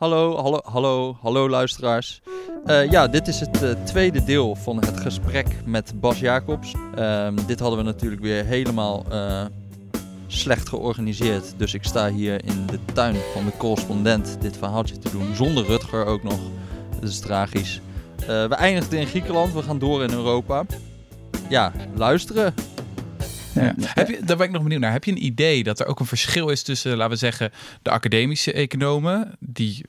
Hallo, 0.00 0.36
hallo, 0.36 0.60
hallo, 0.64 1.16
hallo 1.22 1.48
luisteraars. 1.48 2.22
Uh, 2.66 2.90
ja, 2.90 3.08
dit 3.08 3.28
is 3.28 3.40
het 3.40 3.62
uh, 3.62 3.70
tweede 3.84 4.24
deel 4.24 4.54
van 4.54 4.76
het 4.76 5.00
gesprek 5.00 5.46
met 5.64 5.92
Bas 6.00 6.18
Jacobs. 6.18 6.74
Uh, 6.98 7.28
dit 7.46 7.60
hadden 7.60 7.78
we 7.78 7.84
natuurlijk 7.84 8.22
weer 8.22 8.44
helemaal 8.44 9.04
uh, 9.12 9.44
slecht 10.26 10.68
georganiseerd. 10.68 11.54
Dus 11.56 11.74
ik 11.74 11.84
sta 11.84 12.10
hier 12.10 12.44
in 12.44 12.66
de 12.66 12.78
tuin 12.92 13.16
van 13.34 13.44
de 13.44 13.52
correspondent 13.56 14.36
dit 14.40 14.56
verhaaltje 14.56 14.98
te 14.98 15.10
doen. 15.10 15.34
Zonder 15.34 15.64
Rutger 15.64 16.04
ook 16.06 16.22
nog. 16.22 16.38
Dat 17.00 17.08
is 17.08 17.18
tragisch. 17.18 17.80
we 18.26 18.54
eindigden 18.54 18.98
in 18.98 19.06
Griekenland, 19.06 19.52
we 19.52 19.62
gaan 19.62 19.78
door 19.78 20.02
in 20.02 20.12
Europa. 20.12 20.64
Ja, 21.48 21.72
luisteren. 21.94 22.54
Ja. 23.54 23.74
Heb 23.78 24.08
je, 24.08 24.20
daar 24.24 24.36
ben 24.36 24.46
ik 24.46 24.52
nog 24.52 24.62
benieuwd 24.62 24.80
naar. 24.80 24.92
Heb 24.92 25.04
je 25.04 25.10
een 25.10 25.24
idee 25.24 25.62
dat 25.62 25.80
er 25.80 25.86
ook 25.86 26.00
een 26.00 26.06
verschil 26.06 26.48
is 26.48 26.62
tussen, 26.62 26.96
laten 26.96 27.12
we 27.12 27.18
zeggen, 27.18 27.52
de 27.82 27.90
academische 27.90 28.52
economen, 28.52 29.36
die 29.38 29.84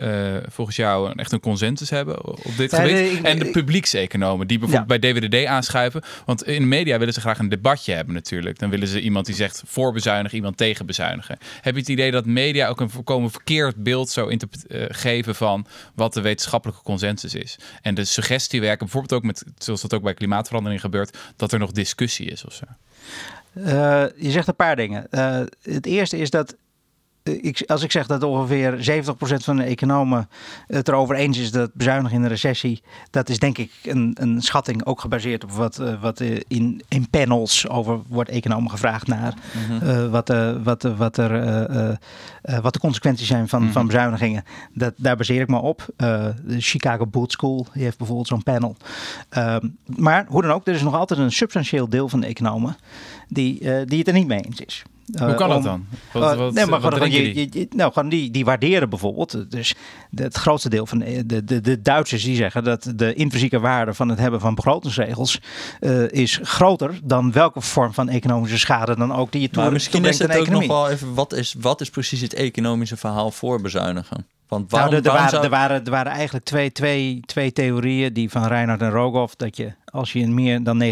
uh, 0.00 0.36
volgens 0.48 0.76
jou 0.76 1.12
echt 1.16 1.32
een 1.32 1.40
consensus 1.40 1.90
hebben 1.90 2.24
op 2.24 2.56
dit 2.56 2.70
ja, 2.70 2.78
gebied, 2.78 3.22
en 3.22 3.38
de 3.38 3.50
publiekseconomen, 3.50 4.46
die 4.46 4.58
bijvoorbeeld 4.58 5.00
bij 5.00 5.12
DWDD 5.12 5.46
aanschuiven? 5.46 6.02
Want 6.24 6.44
in 6.44 6.60
de 6.60 6.66
media 6.66 6.98
willen 6.98 7.14
ze 7.14 7.20
graag 7.20 7.38
een 7.38 7.48
debatje 7.48 7.92
hebben 7.92 8.14
natuurlijk. 8.14 8.58
Dan 8.58 8.70
willen 8.70 8.88
ze 8.88 9.00
iemand 9.00 9.26
die 9.26 9.34
zegt 9.34 9.62
voor 9.66 9.92
bezuinigen, 9.92 10.36
iemand 10.36 10.56
tegen 10.56 10.86
bezuinigen. 10.86 11.38
Heb 11.60 11.74
je 11.74 11.80
het 11.80 11.88
idee 11.88 12.10
dat 12.10 12.26
media 12.26 12.68
ook 12.68 12.80
een 12.80 12.90
volkomen 12.90 13.30
verkeerd 13.30 13.82
beeld 13.82 14.10
zou 14.10 14.36
uh, 14.36 14.84
geven 14.88 15.34
van 15.34 15.66
wat 15.94 16.14
de 16.14 16.20
wetenschappelijke 16.20 16.82
consensus 16.82 17.34
is? 17.34 17.58
En 17.82 17.94
de 17.94 18.04
suggestie 18.04 18.60
werken, 18.60 18.78
bijvoorbeeld 18.78 19.12
ook 19.12 19.26
met, 19.26 19.44
zoals 19.58 19.80
dat 19.80 19.94
ook 19.94 20.02
bij 20.02 20.14
klimaatverandering 20.14 20.80
gebeurt, 20.80 21.18
dat 21.36 21.52
er 21.52 21.58
nog 21.58 21.72
discussie 21.72 22.26
is 22.26 22.44
of 22.44 22.52
zo? 22.52 22.64
Uh, 23.58 24.04
je 24.16 24.30
zegt 24.30 24.48
een 24.48 24.56
paar 24.56 24.76
dingen. 24.76 25.06
Uh, 25.10 25.40
het 25.62 25.86
eerste 25.86 26.16
is 26.16 26.30
dat 26.30 26.56
ik, 27.26 27.62
als 27.66 27.82
ik 27.82 27.90
zeg 27.90 28.06
dat 28.06 28.22
ongeveer 28.22 29.02
70% 29.02 29.14
van 29.18 29.56
de 29.56 29.62
economen 29.62 30.28
het 30.66 30.88
erover 30.88 31.16
eens 31.16 31.38
is 31.38 31.50
dat 31.50 31.74
bezuinigen 31.74 32.16
in 32.16 32.22
een 32.22 32.28
recessie, 32.28 32.82
dat 33.10 33.28
is 33.28 33.38
denk 33.38 33.58
ik 33.58 33.70
een, 33.82 34.16
een 34.20 34.42
schatting 34.42 34.84
ook 34.84 35.00
gebaseerd 35.00 35.44
op 35.44 35.50
wat, 35.50 35.80
uh, 35.80 36.00
wat 36.02 36.20
uh, 36.20 36.40
in, 36.48 36.82
in 36.88 37.10
panels 37.10 37.68
over 37.68 38.00
wordt 38.08 38.30
economen 38.30 38.70
gevraagd 38.70 39.06
naar 39.06 39.34
mm 39.34 39.78
-hmm. 39.78 39.88
uh, 39.88 40.10
wat, 40.10 40.28
wat, 40.62 40.82
wat, 40.82 41.16
er, 41.16 41.98
wat 42.62 42.72
de 42.72 42.78
consequenties 42.78 43.26
zijn 43.26 43.48
van, 43.48 43.58
mm 43.58 43.64
-hmm. 43.64 43.74
van 43.74 43.86
bezuinigingen. 43.86 44.44
Dat, 44.72 44.94
daar 44.96 45.16
baseer 45.16 45.40
ik 45.40 45.48
me 45.48 45.58
op. 45.58 45.86
de 45.96 46.34
Chicago 46.58 47.06
Boot 47.06 47.32
School 47.32 47.66
die 47.72 47.82
heeft 47.82 47.98
bijvoorbeeld 47.98 48.28
zo'n 48.28 48.42
panel. 48.42 48.76
Ehm, 49.28 49.68
maar 49.84 50.26
hoe 50.28 50.42
dan 50.42 50.50
ook, 50.50 50.66
er 50.66 50.74
is 50.74 50.82
nog 50.82 50.94
altijd 50.94 51.20
een 51.20 51.32
substantieel 51.32 51.88
deel 51.88 52.08
van 52.08 52.20
de 52.20 52.26
economen 52.26 52.76
die, 53.28 53.84
die 53.84 53.98
het 53.98 54.08
er 54.08 54.14
niet 54.14 54.26
mee 54.26 54.40
eens 54.40 54.60
is. 54.60 54.84
Hoe 55.18 55.34
kan 55.34 55.48
dat 55.48 55.62
dan? 55.62 55.86
Wat, 56.12 56.36
uh, 56.36 56.48
nee, 56.48 56.66
maar 56.66 56.80
gewoon, 56.80 57.10
je, 57.10 57.34
je, 57.34 57.68
nou, 57.70 57.92
gewoon 57.92 58.08
die, 58.08 58.30
die 58.30 58.44
waarderen 58.44 58.88
bijvoorbeeld. 58.88 59.50
Dus 59.50 59.74
het 60.14 60.36
grootste 60.36 60.68
deel 60.68 60.86
van 60.86 60.98
de, 60.98 61.44
de, 61.44 61.60
de 61.60 61.82
Duitsers 61.82 62.24
die 62.24 62.36
zeggen 62.36 62.64
dat 62.64 62.92
de 62.94 63.14
intrinsieke 63.14 63.60
waarde 63.60 63.94
van 63.94 64.08
het 64.08 64.18
hebben 64.18 64.40
van 64.40 64.54
begrotingsregels 64.54 65.40
uh, 65.80 66.10
is 66.10 66.40
groter 66.42 66.98
dan 67.04 67.32
welke 67.32 67.60
vorm 67.60 67.92
van 67.92 68.08
economische 68.08 68.58
schade 68.58 68.96
dan 68.96 69.12
ook 69.12 69.32
die 69.32 69.40
je 69.40 69.48
Maar 69.52 69.72
misschien 69.72 70.04
is 70.04 70.18
het 70.18 70.36
ook 70.36 70.48
nog 70.48 70.66
wel 70.66 70.90
even, 70.90 71.14
wat 71.14 71.32
is, 71.32 71.54
wat 71.58 71.80
is 71.80 71.90
precies 71.90 72.20
het 72.20 72.34
economische 72.34 72.96
verhaal 72.96 73.30
voor 73.30 73.60
bezuinigen? 73.60 74.26
Want 74.48 74.70
waarom, 74.70 74.90
nou, 74.90 75.04
er, 75.04 75.28
zou... 75.28 75.44
er, 75.44 75.50
waren, 75.50 75.84
er 75.84 75.90
waren 75.90 76.12
eigenlijk 76.12 76.44
twee, 76.44 76.72
twee, 76.72 77.20
twee 77.26 77.52
theorieën, 77.52 78.12
die 78.12 78.30
van 78.30 78.46
Reinhard 78.46 78.80
en 78.80 78.90
Rogoff, 78.90 79.34
dat 79.34 79.56
je 79.56 79.72
als 79.84 80.12
je 80.12 80.28
meer 80.28 80.62
dan 80.62 80.82
90% 80.82 80.86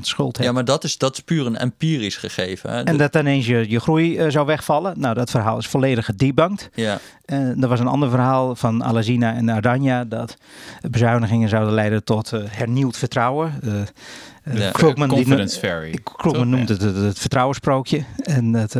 schuld 0.00 0.36
hebt. 0.36 0.48
Ja, 0.48 0.54
maar 0.54 0.64
dat 0.64 0.84
is, 0.84 0.98
dat 0.98 1.12
is 1.12 1.20
puur 1.20 1.46
een 1.46 1.56
empirisch 1.56 2.16
gegeven. 2.16 2.70
Hè? 2.70 2.82
En 2.82 2.96
dat 2.96 3.16
ineens 3.16 3.46
je, 3.46 3.70
je 3.70 3.80
groei 3.80 4.18
uh, 4.18 4.30
zou 4.30 4.46
wegvallen. 4.46 5.00
Nou, 5.00 5.14
dat 5.14 5.30
verhaal 5.30 5.58
is 5.58 5.66
volledig 5.66 6.04
gedebunked. 6.04 6.70
Ja. 6.74 6.98
Uh, 7.26 7.62
er 7.62 7.68
was 7.68 7.80
een 7.80 7.86
ander 7.86 8.10
verhaal 8.10 8.56
van 8.56 8.84
Alazina 8.84 9.34
en 9.34 9.48
Ardania, 9.48 10.04
dat 10.04 10.36
bezuinigingen 10.90 11.48
zouden 11.48 11.74
leiden 11.74 12.04
tot 12.04 12.32
uh, 12.32 12.40
hernieuwd 12.46 12.96
vertrouwen. 12.96 13.52
Ja, 14.52 14.70
Krugman, 14.70 15.08
confidence 15.08 15.80
die. 15.90 16.00
Krugman 16.00 16.48
noemt 16.48 16.68
het, 16.68 16.82
het, 16.82 16.96
het 16.96 17.18
vertrouwensprookje. 17.18 18.04
En 18.22 18.52
dat... 18.52 18.76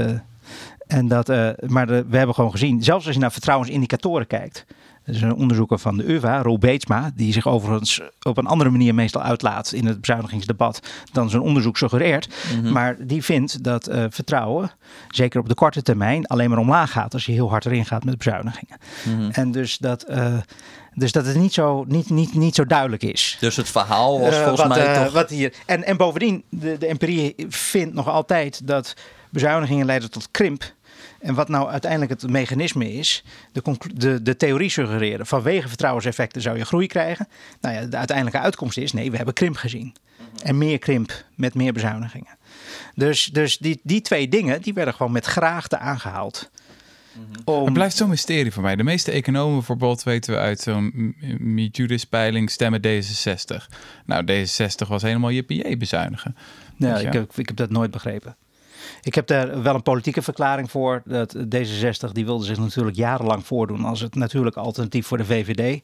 En 0.88 1.09
dat, 1.09 1.28
uh, 1.28 1.50
maar 1.66 1.87
de, 1.87 2.04
we 2.09 2.16
hebben 2.16 2.34
gewoon 2.34 2.50
gezien, 2.50 2.82
zelfs 2.82 3.06
als 3.06 3.15
je 3.15 3.21
naar 3.21 3.32
vertrouwensindicatoren 3.32 4.26
kijkt. 4.26 4.65
Er 5.04 5.15
is 5.15 5.21
een 5.21 5.34
onderzoeker 5.34 5.78
van 5.78 5.97
de 5.97 6.12
UvA, 6.12 6.43
Roel 6.43 6.59
Beetsma, 6.59 7.10
die 7.15 7.32
zich 7.32 7.47
overigens 7.47 8.00
op 8.22 8.37
een 8.37 8.47
andere 8.47 8.71
manier 8.71 8.94
meestal 8.94 9.22
uitlaat 9.22 9.72
in 9.72 9.87
het 9.87 10.00
bezuinigingsdebat 10.00 10.81
dan 11.12 11.31
zijn 11.31 11.43
onderzoek 11.43 11.76
suggereert. 11.76 12.28
Mm-hmm. 12.54 12.72
Maar 12.72 12.97
die 12.99 13.25
vindt 13.25 13.65
dat 13.65 13.88
uh, 13.88 14.04
vertrouwen, 14.10 14.71
zeker 15.09 15.41
op 15.41 15.49
de 15.49 15.54
korte 15.54 15.82
termijn, 15.82 16.26
alleen 16.26 16.50
maar 16.50 16.59
omlaag 16.59 16.91
gaat 16.91 17.15
als 17.15 17.26
je 17.26 17.32
heel 17.32 17.50
hard 17.50 17.66
erin 17.66 17.87
gaat 17.87 18.05
met 18.05 18.19
bezuinigingen. 18.19 18.78
Mm-hmm. 19.05 19.31
En 19.31 19.53
dus 19.53 19.78
dat. 19.78 20.10
Uh, 20.10 20.37
dus 20.94 21.12
dat 21.12 21.26
het 21.26 21.37
niet 21.37 21.53
zo, 21.53 21.84
niet, 21.88 22.10
niet, 22.10 22.34
niet 22.34 22.55
zo 22.55 22.66
duidelijk 22.66 23.03
is. 23.03 23.37
Dus 23.41 23.56
het 23.56 23.69
verhaal 23.69 24.20
was 24.20 24.37
volgens 24.37 24.60
wat, 24.60 24.69
mij 24.69 24.94
toch... 24.94 25.12
Wat 25.12 25.31
hier, 25.31 25.55
en, 25.66 25.84
en 25.84 25.97
bovendien, 25.97 26.43
de, 26.49 26.78
de 26.78 26.87
empirie 26.87 27.34
vindt 27.49 27.94
nog 27.94 28.09
altijd 28.09 28.66
dat 28.66 28.94
bezuinigingen 29.31 29.87
leiden 29.87 30.10
tot 30.10 30.28
krimp 30.31 30.72
en 31.19 31.34
wat 31.34 31.49
nou 31.49 31.69
uiteindelijk 31.69 32.11
het 32.11 32.31
mechanisme 32.31 32.93
is, 32.93 33.25
de, 33.53 33.62
de, 33.95 34.23
de 34.23 34.37
theorie 34.37 34.71
suggereren, 34.71 35.27
vanwege 35.27 35.69
vertrouwenseffecten 35.69 36.43
zou 36.43 36.59
je 36.59 36.65
groei 36.65 36.87
krijgen. 36.87 37.29
Nou 37.61 37.75
ja, 37.75 37.87
de 37.87 37.97
uiteindelijke 37.97 38.41
uitkomst 38.41 38.79
is, 38.79 38.93
nee, 38.93 39.11
we 39.11 39.17
hebben 39.17 39.34
krimp 39.34 39.56
gezien. 39.56 39.95
En 40.43 40.59
meer 40.59 40.79
krimp 40.79 41.25
met 41.34 41.55
meer 41.55 41.73
bezuinigingen. 41.73 42.37
Dus, 42.95 43.25
dus 43.25 43.59
die, 43.59 43.81
die 43.83 44.01
twee 44.01 44.29
dingen, 44.29 44.62
die 44.62 44.75
werden 44.75 44.95
gewoon 44.95 45.12
met 45.12 45.25
graagte 45.25 45.79
aangehaald. 45.79 46.51
Om... 47.45 47.65
Het 47.65 47.73
blijft 47.73 47.97
zo'n 47.97 48.09
mysterie 48.09 48.53
voor 48.53 48.62
mij. 48.62 48.77
De 48.77 48.83
meeste 48.83 49.11
economen 49.11 49.55
bijvoorbeeld 49.55 50.03
weten 50.03 50.33
we 50.33 50.39
uit 50.39 50.61
zo'n 50.61 51.15
Mijuris-peiling 51.39 52.50
stemmen 52.50 52.81
D66. 52.81 53.67
Nou, 54.06 54.25
D66 54.25 54.89
was 54.89 55.03
helemaal 55.03 55.31
je 55.31 55.77
bezuinigen. 55.79 56.37
Ja, 56.77 56.99
ik 56.99 57.12
heb, 57.12 57.33
ik 57.37 57.47
heb 57.47 57.56
dat 57.56 57.71
nooit 57.71 57.91
begrepen. 57.91 58.37
Ik 59.03 59.15
heb 59.15 59.26
daar 59.26 59.62
wel 59.62 59.75
een 59.75 59.82
politieke 59.82 60.22
verklaring 60.22 60.71
voor. 60.71 61.03
Dat 61.04 61.37
D66 61.37 62.12
die 62.12 62.25
wilde 62.25 62.44
zich 62.44 62.59
natuurlijk 62.59 62.97
jarenlang 62.97 63.47
voordoen 63.47 63.84
als 63.84 64.00
het 64.00 64.15
natuurlijk 64.15 64.56
alternatief 64.56 65.06
voor 65.06 65.19
de 65.19 65.25
VVD. 65.25 65.81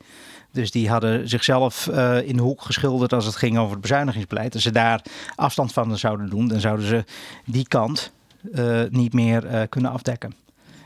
Dus 0.53 0.71
die 0.71 0.89
hadden 0.89 1.29
zichzelf 1.29 1.87
uh, 1.87 2.29
in 2.29 2.37
de 2.37 2.43
hoek 2.43 2.63
geschilderd 2.63 3.13
als 3.13 3.25
het 3.25 3.37
ging 3.37 3.59
over 3.59 3.73
het 3.73 3.81
bezuinigingsbeleid. 3.81 4.55
Als 4.55 4.63
ze 4.63 4.73
daar 4.73 5.03
afstand 5.35 5.73
van 5.73 5.99
zouden 5.99 6.31
doen, 6.31 6.49
dan 6.49 6.61
zouden 6.61 6.87
ze 6.87 7.05
die 7.45 7.69
kant 7.69 8.13
uh, 8.53 8.83
niet 8.91 9.13
meer 9.13 9.45
uh, 9.45 9.63
kunnen 9.69 9.91
afdekken. 9.91 10.44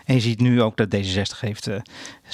En 0.09 0.15
je 0.15 0.21
ziet 0.21 0.41
nu 0.41 0.63
ook 0.63 0.77
dat 0.77 0.97
D66 0.97 1.41
heeft, 1.41 1.69
uh, 1.69 1.81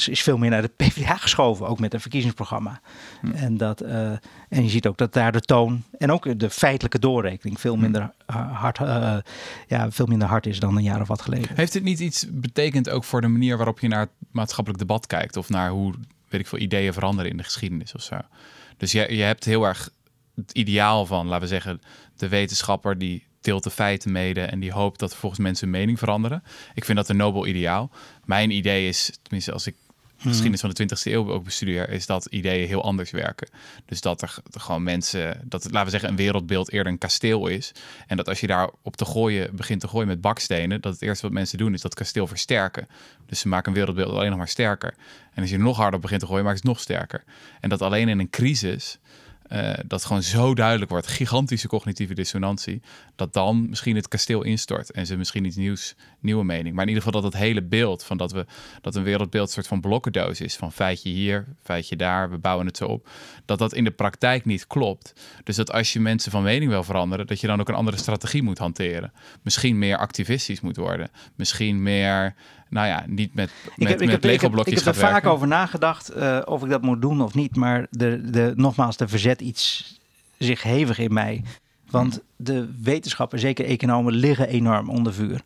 is 0.06 0.22
veel 0.22 0.38
meer 0.38 0.50
naar 0.50 0.62
de 0.62 0.70
PvdA 0.76 1.16
geschoven, 1.16 1.66
ook 1.66 1.80
met 1.80 1.94
een 1.94 2.00
verkiezingsprogramma. 2.00 2.80
Hm. 3.20 3.30
En, 3.30 3.56
dat, 3.56 3.82
uh, 3.82 4.10
en 4.48 4.62
je 4.62 4.68
ziet 4.68 4.86
ook 4.86 4.98
dat 4.98 5.12
daar 5.12 5.32
de 5.32 5.40
toon 5.40 5.82
en 5.98 6.10
ook 6.10 6.38
de 6.38 6.50
feitelijke 6.50 6.98
doorrekening 6.98 7.60
veel 7.60 7.74
hm. 7.74 7.80
minder, 7.80 8.10
hard, 8.52 8.78
uh, 8.78 9.16
ja, 9.66 9.90
veel 9.90 10.06
minder 10.06 10.28
hard 10.28 10.46
is 10.46 10.60
dan 10.60 10.76
een 10.76 10.82
jaar 10.82 11.00
of 11.00 11.08
wat 11.08 11.22
geleden. 11.22 11.48
Heeft 11.54 11.74
het 11.74 11.82
niet 11.82 12.00
iets 12.00 12.26
betekend 12.30 12.90
ook 12.90 13.04
voor 13.04 13.20
de 13.20 13.28
manier 13.28 13.56
waarop 13.56 13.80
je 13.80 13.88
naar 13.88 14.00
het 14.00 14.10
maatschappelijk 14.30 14.80
debat 14.80 15.06
kijkt? 15.06 15.36
Of 15.36 15.48
naar 15.48 15.70
hoe, 15.70 15.94
weet 16.28 16.40
ik 16.40 16.46
veel, 16.46 16.58
ideeën 16.58 16.92
veranderen 16.92 17.30
in 17.30 17.36
de 17.36 17.42
geschiedenis 17.42 17.94
of 17.94 18.02
zo? 18.02 18.16
Dus 18.76 18.92
je, 18.92 19.16
je 19.16 19.22
hebt 19.22 19.44
heel 19.44 19.64
erg 19.64 19.90
het 20.34 20.52
ideaal 20.52 21.06
van, 21.06 21.26
laten 21.26 21.42
we 21.42 21.48
zeggen, 21.48 21.80
de 22.16 22.28
wetenschapper 22.28 22.98
die 22.98 23.26
deelt 23.44 23.64
de 23.64 23.70
feiten 23.70 24.12
mede 24.12 24.40
en 24.40 24.60
die 24.60 24.72
hoopt 24.72 24.98
dat 24.98 25.16
volgens 25.16 25.40
mensen 25.40 25.68
hun 25.68 25.78
mening 25.78 25.98
veranderen. 25.98 26.42
Ik 26.74 26.84
vind 26.84 26.98
dat 26.98 27.08
een 27.08 27.16
nobel 27.16 27.46
ideaal. 27.46 27.90
Mijn 28.24 28.50
idee 28.50 28.88
is, 28.88 29.18
tenminste 29.22 29.52
als 29.52 29.66
ik 29.66 29.74
de 30.24 30.28
geschiedenis 30.28 30.60
van 30.60 30.70
de 30.70 30.82
20e 30.82 31.12
eeuw 31.12 31.32
ook 31.32 31.44
bestudeer, 31.44 31.88
is 31.88 32.06
dat 32.06 32.26
ideeën 32.30 32.66
heel 32.66 32.82
anders 32.82 33.10
werken. 33.10 33.48
Dus 33.86 34.00
dat 34.00 34.22
er, 34.22 34.34
gewoon 34.50 34.82
mensen, 34.82 35.40
dat 35.44 35.62
het, 35.62 35.72
laten 35.72 35.84
we 35.84 35.90
zeggen, 35.90 36.08
een 36.08 36.16
wereldbeeld 36.16 36.72
eerder 36.72 36.92
een 36.92 36.98
kasteel 36.98 37.46
is. 37.46 37.72
En 38.06 38.16
dat 38.16 38.28
als 38.28 38.40
je 38.40 38.46
daar 38.46 38.70
op 38.82 38.96
te 38.96 39.04
gooien, 39.04 39.56
begint 39.56 39.80
te 39.80 39.88
gooien 39.88 40.08
met 40.08 40.20
bakstenen, 40.20 40.80
dat 40.80 40.92
het 40.92 41.02
eerste 41.02 41.22
wat 41.22 41.32
mensen 41.32 41.58
doen 41.58 41.74
is 41.74 41.80
dat 41.80 41.94
kasteel 41.94 42.26
versterken. 42.26 42.88
Dus 43.26 43.38
ze 43.38 43.48
maken 43.48 43.68
een 43.68 43.76
wereldbeeld 43.76 44.10
alleen 44.10 44.28
nog 44.28 44.38
maar 44.38 44.48
sterker. 44.48 44.94
En 45.34 45.42
als 45.42 45.50
je 45.50 45.58
nog 45.58 45.76
harder 45.76 46.00
begint 46.00 46.20
te 46.20 46.26
gooien, 46.26 46.44
maakt 46.44 46.56
het 46.56 46.66
nog 46.66 46.80
sterker. 46.80 47.24
En 47.60 47.68
dat 47.68 47.82
alleen 47.82 48.08
in 48.08 48.18
een 48.18 48.30
crisis 48.30 48.98
uh, 49.48 49.72
dat 49.86 50.04
gewoon 50.04 50.22
zo 50.22 50.54
duidelijk 50.54 50.90
wordt, 50.90 51.06
gigantische 51.06 51.68
cognitieve 51.68 52.14
dissonantie, 52.14 52.82
dat 53.16 53.32
dan 53.32 53.68
misschien 53.68 53.96
het 53.96 54.08
kasteel 54.08 54.42
instort 54.42 54.90
en 54.90 55.06
ze 55.06 55.16
misschien 55.16 55.44
iets 55.44 55.56
nieuws, 55.56 55.94
nieuwe 56.24 56.44
mening. 56.44 56.74
Maar 56.74 56.82
in 56.82 56.88
ieder 56.88 57.04
geval 57.04 57.20
dat 57.20 57.32
het 57.32 57.42
hele 57.42 57.62
beeld 57.62 58.04
van 58.04 58.16
dat 58.16 58.32
we 58.32 58.46
dat 58.80 58.94
een 58.94 59.02
wereldbeeld 59.02 59.50
soort 59.50 59.66
van 59.66 59.80
blokkendoos 59.80 60.40
is 60.40 60.56
van 60.56 60.72
feitje 60.72 61.08
hier, 61.08 61.44
feitje 61.62 61.96
daar, 61.96 62.30
we 62.30 62.38
bouwen 62.38 62.66
het 62.66 62.76
zo 62.76 62.86
op, 62.86 63.08
dat 63.44 63.58
dat 63.58 63.74
in 63.74 63.84
de 63.84 63.90
praktijk 63.90 64.44
niet 64.44 64.66
klopt. 64.66 65.12
Dus 65.44 65.56
dat 65.56 65.72
als 65.72 65.92
je 65.92 66.00
mensen 66.00 66.30
van 66.30 66.42
mening 66.42 66.70
wil 66.70 66.84
veranderen, 66.84 67.26
dat 67.26 67.40
je 67.40 67.46
dan 67.46 67.60
ook 67.60 67.68
een 67.68 67.74
andere 67.74 67.96
strategie 67.96 68.42
moet 68.42 68.58
hanteren. 68.58 69.12
Misschien 69.42 69.78
meer 69.78 69.96
activistisch 69.96 70.60
moet 70.60 70.76
worden, 70.76 71.10
misschien 71.34 71.82
meer 71.82 72.34
nou 72.68 72.86
ja, 72.86 73.04
niet 73.06 73.34
met, 73.34 73.50
met, 73.64 73.76
ik 73.76 73.88
heb, 73.88 73.98
met 73.98 74.08
ik 74.08 74.40
heb, 74.40 74.54
Ik 74.66 74.74
heb, 74.74 74.86
er 74.86 74.94
vaak 74.94 75.26
over 75.26 75.46
nagedacht 75.46 76.16
uh, 76.16 76.40
of 76.44 76.62
ik 76.62 76.70
dat 76.70 76.82
moet 76.82 77.02
doen 77.02 77.20
of 77.20 77.34
niet. 77.34 77.56
Maar 77.56 77.86
de, 77.90 78.30
de, 78.30 78.52
nogmaals, 78.56 78.96
de 78.96 79.08
verzet 79.08 79.40
iets 79.40 79.94
zich 80.38 80.62
hevig 80.62 80.98
in 80.98 81.12
mij. 81.12 81.42
Want 81.90 82.20
de 82.36 82.68
wetenschappen, 82.82 83.38
zeker 83.38 83.64
economen, 83.64 84.12
liggen 84.12 84.48
enorm 84.48 84.90
onder 84.90 85.14
vuur. 85.14 85.40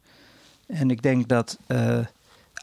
En 0.69 0.91
ik 0.91 1.03
denk 1.03 1.29
dat 1.29 1.59
uh, 1.69 1.99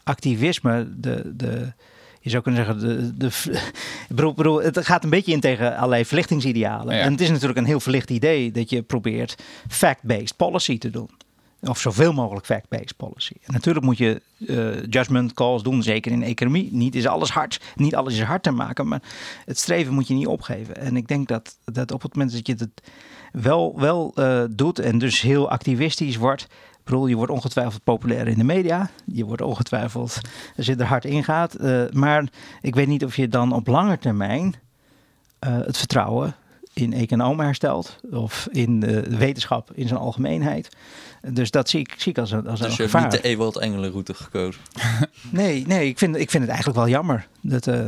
activisme, 0.04 0.88
de, 0.96 1.36
de, 1.36 1.72
je 2.20 2.30
zou 2.30 2.42
kunnen 2.42 2.64
zeggen, 2.64 2.88
de, 2.88 3.16
de, 3.16 3.26
ik 4.08 4.16
bedoel, 4.16 4.34
bedoel, 4.34 4.62
het 4.62 4.86
gaat 4.86 5.04
een 5.04 5.10
beetje 5.10 5.32
in 5.32 5.40
tegen 5.40 5.76
allerlei 5.76 6.04
verlichtingsidealen. 6.04 6.94
Ja. 6.94 7.00
En 7.00 7.12
het 7.12 7.20
is 7.20 7.30
natuurlijk 7.30 7.58
een 7.58 7.64
heel 7.64 7.80
verlicht 7.80 8.10
idee 8.10 8.50
dat 8.50 8.70
je 8.70 8.82
probeert 8.82 9.36
fact-based 9.68 10.36
policy 10.36 10.78
te 10.78 10.90
doen. 10.90 11.10
Of 11.60 11.78
zoveel 11.78 12.12
mogelijk 12.12 12.46
fact-based 12.46 12.96
policy. 12.96 13.32
En 13.42 13.52
natuurlijk 13.52 13.84
moet 13.84 13.98
je 13.98 14.22
eh, 14.46 14.82
judgment 14.82 15.32
calls 15.32 15.62
doen, 15.62 15.82
zeker 15.82 16.12
in 16.12 16.22
economie. 16.22 16.68
Niet 16.72 16.94
is 16.94 17.06
alles 17.06 17.30
hard, 17.30 17.60
niet 17.76 17.94
alles 17.94 18.14
is 18.14 18.22
hard 18.22 18.42
te 18.42 18.50
maken, 18.50 18.88
maar 18.88 19.02
het 19.44 19.58
streven 19.58 19.94
moet 19.94 20.08
je 20.08 20.14
niet 20.14 20.26
opgeven. 20.26 20.76
En 20.76 20.96
ik 20.96 21.08
denk 21.08 21.28
dat, 21.28 21.56
dat 21.64 21.92
op 21.92 22.02
het 22.02 22.14
moment 22.14 22.32
dat 22.32 22.46
je 22.46 22.54
het 22.58 22.90
wel, 23.32 23.80
wel 23.80 24.12
eh, 24.14 24.44
doet 24.50 24.78
en 24.78 24.98
dus 24.98 25.20
heel 25.20 25.50
activistisch 25.50 26.16
wordt. 26.16 26.46
Ik 26.86 26.92
bedoel, 26.92 27.06
je 27.06 27.16
wordt 27.16 27.32
ongetwijfeld 27.32 27.84
populair 27.84 28.28
in 28.28 28.38
de 28.38 28.44
media. 28.44 28.90
Je 29.04 29.24
wordt 29.24 29.42
ongetwijfeld, 29.42 30.20
als 30.56 30.66
je 30.66 30.76
er 30.76 30.84
hard 30.84 31.04
in 31.04 31.24
gaat. 31.24 31.54
Eh, 31.54 31.82
maar 31.92 32.28
ik 32.60 32.74
weet 32.74 32.86
niet 32.86 33.04
of 33.04 33.16
je 33.16 33.28
dan 33.28 33.52
op 33.52 33.66
lange 33.66 33.98
termijn 33.98 34.54
eh, 35.38 35.58
het 35.58 35.76
vertrouwen 35.76 36.34
in 36.72 36.92
economen 36.92 37.44
herstelt. 37.44 37.96
Of 38.10 38.48
in 38.50 38.80
de 38.80 39.16
wetenschap 39.16 39.70
in 39.74 39.88
zijn 39.88 40.00
algemeenheid. 40.00 40.76
Dus 41.32 41.50
dat 41.50 41.68
zie 41.68 41.80
ik, 41.80 41.94
zie 41.96 42.12
ik 42.12 42.18
als 42.18 42.30
een, 42.30 42.46
als 42.46 42.60
een 42.60 42.66
Dus 42.66 42.76
je 42.76 42.82
hebt 42.82 43.12
niet 43.12 43.22
de 43.22 43.28
Ewald 43.28 43.56
Engelenroute 43.56 44.14
gekozen. 44.14 44.60
Nee, 45.30 45.66
nee 45.66 45.88
ik, 45.88 45.98
vind, 45.98 46.16
ik 46.16 46.30
vind 46.30 46.42
het 46.42 46.52
eigenlijk 46.52 46.78
wel 46.78 46.88
jammer. 46.88 47.26
Dat, 47.40 47.66
eh, 47.66 47.86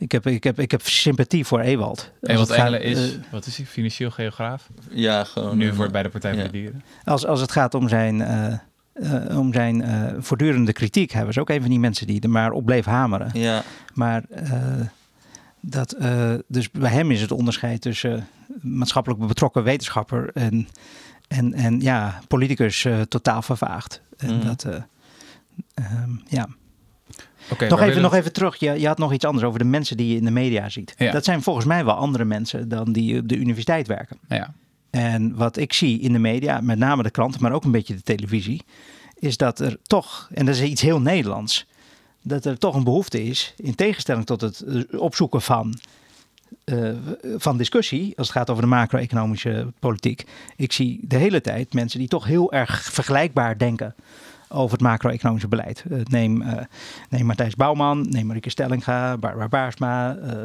ik, 0.00 0.12
heb, 0.12 0.26
ik, 0.26 0.44
heb, 0.44 0.58
ik 0.60 0.70
heb 0.70 0.82
sympathie 0.86 1.44
voor 1.46 1.60
Ewald. 1.60 2.12
Gaat- 2.22 2.50
Engelen 2.50 2.82
is, 2.82 3.12
eh, 3.12 3.18
wat 3.30 3.46
is 3.46 3.56
hij? 3.56 3.66
Financieel 3.66 4.10
geograaf? 4.10 4.68
Ja, 4.90 5.24
gewoon. 5.24 5.56
nu 5.58 5.68
eh, 5.68 5.74
voor 5.74 5.90
bij 5.90 6.02
de 6.02 6.08
Partij 6.08 6.30
voor 6.32 6.40
ja. 6.40 6.46
de 6.46 6.52
Dieren. 6.52 6.82
Als, 7.04 7.26
als 7.26 7.40
het 7.40 7.52
gaat 7.52 7.74
om 7.74 7.88
zijn, 7.88 8.20
eh, 8.22 8.52
eh, 8.92 9.38
om 9.38 9.52
zijn 9.52 9.82
eh, 9.82 10.12
voortdurende 10.18 10.72
kritiek, 10.72 11.10
hij 11.12 11.24
was 11.24 11.38
ook 11.38 11.50
een 11.50 11.60
van 11.60 11.70
die 11.70 11.78
mensen 11.78 12.06
die 12.06 12.20
er 12.20 12.30
maar 12.30 12.50
op 12.52 12.64
bleef 12.64 12.84
hameren. 12.84 13.30
Ja, 13.32 13.62
Maar 13.94 14.24
eh, 14.30 14.52
dat, 15.60 15.92
eh, 15.92 16.34
dus 16.48 16.70
bij 16.70 16.90
hem 16.90 17.10
is 17.10 17.20
het 17.20 17.32
onderscheid 17.32 17.80
tussen 17.80 18.28
maatschappelijk 18.60 19.26
betrokken 19.26 19.62
wetenschapper 19.62 20.30
en, 20.34 20.68
en, 21.28 21.52
en 21.54 21.80
ja, 21.80 22.20
politicus 22.28 22.84
eh, 22.84 23.00
totaal 23.00 23.42
vervaagd. 23.42 24.00
En 24.16 24.36
Mhm. 24.36 24.46
dat, 24.46 24.64
eh, 24.64 24.74
ehm, 25.74 26.10
ja. 26.28 26.48
Nog, 27.68 27.80
even, 27.80 28.02
nog 28.02 28.14
even 28.14 28.32
terug, 28.32 28.56
je, 28.56 28.80
je 28.80 28.86
had 28.86 28.98
nog 28.98 29.12
iets 29.12 29.24
anders 29.24 29.44
over 29.44 29.58
de 29.58 29.64
mensen 29.64 29.96
die 29.96 30.08
je 30.08 30.16
in 30.16 30.24
de 30.24 30.30
media 30.30 30.68
ziet. 30.68 30.94
Ja. 30.96 31.12
Dat 31.12 31.24
zijn 31.24 31.42
volgens 31.42 31.66
mij 31.66 31.84
wel 31.84 31.94
andere 31.94 32.24
mensen 32.24 32.68
dan 32.68 32.92
die 32.92 33.18
op 33.18 33.28
de 33.28 33.36
universiteit 33.36 33.86
werken. 33.86 34.18
Ja. 34.28 34.54
En 34.90 35.36
wat 35.36 35.56
ik 35.56 35.72
zie 35.72 36.00
in 36.00 36.12
de 36.12 36.18
media, 36.18 36.60
met 36.60 36.78
name 36.78 37.02
de 37.02 37.10
kranten, 37.10 37.42
maar 37.42 37.52
ook 37.52 37.64
een 37.64 37.70
beetje 37.70 37.94
de 37.94 38.02
televisie, 38.02 38.62
is 39.18 39.36
dat 39.36 39.60
er 39.60 39.76
toch, 39.82 40.28
en 40.34 40.46
dat 40.46 40.54
is 40.54 40.62
iets 40.62 40.82
heel 40.82 41.00
Nederlands, 41.00 41.66
dat 42.22 42.44
er 42.44 42.58
toch 42.58 42.74
een 42.74 42.84
behoefte 42.84 43.24
is, 43.24 43.54
in 43.56 43.74
tegenstelling 43.74 44.26
tot 44.26 44.40
het 44.40 44.60
eh, 44.60 45.00
opzoeken 45.00 45.42
van, 45.42 45.78
eh, 46.64 46.90
van 47.36 47.56
discussie, 47.56 48.12
als 48.16 48.26
het 48.28 48.36
gaat 48.36 48.50
over 48.50 48.62
de 48.62 48.68
macro-economische 48.68 49.72
politiek. 49.78 50.24
Ik 50.56 50.72
zie 50.72 51.00
de 51.02 51.16
hele 51.16 51.40
tijd 51.40 51.74
mensen 51.74 51.98
die 51.98 52.08
toch 52.08 52.24
heel 52.24 52.52
erg 52.52 52.82
vergelijkbaar 52.82 53.58
denken 53.58 53.94
over 54.52 54.72
het 54.72 54.80
macro-economische 54.80 55.48
beleid. 55.48 55.84
Eh, 55.90 55.98
neem, 56.04 56.42
eh, 56.42 56.64
neem 57.08 57.26
Matthijs 57.26 57.54
Bouwman, 57.54 58.06
neem 58.08 58.26
Marieke 58.26 58.50
Stellinga, 58.50 59.16
Barbara 59.18 59.48
Baarsma. 59.48 60.16
eh, 60.16 60.42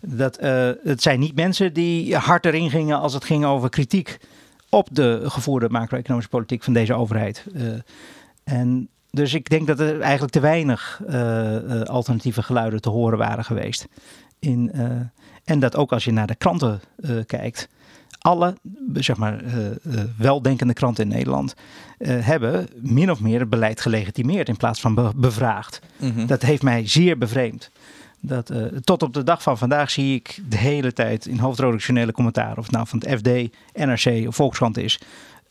dat, 0.00 0.38
het 0.82 1.02
zijn 1.02 1.20
niet 1.20 1.34
mensen 1.34 1.72
die 1.72 2.16
hard 2.16 2.44
erin 2.44 2.70
gingen 2.70 2.98
als 2.98 3.14
het 3.14 3.24
ging 3.24 3.44
over 3.44 3.68
kritiek 3.68 4.18
op 4.68 4.88
de 4.92 5.22
gevoerde 5.24 5.68
macro-economische 5.68 6.30
politiek 6.30 6.62
van 6.62 6.72
deze 6.72 6.94
overheid. 6.94 7.44
En 8.44 8.88
dus 9.10 9.34
ik 9.34 9.48
denk 9.48 9.66
dat 9.66 9.80
er 9.80 10.00
eigenlijk 10.00 10.32
te 10.32 10.40
weinig 10.40 11.00
alternatieve 11.84 12.42
geluiden 12.42 12.80
te 12.80 12.88
horen 12.88 13.18
waren 13.18 13.44
geweest. 13.44 13.88
In, 14.38 14.72
en 15.44 15.58
dat 15.58 15.76
ook 15.76 15.92
als 15.92 16.04
je 16.04 16.12
naar 16.12 16.26
de 16.26 16.34
kranten 16.34 16.80
kijkt, 17.26 17.68
alle 18.18 18.54
zeg 18.94 19.16
maar, 19.16 19.44
eh, 19.44 19.66
eh, 19.66 19.74
weldenkende 20.16 20.72
kranten 20.72 21.04
in 21.04 21.16
Nederland 21.16 21.54
eh, 21.98 22.16
hebben 22.26 22.68
min 22.80 23.10
of 23.10 23.20
meer 23.20 23.40
het 23.40 23.50
beleid 23.50 23.80
gelegitimeerd 23.80 24.48
in 24.48 24.56
plaats 24.56 24.80
van 24.80 24.94
be- 24.94 25.12
bevraagd. 25.16 25.80
mhm. 25.96 26.26
Dat 26.26 26.42
heeft 26.42 26.62
mij 26.62 26.88
zeer 26.88 27.18
bevreemd. 27.18 27.70
Dat, 28.20 28.52
tot 28.84 29.02
op 29.02 29.14
de 29.14 29.22
dag 29.22 29.42
van 29.42 29.58
vandaag 29.58 29.90
zie 29.90 30.14
ik 30.14 30.38
de 30.48 30.56
hele 30.56 30.92
tijd 30.92 31.26
in 31.26 31.38
hoofdredactionele 31.38 32.12
commentaar, 32.12 32.58
of 32.58 32.62
het 32.64 32.72
nou 32.74 32.86
van 32.86 33.02
het 33.06 33.18
FD, 33.18 33.28
NRC 33.78 34.28
of 34.28 34.34
Volkskrant 34.36 34.76
is, 34.76 35.00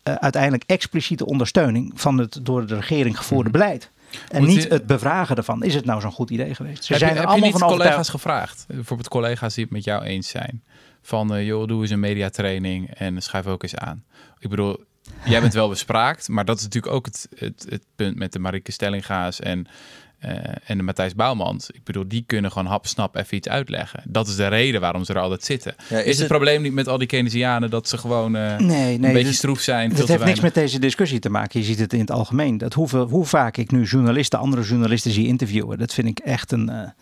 uiteindelijk 0.03 0.63
expliciete 0.65 1.25
ondersteuning 1.25 1.91
van 1.95 2.17
het 2.17 2.39
door 2.41 2.65
de 2.67 2.75
regering 2.75 3.17
gevoerde 3.17 3.49
Mhm. 3.49 3.57
beleid. 3.59 3.91
En 4.29 4.39
Moet 4.39 4.47
niet 4.49 4.63
je- 4.63 4.69
het 4.69 4.85
bevragen 4.87 5.35
ervan. 5.35 5.63
Is 5.63 5.73
het 5.75 5.85
nou 5.85 6.01
zo'n 6.01 6.11
goed 6.11 6.29
idee 6.29 6.55
geweest? 6.55 6.83
Ze 6.83 6.91
heb 6.93 7.01
zijn 7.01 7.13
je, 7.13 7.19
er 7.19 7.21
heb 7.27 7.37
je 7.37 7.41
allemaal 7.41 7.49
niet 7.49 7.59
van 7.59 7.69
collega's 7.69 8.09
overtuigd. 8.09 8.09
gevraagd? 8.09 8.65
Bijvoorbeeld 8.67 9.09
collega's 9.09 9.53
die 9.53 9.63
het 9.63 9.73
met 9.73 9.83
jou 9.83 10.03
eens 10.03 10.27
zijn. 10.29 10.63
Van, 11.07 11.35
eh, 11.35 11.45
joh, 11.45 11.67
doe 11.67 11.81
eens 11.81 11.89
een 11.89 11.99
mediatraining 11.99 12.93
en 12.93 13.21
schrijf 13.21 13.47
ook 13.47 13.63
eens 13.63 13.75
aan. 13.75 14.03
Ik 14.39 14.49
bedoel, 14.49 14.83
jij 15.25 15.41
bent 15.41 15.53
wel 15.53 15.69
bespraakt, 15.77 16.27
maar 16.27 16.45
dat 16.45 16.57
is 16.57 16.63
natuurlijk 16.63 16.93
ook 16.93 17.05
het, 17.05 17.27
het, 17.35 17.65
het 17.69 17.83
punt 17.95 18.15
met 18.15 18.33
de 18.33 18.39
Marieke 18.39 18.71
Stellinga's 18.71 19.39
en, 19.39 19.67
eh, 20.19 20.31
en 20.65 20.77
de 20.77 20.83
Matthijs 20.83 21.15
Bouwmans. 21.15 21.69
Ik 21.69 21.83
bedoel, 21.83 22.07
die 22.07 22.23
kunnen 22.25 22.51
gewoon 22.51 22.67
hapsnap 22.67 23.15
even 23.15 23.37
iets 23.37 23.47
uitleggen. 23.47 24.03
Dat 24.05 24.27
is 24.27 24.35
de 24.35 24.47
reden 24.47 24.81
waarom 24.81 25.03
ze 25.03 25.13
er 25.13 25.19
altijd 25.19 25.43
zitten. 25.43 25.75
Ja, 25.89 25.97
is, 25.97 26.19
het, 26.19 26.27
probleem 26.27 26.61
niet 26.61 26.73
met 26.73 26.87
al 26.87 26.97
die 26.97 27.07
Keynesianen 27.07 27.69
dat 27.69 27.87
ze 27.89 27.97
gewoon 27.97 28.35
eh, 28.35 28.57
Nee, 28.57 28.67
nee. 28.67 28.93
een 28.93 29.01
beetje 29.01 29.23
dus- 29.23 29.37
stroef 29.37 29.59
zijn? 29.59 29.95
Het 29.95 30.07
heeft 30.07 30.25
niks 30.25 30.39
met 30.39 30.53
deze 30.53 30.79
discussie 30.79 31.19
te 31.19 31.29
maken. 31.29 31.59
Je 31.59 31.65
ziet 31.65 31.79
het 31.79 31.93
in 31.93 31.99
het 31.99 32.11
algemeen. 32.11 32.57
Dat 32.57 32.73
hoeveel, 32.73 33.07
hoe 33.07 33.25
vaak 33.25 33.57
ik 33.57 33.71
nu 33.71 33.83
journalisten, 33.83 34.39
andere 34.39 34.63
journalisten 34.63 35.11
zie 35.11 35.27
interviewen, 35.27 35.77
dat 35.77 35.93
vind 35.93 36.07
ik 36.07 36.19
echt 36.19 36.51
een. 36.51 36.93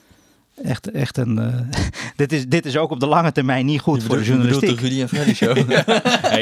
Echt, 0.64 0.92
echt 0.92 1.18
een. 1.18 1.40
eh, 1.40 1.80
dit, 2.16 2.32
is, 2.32 2.48
dit 2.48 2.66
is 2.66 2.78
ook 2.78 2.92
op 2.92 3.00
de 3.00 3.08
lange 3.08 3.32
termijn 3.32 3.66
niet 3.66 3.82
goed 3.82 4.02
Je 4.02 4.08
voor 4.08 4.18
de 4.18 4.22
bedoelt- 4.24 4.42
journalistiek. 4.44 4.80
de 4.82 4.88
Rudy 4.88 5.02
en 5.02 5.10
Freddy 5.10 5.34
show. 5.44 5.58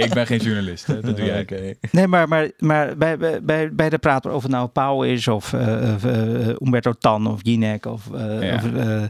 Ik 0.03 0.13
ben 0.13 0.27
geen 0.27 0.39
journalist. 0.39 0.85
Hè. 0.87 0.99
Dat 1.01 1.17
doe 1.17 1.25
jij. 1.25 1.41
Oké. 1.41 1.73
Nee, 1.91 2.07
maar, 2.07 2.27
maar, 2.27 2.49
maar 2.59 2.97
bij, 2.97 3.17
bij, 3.17 3.43
bij, 3.43 3.73
bij 3.73 3.89
de 3.89 3.97
praat 3.97 4.25
of 4.25 4.41
het 4.41 4.51
nou 4.51 4.67
Pauw 4.67 5.03
is 5.03 5.27
of 5.27 5.53
eh, 5.53 5.93
eh, 6.03 6.55
Umberto 6.65 6.93
Tan 6.99 7.27
of 7.27 7.39
Jinek 7.43 7.85
of, 7.85 8.11
eh, 8.13 8.41
Ja. 8.49 8.55
of 8.55 8.63
eh, 8.73 9.03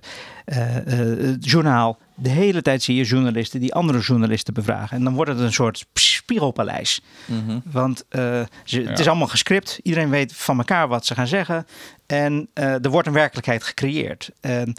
eh, 0.46 0.78
eh, 0.78 1.18
het 1.32 1.46
journaal. 1.52 1.98
De 2.16 2.30
hele 2.30 2.62
tijd 2.62 2.84
zie 2.84 2.96
je 2.96 3.04
journalisten 3.04 3.60
die 3.60 3.74
andere 3.74 4.00
journalisten 4.00 4.54
bevragen. 4.54 4.98
En 4.98 5.04
dan 5.04 5.14
wordt 5.14 5.32
het 5.32 5.40
een 5.40 5.54
soort 5.54 5.86
spiegelpaleis. 6.24 7.02
Mhm. 7.25 7.60
Want 7.64 8.06
eh, 8.10 8.42
ze, 8.64 8.81
het 8.81 9.00
is 9.00 9.08
allemaal 9.08 9.28
gescript. 9.28 9.80
Iedereen 9.84 10.10
weet 10.10 10.36
van 10.36 10.58
elkaar 10.58 10.88
wat 10.88 11.06
ze 11.06 11.16
gaan 11.16 11.28
zeggen. 11.28 11.66
En 12.06 12.50
eh, 12.54 12.84
er 12.84 12.90
wordt 12.90 13.08
een 13.08 13.14
werkelijkheid 13.14 13.64
gecreëerd. 13.64 14.31
En 14.42 14.74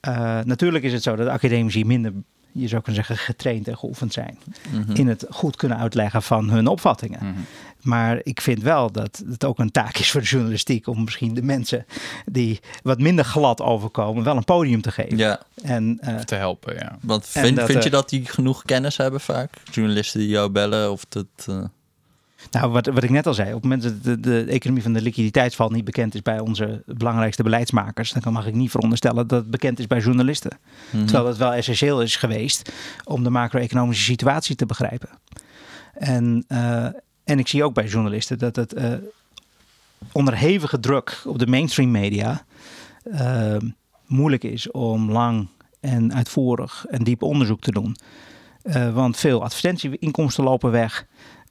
eh, 0.00 0.40
natuurlijk 0.44 0.84
is 0.84 0.92
het 0.92 1.02
zo 1.02 1.16
dat 1.16 1.28
academici 1.28 1.84
minder, 1.84 2.12
je 2.52 2.68
zou 2.68 2.82
kunnen 2.82 3.04
zeggen, 3.04 3.24
getraind 3.24 3.68
en 3.68 3.78
geoefend 3.78 4.12
zijn. 4.12 4.38
Mhm. 4.70 4.92
In 4.92 5.08
het 5.08 5.26
goed 5.30 5.56
kunnen 5.56 5.78
uitleggen 5.78 6.22
van 6.22 6.50
hun 6.50 6.66
opvattingen. 6.66 7.18
Mhm. 7.22 7.40
Maar 7.80 8.20
ik 8.22 8.40
vind 8.40 8.62
wel 8.62 8.92
dat 8.92 9.22
het 9.28 9.44
ook 9.44 9.58
een 9.58 9.70
taak 9.70 9.96
is 9.96 10.10
voor 10.10 10.20
de 10.20 10.26
journalistiek 10.26 10.86
om 10.86 11.04
misschien 11.04 11.34
de 11.34 11.42
mensen 11.42 11.86
die 12.26 12.60
wat 12.82 12.98
minder 12.98 13.24
glad 13.24 13.60
overkomen, 13.60 14.24
wel 14.24 14.36
een 14.36 14.44
podium 14.44 14.80
te 14.80 14.92
geven. 14.92 15.16
Ja, 15.16 15.40
En 15.62 15.98
eh, 16.00 16.16
Te 16.16 16.34
helpen, 16.34 16.74
ja. 16.74 16.98
want 17.00 17.30
En 17.32 17.42
vind, 17.42 17.56
dat, 17.56 17.66
vind 17.66 17.82
je 17.82 17.88
eh, 17.88 17.94
dat 17.94 18.08
die 18.08 18.26
genoeg 18.26 18.62
kennis 18.62 18.96
hebben 18.96 19.20
vaak? 19.20 19.54
Journalisten 19.70 20.20
die 20.20 20.28
jou 20.28 20.50
bellen 20.50 20.92
of 20.92 21.04
dat... 21.08 21.26
eh, 21.46 21.64
nou, 22.50 22.70
wat, 22.70 22.86
wat 22.86 23.02
ik 23.02 23.10
net 23.10 23.26
al 23.26 23.34
zei, 23.34 23.48
op 23.48 23.54
het 23.54 23.62
moment 23.62 23.82
dat 23.82 24.04
de, 24.04 24.20
de 24.20 24.44
economie 24.44 24.82
van 24.82 24.92
de 24.92 25.02
liquiditeitsval 25.02 25.70
niet 25.70 25.84
bekend 25.84 26.14
is 26.14 26.22
bij 26.22 26.38
onze 26.40 26.82
belangrijkste 26.86 27.42
beleidsmakers, 27.42 28.12
dan 28.12 28.22
kan- 28.22 28.32
mag 28.32 28.46
ik 28.46 28.54
niet 28.54 28.70
veronderstellen 28.70 29.28
dat 29.28 29.40
het 29.40 29.50
bekend 29.50 29.78
is 29.78 29.86
bij 29.86 30.00
journalisten. 30.00 30.58
mhm. 30.90 31.04
Terwijl 31.04 31.26
het 31.26 31.36
wel 31.36 31.52
essentieel 31.52 32.02
is 32.02 32.16
geweest 32.16 32.72
om 33.04 33.22
de 33.22 33.30
macro-economische 33.30 34.04
situatie 34.04 34.56
te 34.56 34.66
begrijpen. 34.66 35.08
En, 35.94 36.44
eh, 36.48 36.84
en 37.24 37.38
ik 37.38 37.48
zie 37.48 37.64
ook 37.64 37.74
bij 37.74 37.86
journalisten 37.86 38.38
dat 38.38 38.56
het 38.56 38.72
eh, 38.72 38.92
onder 40.12 40.36
hevige 40.36 40.80
druk 40.80 41.22
op 41.24 41.38
de 41.38 41.46
mainstream 41.46 41.90
media 41.90 42.44
eh, 43.02 43.56
moeilijk 44.06 44.44
is 44.44 44.70
om 44.70 45.10
lang 45.10 45.48
en 45.80 46.14
uitvoerig 46.14 46.86
en 46.88 47.04
diep 47.04 47.22
onderzoek 47.22 47.60
te 47.60 47.72
doen. 47.72 47.96
Want 48.92 49.16
veel 49.16 49.42
advertentieinkomsten 49.42 50.44
lopen 50.44 50.70
weg. 50.70 51.06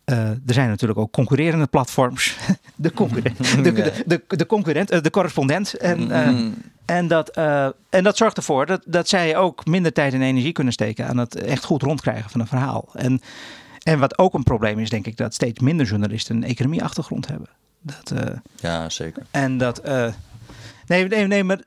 Eh, 0.10 0.30
er 0.30 0.54
zijn 0.54 0.70
natuurlijk 0.70 1.00
ook 1.00 1.12
concurrerende 1.12 1.68
platforms. 1.68 2.38
De, 2.76 2.94
concurrent, 2.94 3.38
de, 3.64 3.72
de, 3.74 4.04
de, 4.06 4.22
de, 4.28 4.46
concurrent, 4.46 4.92
eh, 4.92 5.02
de 5.02 5.10
correspondent. 5.10 5.74
En, 5.74 6.12
eh, 6.12 6.28
Mhm. 6.30 6.50
en, 6.86 7.08
dat, 7.08 7.30
en 7.90 8.04
dat 8.04 8.18
zorgt 8.18 8.38
ervoor 8.38 8.66
dat, 8.66 8.82
dat 8.86 9.08
zij 9.10 9.38
ook 9.38 9.66
minder 9.66 9.94
tijd 9.94 10.14
en 10.14 10.22
energie 10.22 10.52
kunnen 10.52 10.74
steken 10.74 11.08
aan 11.08 11.18
het 11.18 11.36
echt 11.36 11.64
goed 11.64 11.82
rondkrijgen 11.82 12.30
van 12.30 12.40
een 12.40 12.48
verhaal. 12.48 12.90
En, 12.94 13.22
en 13.84 14.00
wat 14.00 14.18
ook 14.18 14.34
een 14.34 14.44
probleem 14.44 14.80
is, 14.80 14.90
denk 14.90 15.06
ik, 15.06 15.18
dat 15.18 15.34
steeds 15.34 15.60
minder 15.60 15.86
journalisten 15.86 16.36
een 16.36 16.44
economieachtergrond 16.44 17.28
hebben. 17.28 17.50
Dat, 17.82 18.14
Ja, 18.62 18.90
zeker. 18.90 19.24
en 19.32 19.58
dat. 19.58 19.82
nee, 20.88 21.08
nee, 21.08 21.28
nee, 21.28 21.44
maar. 21.44 21.60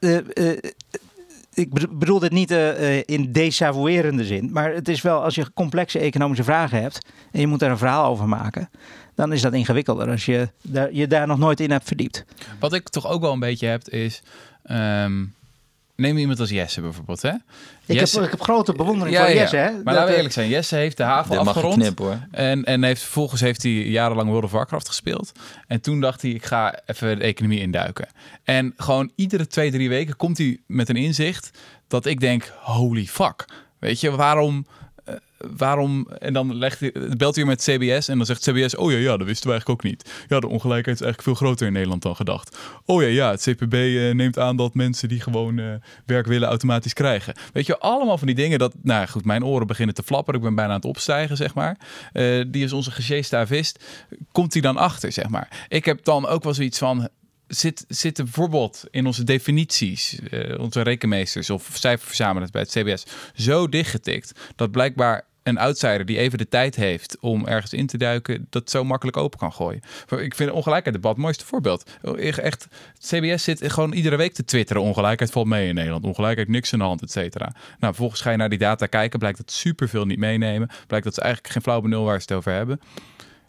Ik 1.55 1.73
bedo- 1.73 1.95
bedoel 1.97 2.19
dit 2.19 2.33
niet 2.33 2.51
eh, 2.51 2.99
eh, 2.99 3.03
in 3.07 3.33
desavouerende 3.33 4.25
zin. 4.25 4.53
Maar 4.53 4.73
het 4.75 4.89
is 4.89 5.03
wel 5.03 5.23
als 5.23 5.35
je 5.35 5.53
complexe 5.53 5.99
economische 5.99 6.45
vragen 6.45 6.83
hebt. 6.83 7.07
en 7.33 7.41
je 7.41 7.47
moet 7.47 7.59
daar 7.59 7.71
een 7.71 7.79
verhaal 7.79 8.05
over 8.11 8.29
maken. 8.29 8.71
dan 9.15 9.33
is 9.33 9.41
dat 9.41 9.53
ingewikkelder 9.53 10.09
als 10.11 10.25
je 10.25 10.49
daar, 10.63 10.93
je 10.93 11.07
daar 11.07 11.27
nog 11.27 11.39
nooit 11.39 11.61
in 11.61 11.71
hebt 11.71 11.87
verdiept. 11.87 12.25
Wat 12.61 12.73
ik 12.73 12.89
toch 12.89 13.07
ook 13.07 13.21
wel 13.21 13.33
een 13.33 13.39
beetje 13.41 13.67
heb 13.67 13.89
is. 13.89 14.23
ehm, 14.63 15.25
neem 15.97 16.17
iemand 16.19 16.41
als 16.41 16.51
Jesse 16.51 16.81
bijvoorbeeld, 16.81 17.23
hè? 17.23 17.29
Ik, 17.87 17.99
Jesse- 17.99 18.17
heb, 18.17 18.25
ik 18.25 18.31
heb 18.31 18.41
grote 18.41 18.73
bewondering 18.73 19.17
Ja, 19.17 19.23
voor 19.25 19.35
ja. 19.35 19.41
Jesse. 19.41 19.57
Hè? 19.57 19.71
Maar 19.71 19.73
Dat, 19.73 19.85
laten 19.85 20.03
we 20.05 20.11
eh, 20.11 20.17
eerlijk 20.17 20.35
zijn, 20.35 20.49
Jesse 20.49 20.77
heeft 20.77 20.97
de 20.97 21.03
haven 21.03 21.39
afgerond. 21.39 21.99
hoor. 21.99 22.19
En, 22.31 22.65
en 22.65 22.83
heeft, 22.83 23.03
vervolgens 23.03 23.41
heeft 23.41 23.63
hij 23.63 23.73
jarenlang 23.73 24.29
World 24.29 24.45
of 24.45 24.51
Warcraft 24.51 24.89
gespeeld. 24.89 25.33
En 25.67 25.81
toen 25.81 26.01
dacht 26.01 26.23
hij, 26.23 26.31
ik 26.31 26.45
ga 26.45 26.81
even 26.87 27.19
de 27.19 27.25
economie 27.25 27.61
induiken. 27.61 28.09
En 28.45 28.73
gewoon 28.77 29.11
iedere 29.17 29.47
twee, 29.47 29.71
drie 29.71 29.89
weken 29.89 30.17
komt 30.17 30.39
hij 30.39 30.59
met 30.67 30.89
een 30.89 30.97
inzicht 30.97 31.59
dat 31.89 32.07
ik 32.07 32.21
denk, 32.21 32.53
holy 32.61 33.05
fuck. 33.07 33.45
Weet 33.79 34.01
je, 34.01 34.11
waarom... 34.11 34.67
eh, 35.05 35.15
waarom, 35.57 36.09
en 36.19 36.33
dan 36.33 36.55
legt 36.57 36.81
hij, 36.81 36.93
belt 37.17 37.37
hij 37.37 37.45
met 37.45 37.63
CBS 37.63 38.09
en 38.09 38.17
dan 38.17 38.27
zegt 38.27 38.43
CBS: 38.43 38.77
Oh 38.77 38.91
ja, 38.91 38.99
ja, 38.99 39.17
dat 39.17 39.27
wisten 39.27 39.47
we 39.47 39.53
eigenlijk 39.53 39.69
ook 39.69 39.91
niet. 39.91 40.11
Ja, 40.29 40.41
de 40.41 40.49
ongelijkheid 40.49 41.01
is 41.01 41.03
eigenlijk 41.07 41.23
veel 41.23 41.47
groter 41.47 41.67
in 41.67 41.73
Nederland 41.73 42.03
dan 42.03 42.17
gedacht. 42.17 42.59
Oh 42.85 43.03
ja, 43.03 43.09
ja, 43.09 43.31
het 43.31 43.43
CPB 43.43 43.75
eh, 43.75 44.15
neemt 44.15 44.39
aan 44.39 44.57
dat 44.57 44.75
mensen 44.75 45.09
die 45.09 45.21
gewoon 45.21 45.59
eh, 45.59 45.67
werk 46.07 46.27
willen 46.27 46.49
automatisch 46.49 46.93
krijgen. 46.93 47.35
Weet 47.53 47.67
je, 47.67 47.79
allemaal 47.79 48.19
van 48.19 48.27
die 48.27 48.37
dingen 48.37 48.59
dat, 48.59 48.75
nou 48.83 49.07
goed, 49.07 49.25
mijn 49.25 49.45
oren 49.45 49.67
beginnen 49.67 49.95
te 49.95 50.03
flapperen. 50.03 50.41
Ik 50.41 50.47
ben 50.47 50.55
bijna 50.55 50.71
aan 50.71 50.77
het 50.77 50.85
opstijgen, 50.85 51.37
zeg 51.37 51.55
maar. 51.55 51.77
Die 52.49 52.65
is 52.65 52.73
onze 52.73 52.91
gegeestavist. 52.91 53.85
Komt 54.33 54.53
hij 54.53 54.63
dan 54.63 54.77
achter, 54.77 55.13
zeg 55.13 55.29
maar. 55.29 55.67
Ik 55.69 55.85
heb 55.85 56.05
dan 56.05 56.27
ook 56.27 56.45
wel 56.45 56.55
zoiets 56.55 56.79
van. 56.79 57.09
Zit, 57.55 57.85
zitten 57.89 58.25
bijvoorbeeld 58.25 58.85
in 58.91 59.07
onze 59.07 59.25
definities, 59.25 60.21
eh, 60.21 60.59
onze 60.59 60.81
rekenmeesters 60.81 61.51
of 61.51 61.71
cijferverzamelaars 61.73 62.51
bij 62.51 62.63
het 62.63 62.71
CBS, 62.71 63.07
zo 63.35 63.69
dichtgetikt 63.69 64.41
dat 64.57 64.71
blijkbaar 64.71 65.27
een 65.43 65.59
outsider 65.59 66.07
die 66.07 66.19
even 66.19 66.39
de 66.39 66.49
tijd 66.49 66.77
heeft 66.77 67.17
om 67.21 67.47
ergens 67.47 67.73
in 67.73 67.87
te 67.87 67.99
duiken, 67.99 68.47
dat 68.51 68.71
zo 68.71 68.85
makkelijk 68.85 69.17
open 69.17 69.39
kan 69.39 69.53
gooien. 69.53 69.81
Ik 70.19 70.35
vind 70.35 70.51
ongelijkheid 70.51 70.95
debat 70.95 71.13
het 71.13 71.23
mooiste 71.23 71.45
voorbeeld. 71.45 71.91
Echt, 72.17 72.43
het 72.43 72.69
CBS 72.99 73.45
zit 73.45 73.73
gewoon 73.73 73.93
iedere 73.93 74.17
week 74.17 74.35
te 74.35 74.45
twitteren. 74.45 74.83
Ongelijkheid 74.83 75.31
valt 75.31 75.47
mee 75.47 75.69
in 75.69 75.75
Nederland. 75.75 76.05
Ongelijkheid 76.05 76.49
niks 76.49 76.73
aan 76.73 76.79
de 76.79 76.85
hand, 76.85 77.03
et 77.03 77.11
cetera. 77.11 77.45
Nou, 77.55 77.55
vervolgens 77.79 78.21
ga 78.21 78.31
je 78.31 78.37
naar 78.37 78.49
die 78.49 78.59
data 78.59 78.87
kijken. 78.87 79.19
Blijkt 79.19 79.39
dat 79.39 79.51
superveel 79.51 80.05
niet 80.05 80.19
meenemen. 80.19 80.71
Blijkt 80.87 81.05
dat 81.05 81.15
ze 81.15 81.21
eigenlijk 81.21 81.53
geen 81.53 81.63
flauw 81.63 81.81
benul 81.81 82.05
waar 82.05 82.21
ze 82.21 82.27
het 82.29 82.37
over 82.37 82.53
hebben. 82.53 82.81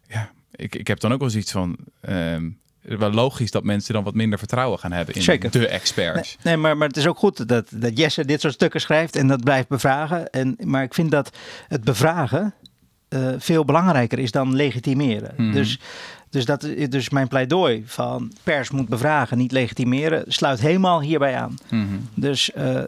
Ja, 0.07 0.31
ik, 0.55 0.75
ik 0.75 0.87
heb 0.87 0.99
dan 0.99 1.13
ook 1.13 1.19
wel 1.19 1.29
zoiets 1.29 1.51
van... 1.51 1.77
ehm, 2.01 2.49
wel 2.83 3.11
logisch 3.11 3.51
dat 3.51 3.63
mensen 3.63 3.93
dan 3.93 4.03
wat 4.03 4.13
minder 4.13 4.39
vertrouwen 4.39 4.79
gaan 4.79 4.91
hebben 4.91 5.15
in 5.15 5.21
Zeker. 5.21 5.51
de 5.51 5.67
experts. 5.67 6.37
Nee, 6.43 6.57
maar, 6.57 6.77
maar 6.77 6.87
het 6.87 6.97
is 6.97 7.07
ook 7.07 7.17
goed 7.17 7.47
dat, 7.47 7.67
dat 7.71 7.97
Jesse 7.97 8.25
dit 8.25 8.41
soort 8.41 8.53
stukken 8.53 8.81
schrijft 8.81 9.15
en 9.15 9.27
dat 9.27 9.43
blijft 9.43 9.67
bevragen. 9.67 10.29
En, 10.29 10.57
maar 10.63 10.83
ik 10.83 10.93
vind 10.93 11.11
dat 11.11 11.37
het 11.67 11.83
bevragen 11.83 12.53
eh, 13.13 13.33
veel 13.37 13.65
belangrijker 13.65 14.19
is 14.19 14.31
dan 14.31 14.55
legitimeren. 14.55 15.33
Mhm. 15.37 15.51
Dus, 15.51 15.79
dus, 16.29 16.45
dat, 16.45 16.67
dus 16.89 17.09
mijn 17.09 17.27
pleidooi 17.27 17.83
van 17.85 18.31
pers 18.43 18.69
moet 18.69 18.89
bevragen, 18.89 19.37
niet 19.37 19.51
legitimeren, 19.51 20.23
sluit 20.27 20.59
helemaal 20.59 21.01
hierbij 21.01 21.35
aan. 21.35 21.55
Mhm. 21.69 21.85
Dus 22.15 22.51
eh, 22.51 22.81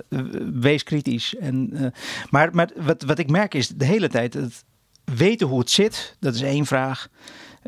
wees 0.53 0.83
kritisch. 0.83 1.35
En, 1.35 1.69
eh, 1.73 1.85
maar 2.29 2.49
maar 2.51 2.69
wat, 2.75 3.03
wat 3.03 3.19
ik 3.19 3.29
merk 3.29 3.53
is 3.53 3.67
de 3.67 3.85
hele 3.85 4.07
tijd 4.07 4.33
het 4.33 4.63
weten 5.03 5.47
hoe 5.47 5.59
het 5.59 5.71
zit, 5.71 6.15
dat 6.19 6.35
is 6.35 6.41
één 6.41 6.65
vraag. 6.65 7.07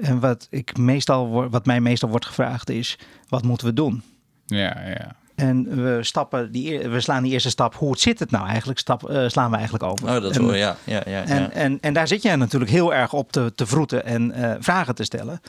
En 0.01 0.19
wat, 0.19 0.47
ik 0.49 0.77
meestal, 0.77 1.49
wat 1.49 1.65
mij 1.65 1.81
meestal 1.81 2.09
wordt 2.09 2.25
gevraagd 2.25 2.69
is, 2.69 2.97
wat 3.29 3.43
moeten 3.43 3.67
we 3.67 3.73
doen? 3.73 4.03
Ja, 4.45 4.77
ja. 4.87 5.15
En 5.35 5.83
we, 5.83 5.97
stappen 6.01 6.51
die, 6.51 6.79
we 6.79 6.99
slaan 6.99 7.23
die 7.23 7.31
eerste 7.31 7.49
stap. 7.49 7.75
Hoe 7.75 7.91
het 7.91 7.99
zit 7.99 8.19
het 8.19 8.31
nou 8.31 8.47
eigenlijk? 8.47 8.79
Stap, 8.79 9.09
eh, 9.09 9.27
slaan 9.27 9.49
we 9.49 9.55
eigenlijk 9.55 9.83
over. 9.83 10.07
Oh, 10.07 10.21
dat 10.21 10.31
is 10.31 10.37
en, 10.37 10.45
wel, 10.45 10.55
ja. 10.55 10.75
ja, 10.83 11.01
ja, 11.05 11.23
en, 11.25 11.41
ja. 11.41 11.49
en, 11.51 11.77
en 11.81 11.93
daar 11.93 12.07
zit 12.07 12.21
je 12.21 12.35
natuurlijk 12.35 12.71
heel 12.71 12.93
erg 12.93 13.13
op 13.13 13.31
te, 13.31 13.51
te 13.55 13.65
vroeten 13.65 14.05
en 14.05 14.31
eh, 14.31 14.55
vragen 14.59 14.95
te 14.95 15.03
stellen. 15.03 15.41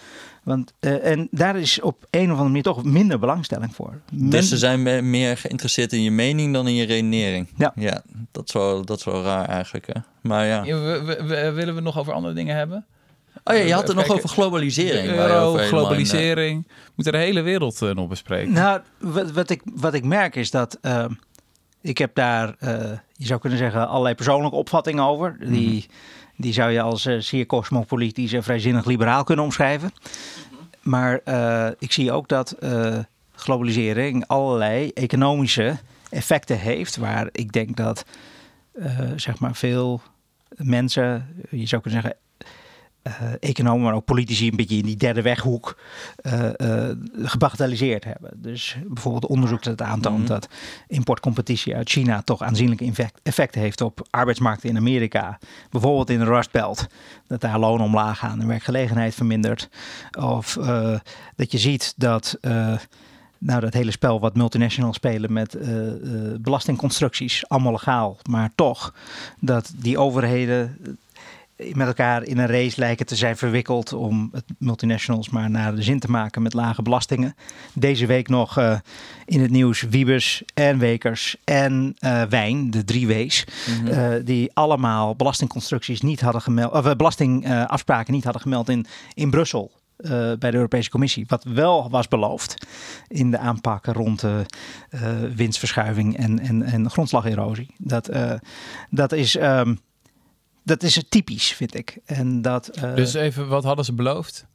Want, 0.42 0.72
eh, 0.80 1.10
en 1.10 1.28
daar 1.30 1.56
is 1.56 1.80
op 1.80 2.06
een 2.10 2.24
of 2.24 2.28
andere 2.30 2.48
manier 2.48 2.62
toch 2.62 2.84
minder 2.84 3.18
belangstelling 3.18 3.74
voor. 3.74 4.00
Men- 4.12 4.30
Dus 4.30 4.48
ze 4.48 4.56
zijn 4.58 4.82
me- 4.82 5.00
meer 5.02 5.36
geïnteresseerd 5.36 5.92
in 5.92 6.02
je 6.02 6.10
mening 6.10 6.52
dan 6.52 6.68
in 6.68 6.74
je 6.74 6.84
redenering. 6.86 7.48
Ja. 7.56 7.72
ja 7.74 8.02
dat, 8.32 8.48
is 8.48 8.52
wel, 8.54 8.84
dat 8.84 8.98
is 8.98 9.04
wel 9.04 9.22
raar 9.22 9.48
eigenlijk. 9.48 9.86
Hè? 9.86 10.00
Maar 10.20 10.46
ja. 10.46 10.64
Ja, 10.64 10.78
we- 10.80 11.02
we- 11.04 11.24
we- 11.24 11.52
willen 11.52 11.74
we 11.74 11.80
nog 11.80 11.98
over 11.98 12.12
andere 12.12 12.34
dingen 12.34 12.56
hebben? 12.56 12.86
Oh 13.48 13.56
ja, 13.56 13.62
je 13.62 13.72
had 13.72 13.88
het 13.88 13.96
nog 13.96 14.08
over 14.08 14.28
globalisering. 14.28 15.08
Euro, 15.08 15.56
globalisering. 15.56 16.66
We 16.66 16.92
moeten 16.94 17.12
de 17.12 17.18
hele 17.18 17.40
wereld 17.40 17.82
eh, 17.82 17.90
nog 17.90 18.08
bespreken. 18.08 18.52
Nou, 18.52 18.80
wat, 18.98 19.30
wat, 19.30 19.50
ik, 19.50 19.62
wat 19.74 19.94
ik 19.94 20.04
merk 20.04 20.36
is 20.36 20.50
dat 20.50 20.78
eh, 20.80 21.04
ik 21.80 21.98
heb 21.98 22.14
daar, 22.14 22.54
eh, 22.58 22.90
je 23.16 23.26
zou 23.26 23.40
kunnen 23.40 23.58
zeggen, 23.58 23.88
allerlei 23.88 24.14
persoonlijke 24.14 24.56
opvattingen 24.56 25.04
over. 25.04 25.36
Die, 25.40 25.86
die 26.36 26.52
zou 26.52 26.70
je 26.70 26.80
als 26.80 27.06
eh, 27.06 27.18
zeer 27.18 27.46
cosmopolitisch 27.46 28.32
en 28.32 28.42
vrijzinnig 28.42 28.84
liberaal 28.84 29.24
kunnen 29.24 29.44
omschrijven. 29.44 29.92
Maar 30.82 31.20
eh, 31.24 31.68
ik 31.78 31.92
zie 31.92 32.12
ook 32.12 32.28
dat 32.28 32.50
eh, 32.50 32.98
globalisering 33.34 34.24
allerlei 34.26 34.90
economische 34.94 35.76
effecten 36.10 36.58
heeft. 36.58 36.96
Waar 36.96 37.28
ik 37.32 37.52
denk 37.52 37.76
dat 37.76 38.04
eh, 38.72 38.98
zeg 39.16 39.38
maar 39.38 39.54
veel 39.54 40.00
mensen, 40.56 41.26
je 41.50 41.66
zou 41.66 41.82
kunnen 41.82 42.02
zeggen, 42.02 42.20
economen, 43.40 43.82
maar 43.82 43.94
ook 43.94 44.04
politici, 44.04 44.48
een 44.48 44.56
beetje 44.56 44.76
in 44.76 44.84
die 44.84 44.96
derde 44.96 45.22
weghoek 45.22 45.78
eh, 46.16 46.60
eh, 46.90 46.96
gebagatelliseerd 47.22 48.04
hebben. 48.04 48.30
Dus 48.36 48.76
bijvoorbeeld 48.86 49.26
onderzoek 49.26 49.62
dat 49.62 49.82
aantoont 49.82 50.18
Mhm. 50.18 50.26
dat 50.28 50.48
importcompetitie 50.86 51.76
uit 51.76 51.90
China 51.90 52.22
toch 52.22 52.42
aanzienlijke 52.42 52.84
effect- 52.84 53.20
effecten 53.22 53.60
heeft 53.60 53.80
op 53.80 54.06
arbeidsmarkten 54.10 54.68
in 54.68 54.76
Amerika. 54.76 55.38
Bijvoorbeeld 55.70 56.10
in 56.10 56.18
de 56.18 56.24
Rust 56.24 56.50
Belt, 56.50 56.86
dat 57.26 57.40
daar 57.40 57.58
lonen 57.58 57.86
omlaag 57.86 58.18
gaan 58.18 58.40
en 58.40 58.46
werkgelegenheid 58.46 59.14
vermindert. 59.14 59.68
Of 60.18 60.56
eh, 60.56 60.98
dat 61.36 61.52
je 61.52 61.58
ziet 61.58 61.94
dat. 61.96 62.36
eh, 62.40 62.72
nou, 63.40 63.60
dat 63.60 63.72
hele 63.74 63.90
spel 63.90 64.20
wat 64.20 64.36
multinationals 64.36 64.96
spelen 64.96 65.32
met 65.32 65.54
eh, 65.54 65.86
eh, 65.88 65.94
belastingconstructies, 66.40 67.48
allemaal 67.48 67.72
legaal, 67.72 68.16
maar 68.30 68.50
toch 68.54 68.94
dat 69.40 69.72
die 69.76 69.98
overheden 69.98 70.78
met 71.58 71.86
elkaar 71.86 72.22
in 72.22 72.38
een 72.38 72.46
race 72.46 72.80
lijken 72.80 73.06
te 73.06 73.16
zijn 73.16 73.36
verwikkeld 73.36 73.92
om 73.92 74.28
het 74.32 74.44
multinationals 74.58 75.28
maar 75.28 75.50
naar 75.50 75.74
de 75.74 75.82
zin 75.82 75.98
te 75.98 76.10
maken 76.10 76.42
met 76.42 76.54
lage 76.54 76.82
belastingen. 76.82 77.34
Deze 77.72 78.06
week 78.06 78.28
nog 78.28 78.58
eh, 78.58 78.78
in 79.24 79.40
het 79.40 79.50
nieuws 79.50 79.82
Wiebes 79.82 80.42
en 80.54 80.78
Wekers 80.78 81.36
en 81.44 81.94
eh, 81.98 82.22
Wijn, 82.22 82.70
de 82.70 82.84
drie 82.84 83.06
W's, 83.06 83.44
mhm. 83.66 83.86
eh, 83.86 84.24
die 84.24 84.50
allemaal 84.54 85.16
belastingconstructies 85.16 86.00
niet 86.00 86.20
hadden 86.20 86.42
gemeld, 86.42 86.72
of 86.72 86.96
belastingafspraken 86.96 88.12
niet 88.12 88.24
hadden 88.24 88.42
gemeld 88.42 88.68
in, 88.68 88.86
in 89.14 89.30
Brussel. 89.30 89.70
bij 90.38 90.50
de 90.50 90.54
Europese 90.56 90.90
Commissie. 90.90 91.24
Wat 91.28 91.44
wel 91.44 91.90
was 91.90 92.08
beloofd 92.08 92.66
in 93.08 93.30
de 93.30 93.38
aanpak 93.38 93.86
rond 93.86 94.20
de 94.20 94.46
eh, 94.90 95.00
winstverschuiving 95.34 96.16
en, 96.16 96.38
en, 96.38 96.62
en 96.62 96.90
grondslagerosie. 96.90 97.74
Dat, 97.78 98.10
dat 98.90 99.12
is. 99.12 99.36
ehm, 99.36 99.74
dat 100.68 100.82
is 100.82 101.04
typisch, 101.08 101.52
vind 101.52 101.74
ik. 101.74 101.98
En 102.06 102.42
dat, 102.42 102.66
eh, 102.68 102.94
Dus 102.94 103.14
even, 103.14 103.48
wat 103.48 103.64
hadden 103.64 103.84
ze 103.84 103.92
beloofd? 103.92 104.46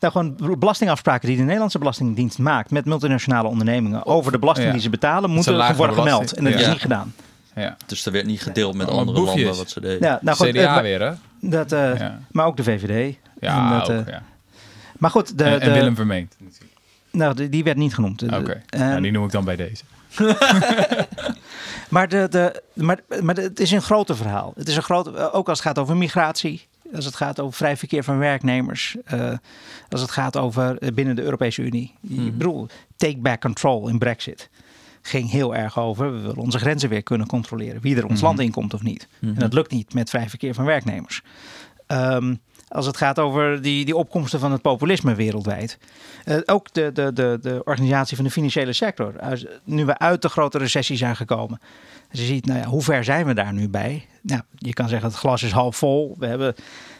nou, 0.00 0.12
gewoon 0.12 0.58
belastingafspraken 0.58 1.28
die 1.28 1.36
de 1.36 1.42
Nederlandse 1.42 1.78
Belastingdienst 1.78 2.38
maakt 2.38 2.70
met 2.70 2.84
multinationale 2.84 3.48
ondernemingen 3.48 4.06
over 4.06 4.32
de 4.32 4.38
belasting 4.38 4.66
Ja. 4.66 4.72
die 4.72 4.82
ze 4.82 4.90
betalen, 4.90 5.30
moeten 5.30 5.54
lagere 5.54 5.76
worden 5.76 5.96
gemeld. 5.96 6.32
En 6.32 6.44
dat 6.44 6.54
is 6.54 6.66
niet 6.66 6.80
gedaan. 6.80 7.14
Ja. 7.54 7.76
Dus 7.86 8.06
er 8.06 8.12
werd 8.12 8.26
niet 8.26 8.42
gedeeld 8.42 8.74
met 8.74 8.88
andere 8.88 9.18
boefjes. 9.18 9.34
landen 9.44 9.56
wat 9.56 9.70
ze 9.70 9.80
deden. 9.80 10.08
Ja, 10.08 10.18
nou 10.22 10.36
goed, 10.36 10.48
CDA 10.48 10.72
maar, 10.74 10.82
weer, 10.82 11.00
hè? 11.02 11.12
dat, 11.40 11.72
eh, 11.72 11.98
Ja, 11.98 12.18
maar 12.32 12.46
ook 12.46 12.56
de 12.56 12.62
VVD. 12.62 13.16
ja, 13.40 13.64
en 13.72 13.78
dat, 13.78 13.90
ook, 13.90 14.06
eh, 14.06 14.12
ja. 14.12 14.22
Maar 14.98 15.10
goed, 15.10 15.38
de, 15.38 15.44
en, 15.44 15.60
en 15.60 15.68
de- 15.68 15.74
Willem 15.74 15.94
Vermeend. 15.96 16.36
nou, 17.10 17.34
die, 17.34 17.48
die 17.48 17.64
werd 17.64 17.76
niet 17.76 17.94
genoemd. 17.94 18.18
De- 18.18 18.36
Oké, 18.36 18.62
en- 18.68 18.78
nou, 18.88 19.00
die 19.00 19.12
noem 19.12 19.24
ik 19.24 19.30
dan 19.30 19.44
bij 19.44 19.56
deze. 19.56 19.84
Maar, 21.90 22.08
de, 22.08 22.26
de, 22.30 22.62
maar, 22.74 23.00
maar 23.22 23.36
het 23.36 23.60
is 23.60 23.70
een 23.70 23.82
groter 23.82 24.16
verhaal. 24.16 24.52
Het 24.56 24.68
is 24.68 24.76
een 24.76 24.82
groot, 24.82 25.16
ook 25.32 25.48
als 25.48 25.58
het 25.58 25.66
gaat 25.66 25.78
over 25.78 25.96
migratie, 25.96 26.66
als 26.94 27.04
het 27.04 27.14
gaat 27.16 27.40
over 27.40 27.54
vrij 27.54 27.76
verkeer 27.76 28.04
van 28.04 28.18
werknemers, 28.18 28.96
eh, 29.04 29.32
als 29.88 30.00
het 30.00 30.10
gaat 30.10 30.36
over 30.36 30.78
eh, 30.78 30.92
binnen 30.94 31.16
de 31.16 31.22
Europese 31.22 31.62
Unie. 31.62 31.94
Mhm. 32.00 32.26
Ik 32.26 32.38
bedoel, 32.38 32.66
take 32.96 33.18
back 33.18 33.40
control 33.40 33.88
in 33.88 33.98
Brexit. 33.98 34.50
Ging 35.02 35.30
heel 35.30 35.54
erg 35.56 35.78
over, 35.78 36.12
we 36.12 36.18
willen 36.20 36.36
onze 36.36 36.58
grenzen 36.58 36.88
weer 36.88 37.02
kunnen 37.02 37.26
controleren. 37.26 37.80
Wie 37.80 37.96
er 37.96 38.04
ons 38.06 38.14
Mhm. 38.18 38.24
land 38.24 38.40
inkomt 38.40 38.74
of 38.74 38.82
niet. 38.82 39.08
Mhm. 39.18 39.34
En 39.34 39.40
dat 39.40 39.52
lukt 39.52 39.70
niet 39.70 39.94
met 39.94 40.10
vrij 40.10 40.28
verkeer 40.28 40.54
van 40.54 40.64
werknemers. 40.64 41.22
Ehm, 41.86 42.34
als 42.70 42.86
het 42.86 42.96
gaat 42.96 43.18
over 43.18 43.62
die, 43.62 43.84
die 43.84 43.96
opkomsten 43.96 44.40
van 44.40 44.52
het 44.52 44.62
populisme 44.62 45.14
wereldwijd. 45.14 45.78
Eh, 46.24 46.36
ook 46.44 46.72
de, 46.72 46.92
de, 46.92 47.12
de, 47.12 47.38
de 47.42 47.60
organisatie 47.64 48.16
van 48.16 48.24
de 48.24 48.30
financiële 48.30 48.72
sector. 48.72 49.14
Nu 49.64 49.84
we 49.84 49.98
uit 49.98 50.22
de 50.22 50.28
grote 50.28 50.58
recessie 50.58 50.96
zijn 50.96 51.16
gekomen. 51.16 51.60
Dus 52.10 52.20
je 52.20 52.26
ziet, 52.26 52.46
nou 52.46 52.58
ja, 52.58 52.64
hoe 52.64 52.82
ver 52.82 53.04
zijn 53.04 53.26
we 53.26 53.34
daar 53.34 53.52
nu 53.52 53.68
bij? 53.68 54.06
Nou, 54.22 54.42
je 54.56 54.72
kan 54.72 54.88
zeggen, 54.88 55.08
het 55.08 55.18
glas 55.18 55.42
is 55.42 55.50
half 55.50 55.76
vol. 55.76 56.16
We 56.18 56.26
hebben 56.26 56.54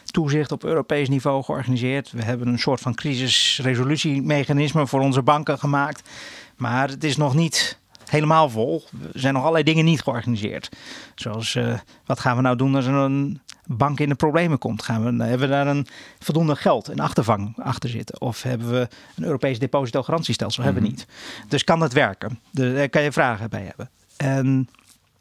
toezicht 0.05 0.51
op 0.51 0.63
Europees 0.63 1.09
niveau 1.09 1.43
georganiseerd. 1.43 2.11
We 2.11 2.23
hebben 2.23 2.47
een 2.47 2.59
soort 2.59 2.79
van 2.79 2.95
crisisresolutiemechanisme 2.95 4.87
voor 4.87 4.99
onze 4.99 5.21
banken 5.21 5.59
gemaakt. 5.59 6.09
Maar 6.57 6.89
het 6.89 7.03
is 7.03 7.17
nog 7.17 7.35
niet 7.35 7.79
helemaal 8.09 8.49
vol. 8.49 8.83
Er 9.13 9.19
zijn 9.19 9.33
nog 9.33 9.41
allerlei 9.41 9.63
dingen 9.63 9.85
niet 9.85 10.01
georganiseerd. 10.01 10.69
Zoals, 11.15 11.55
eh, 11.55 11.73
wat 12.05 12.19
gaan 12.19 12.35
we 12.35 12.41
nou 12.41 12.55
doen 12.55 12.75
als 12.75 12.85
er 12.85 12.93
een 12.93 13.41
bank 13.77 13.99
in 13.99 14.09
de 14.09 14.15
problemen 14.15 14.57
komt? 14.57 14.83
Gaan 14.83 15.17
we, 15.17 15.23
hebben 15.23 15.47
we 15.49 15.53
daar 15.53 15.67
een 15.67 15.87
voldoende 16.19 16.55
geld 16.55 16.87
en 16.89 16.99
achtervang 16.99 17.53
achter 17.57 17.89
zitten? 17.89 18.21
Of 18.21 18.41
hebben 18.43 18.69
we 18.71 18.87
een 19.15 19.23
Europees 19.23 19.59
depositogarantiestelsel? 19.59 20.63
Hebben 20.63 20.81
we 20.83 20.87
niet. 20.89 21.05
Dus 21.47 21.63
kan 21.63 21.79
dat 21.79 21.93
werken? 21.93 22.39
Daar 22.51 22.89
kan 22.89 23.01
je 23.01 23.11
vragen 23.11 23.49
bij 23.49 23.63
hebben. 23.63 23.89
En 24.17 24.69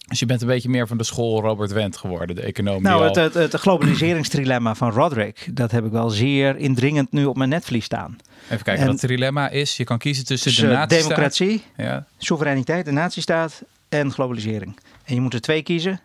Dus 0.09 0.19
je 0.19 0.26
bent 0.26 0.40
een 0.40 0.47
beetje 0.47 0.69
meer 0.69 0.87
van 0.87 0.97
de 0.97 1.04
school 1.04 1.40
Robert 1.40 1.73
Wendt 1.73 1.97
geworden, 1.97 2.37
de 2.37 2.42
economie. 2.42 2.80
nou, 2.83 3.04
het, 3.04 3.14
het, 3.14 3.35
het 3.35 3.54
globaliseringstrilemma 3.54 4.75
van 4.75 4.90
Roderick, 4.90 5.49
dat 5.52 5.71
heb 5.71 5.85
ik 5.85 5.90
wel 5.92 6.11
zeer 6.11 6.57
indringend 6.57 7.12
nu 7.12 7.25
op 7.25 7.37
mijn 7.37 7.49
netvlies 7.49 7.85
staan. 7.85 8.16
Even 8.45 8.64
kijken, 8.64 8.83
en- 8.85 8.90
wat 8.90 9.00
het 9.00 9.11
dilemma 9.11 9.49
is. 9.49 9.76
Je 9.76 9.85
kan 9.85 9.99
kiezen 9.99 10.25
tussen 10.25 10.50
Dus 10.50 10.59
de 10.61 10.66
eh, 10.66 10.73
nazistaat- 10.73 11.02
democratie, 11.02 11.62
Ja, 11.76 12.07
soevereiniteit, 12.19 12.85
de 12.85 12.90
nazistaat 12.90 13.62
en 13.88 14.12
globalisering. 14.12 14.78
En 15.04 15.14
je 15.14 15.21
moet 15.21 15.35
er 15.35 15.40
twee 15.40 15.62
kiezen. 15.62 15.92
En 15.92 16.00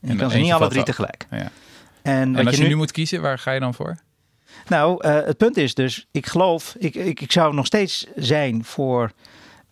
je 0.00 0.08
En 0.10 0.16
kan 0.16 0.30
ze 0.30 0.38
niet 0.38 0.52
alle 0.52 0.68
drie 0.68 0.80
af. 0.80 0.86
tegelijk. 0.86 1.26
ja. 1.30 1.50
En, 2.06 2.46
als 2.46 2.56
je 2.56 2.62
nu 2.62 2.68
nu 2.68 2.76
moet 2.76 2.92
kiezen, 2.92 3.22
waar 3.22 3.38
ga 3.38 3.50
je 3.50 3.60
dan 3.60 3.74
voor? 3.74 3.98
Nou, 4.68 5.02
eh, 5.04 5.14
het 5.14 5.36
punt 5.36 5.56
is 5.56 5.74
dus, 5.74 6.06
ik 6.10 6.26
geloof, 6.26 6.74
ik, 6.78 6.94
ik, 6.94 7.20
ik 7.20 7.32
zou 7.32 7.54
nog 7.54 7.66
steeds 7.66 8.06
zijn 8.16 8.64
voor 8.64 9.12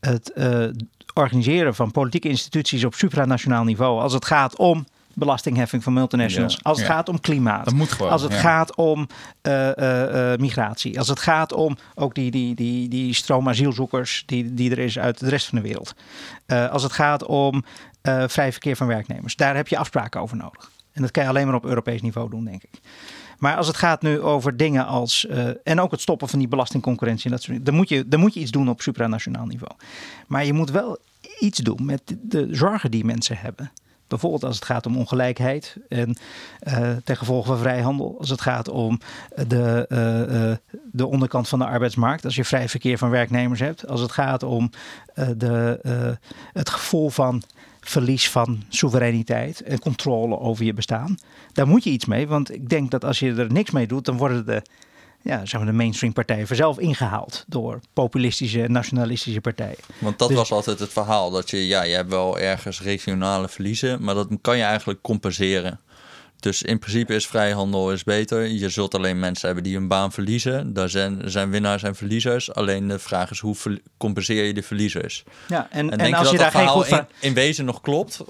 het 0.00 0.32
eh, 0.32 0.66
organiseren 1.14 1.74
van 1.74 1.90
politieke 1.90 2.28
instituties 2.28 2.84
op 2.84 2.94
supranationaal 2.94 3.64
niveau. 3.64 4.00
Als 4.00 4.12
het 4.12 4.24
gaat 4.24 4.56
om 4.56 4.86
belastingheffing 5.16 5.82
van 5.82 5.92
multinationals. 5.92 6.52
Ja, 6.52 6.60
als 6.62 6.78
het 6.78 6.86
ja. 6.86 6.94
gaat 6.94 7.08
om 7.08 7.20
klimaat. 7.20 7.64
Dat 7.64 7.74
moet 7.74 7.92
gewoon. 7.92 8.10
Als 8.10 8.22
het 8.22 8.32
ja. 8.32 8.38
gaat 8.38 8.74
om 8.74 9.06
eh, 9.42 10.34
migratie. 10.36 10.98
Als 10.98 11.08
het 11.08 11.20
gaat 11.20 11.52
om 11.52 11.76
ook 11.94 12.14
die, 12.14 12.30
die, 12.30 12.54
die, 12.54 12.88
die 12.88 13.14
stroom 13.14 13.48
asielzoekers 13.48 14.22
die, 14.26 14.54
die 14.54 14.70
er 14.70 14.78
is 14.78 14.98
uit 14.98 15.20
de 15.20 15.28
rest 15.28 15.46
van 15.46 15.58
de 15.58 15.64
wereld. 15.64 15.94
Als 16.70 16.82
het 16.82 16.92
gaat 16.92 17.24
om 17.24 17.64
vrij 18.26 18.52
verkeer 18.52 18.76
van 18.76 18.86
werknemers. 18.86 19.36
Daar 19.36 19.56
heb 19.56 19.68
je 19.68 19.78
afspraken 19.78 20.20
over 20.20 20.36
nodig. 20.36 20.70
En 20.94 21.02
dat 21.02 21.10
kan 21.10 21.22
je 21.22 21.28
alleen 21.28 21.46
maar 21.46 21.54
op 21.54 21.64
Europees 21.64 22.02
niveau 22.02 22.30
doen, 22.30 22.44
denk 22.44 22.62
ik. 22.62 22.80
Maar 23.38 23.56
als 23.56 23.66
het 23.66 23.76
gaat 23.76 24.02
nu 24.02 24.20
over 24.20 24.56
dingen 24.56 24.86
als. 24.86 25.26
eh, 25.26 25.48
en 25.64 25.80
ook 25.80 25.90
het 25.90 26.00
stoppen 26.00 26.28
van 26.28 26.38
die 26.38 26.48
belastingconcurrentie 26.48 27.24
en 27.24 27.30
dat 27.30 27.40
soort 27.40 27.50
dingen. 27.50 27.64
Dan 27.64 27.74
moet, 27.74 27.88
je, 27.88 28.08
dan 28.08 28.20
moet 28.20 28.34
je 28.34 28.40
iets 28.40 28.50
doen 28.50 28.68
op 28.68 28.80
supranationaal 28.80 29.46
niveau. 29.46 29.72
Maar 30.26 30.44
je 30.44 30.52
moet 30.52 30.70
wel 30.70 30.98
iets 31.38 31.58
doen 31.58 31.84
met 31.84 32.16
de 32.22 32.48
zorgen 32.50 32.90
die 32.90 33.04
mensen 33.04 33.36
hebben. 33.36 33.72
Bijvoorbeeld 34.08 34.44
als 34.44 34.54
het 34.54 34.64
gaat 34.64 34.86
om 34.86 34.96
ongelijkheid 34.96 35.76
en 35.88 36.16
eh 36.60 36.90
ten 37.04 37.16
gevolge 37.16 37.46
van 37.46 37.58
vrijhandel. 37.58 38.16
Als 38.18 38.30
het 38.30 38.40
gaat 38.40 38.68
om 38.68 39.00
de, 39.46 39.86
eh, 39.88 40.74
de 40.92 41.06
onderkant 41.06 41.48
van 41.48 41.58
de 41.58 41.66
arbeidsmarkt. 41.66 42.24
Als 42.24 42.34
je 42.34 42.44
vrij 42.44 42.68
verkeer 42.68 42.98
van 42.98 43.10
werknemers 43.10 43.60
hebt. 43.60 43.88
Als 43.88 44.00
het 44.00 44.12
gaat 44.12 44.42
om 44.42 44.70
de, 45.36 46.18
het 46.52 46.68
gevoel 46.70 47.10
van 47.10 47.42
verlies 47.88 48.30
van 48.30 48.62
soevereiniteit 48.68 49.62
en 49.62 49.78
controle 49.78 50.38
over 50.38 50.64
je 50.64 50.74
bestaan. 50.74 51.18
Daar 51.52 51.66
moet 51.68 51.84
je 51.84 51.90
iets 51.90 52.04
mee. 52.04 52.28
Want 52.28 52.54
ik 52.54 52.68
denk 52.68 52.90
dat 52.90 53.04
als 53.04 53.18
je 53.18 53.34
er 53.34 53.52
niks 53.52 53.70
mee 53.70 53.86
doet, 53.86 54.04
dan 54.04 54.16
worden 54.16 54.46
de, 54.46 54.62
ja, 55.22 55.46
zeg 55.46 55.60
maar 55.60 55.70
de 55.70 55.76
mainstream 55.76 56.12
partijen 56.12 56.46
vanzelf 56.46 56.78
ingehaald 56.78 57.44
door 57.46 57.80
populistische 57.92 58.64
nationalistische 58.68 59.40
partijen. 59.40 59.78
Want 59.98 60.18
dat 60.18 60.28
Dus- 60.28 60.36
was 60.36 60.52
altijd 60.52 60.78
het 60.78 60.92
verhaal. 60.92 61.30
Dat 61.30 61.50
je, 61.50 61.66
ja, 61.66 61.82
je 61.82 61.94
hebt 61.94 62.10
wel 62.10 62.38
ergens 62.38 62.80
regionale 62.82 63.48
verliezen, 63.48 64.02
maar 64.04 64.14
dat 64.14 64.28
kan 64.40 64.56
je 64.56 64.62
eigenlijk 64.62 65.02
compenseren. 65.02 65.80
Dus 66.40 66.62
in 66.62 66.78
principe 66.78 67.14
is 67.14 67.26
vrijhandel 67.26 67.92
is 67.92 68.04
beter. 68.04 68.46
Je 68.46 68.68
zult 68.68 68.94
alleen 68.94 69.18
mensen 69.18 69.46
hebben 69.46 69.64
die 69.64 69.74
hun 69.74 69.88
baan 69.88 70.12
verliezen. 70.12 70.72
Daar 70.72 70.88
zijn, 70.88 71.20
zijn 71.24 71.50
winnaars 71.50 71.82
en 71.82 71.94
verliezers. 71.94 72.52
Alleen 72.52 72.88
de 72.88 72.98
vraag 72.98 73.30
is 73.30 73.38
hoe 73.38 73.56
compenseer 73.96 74.44
je 74.44 74.54
de 74.54 74.62
verliezers? 74.62 75.24
Ja, 75.48 75.68
en, 75.70 75.98
En, 75.98 76.14
als 76.14 76.30
je 76.30 76.36
dat 76.36 76.52
daar 76.52 76.52
dat 76.52 76.60
geen 76.60 76.70
goed 76.70 76.86
van. 76.86 76.98
in, 76.98 77.06
in 77.20 77.34
wezen 77.34 77.64
nog 77.64 77.80
klopt? 77.80 78.20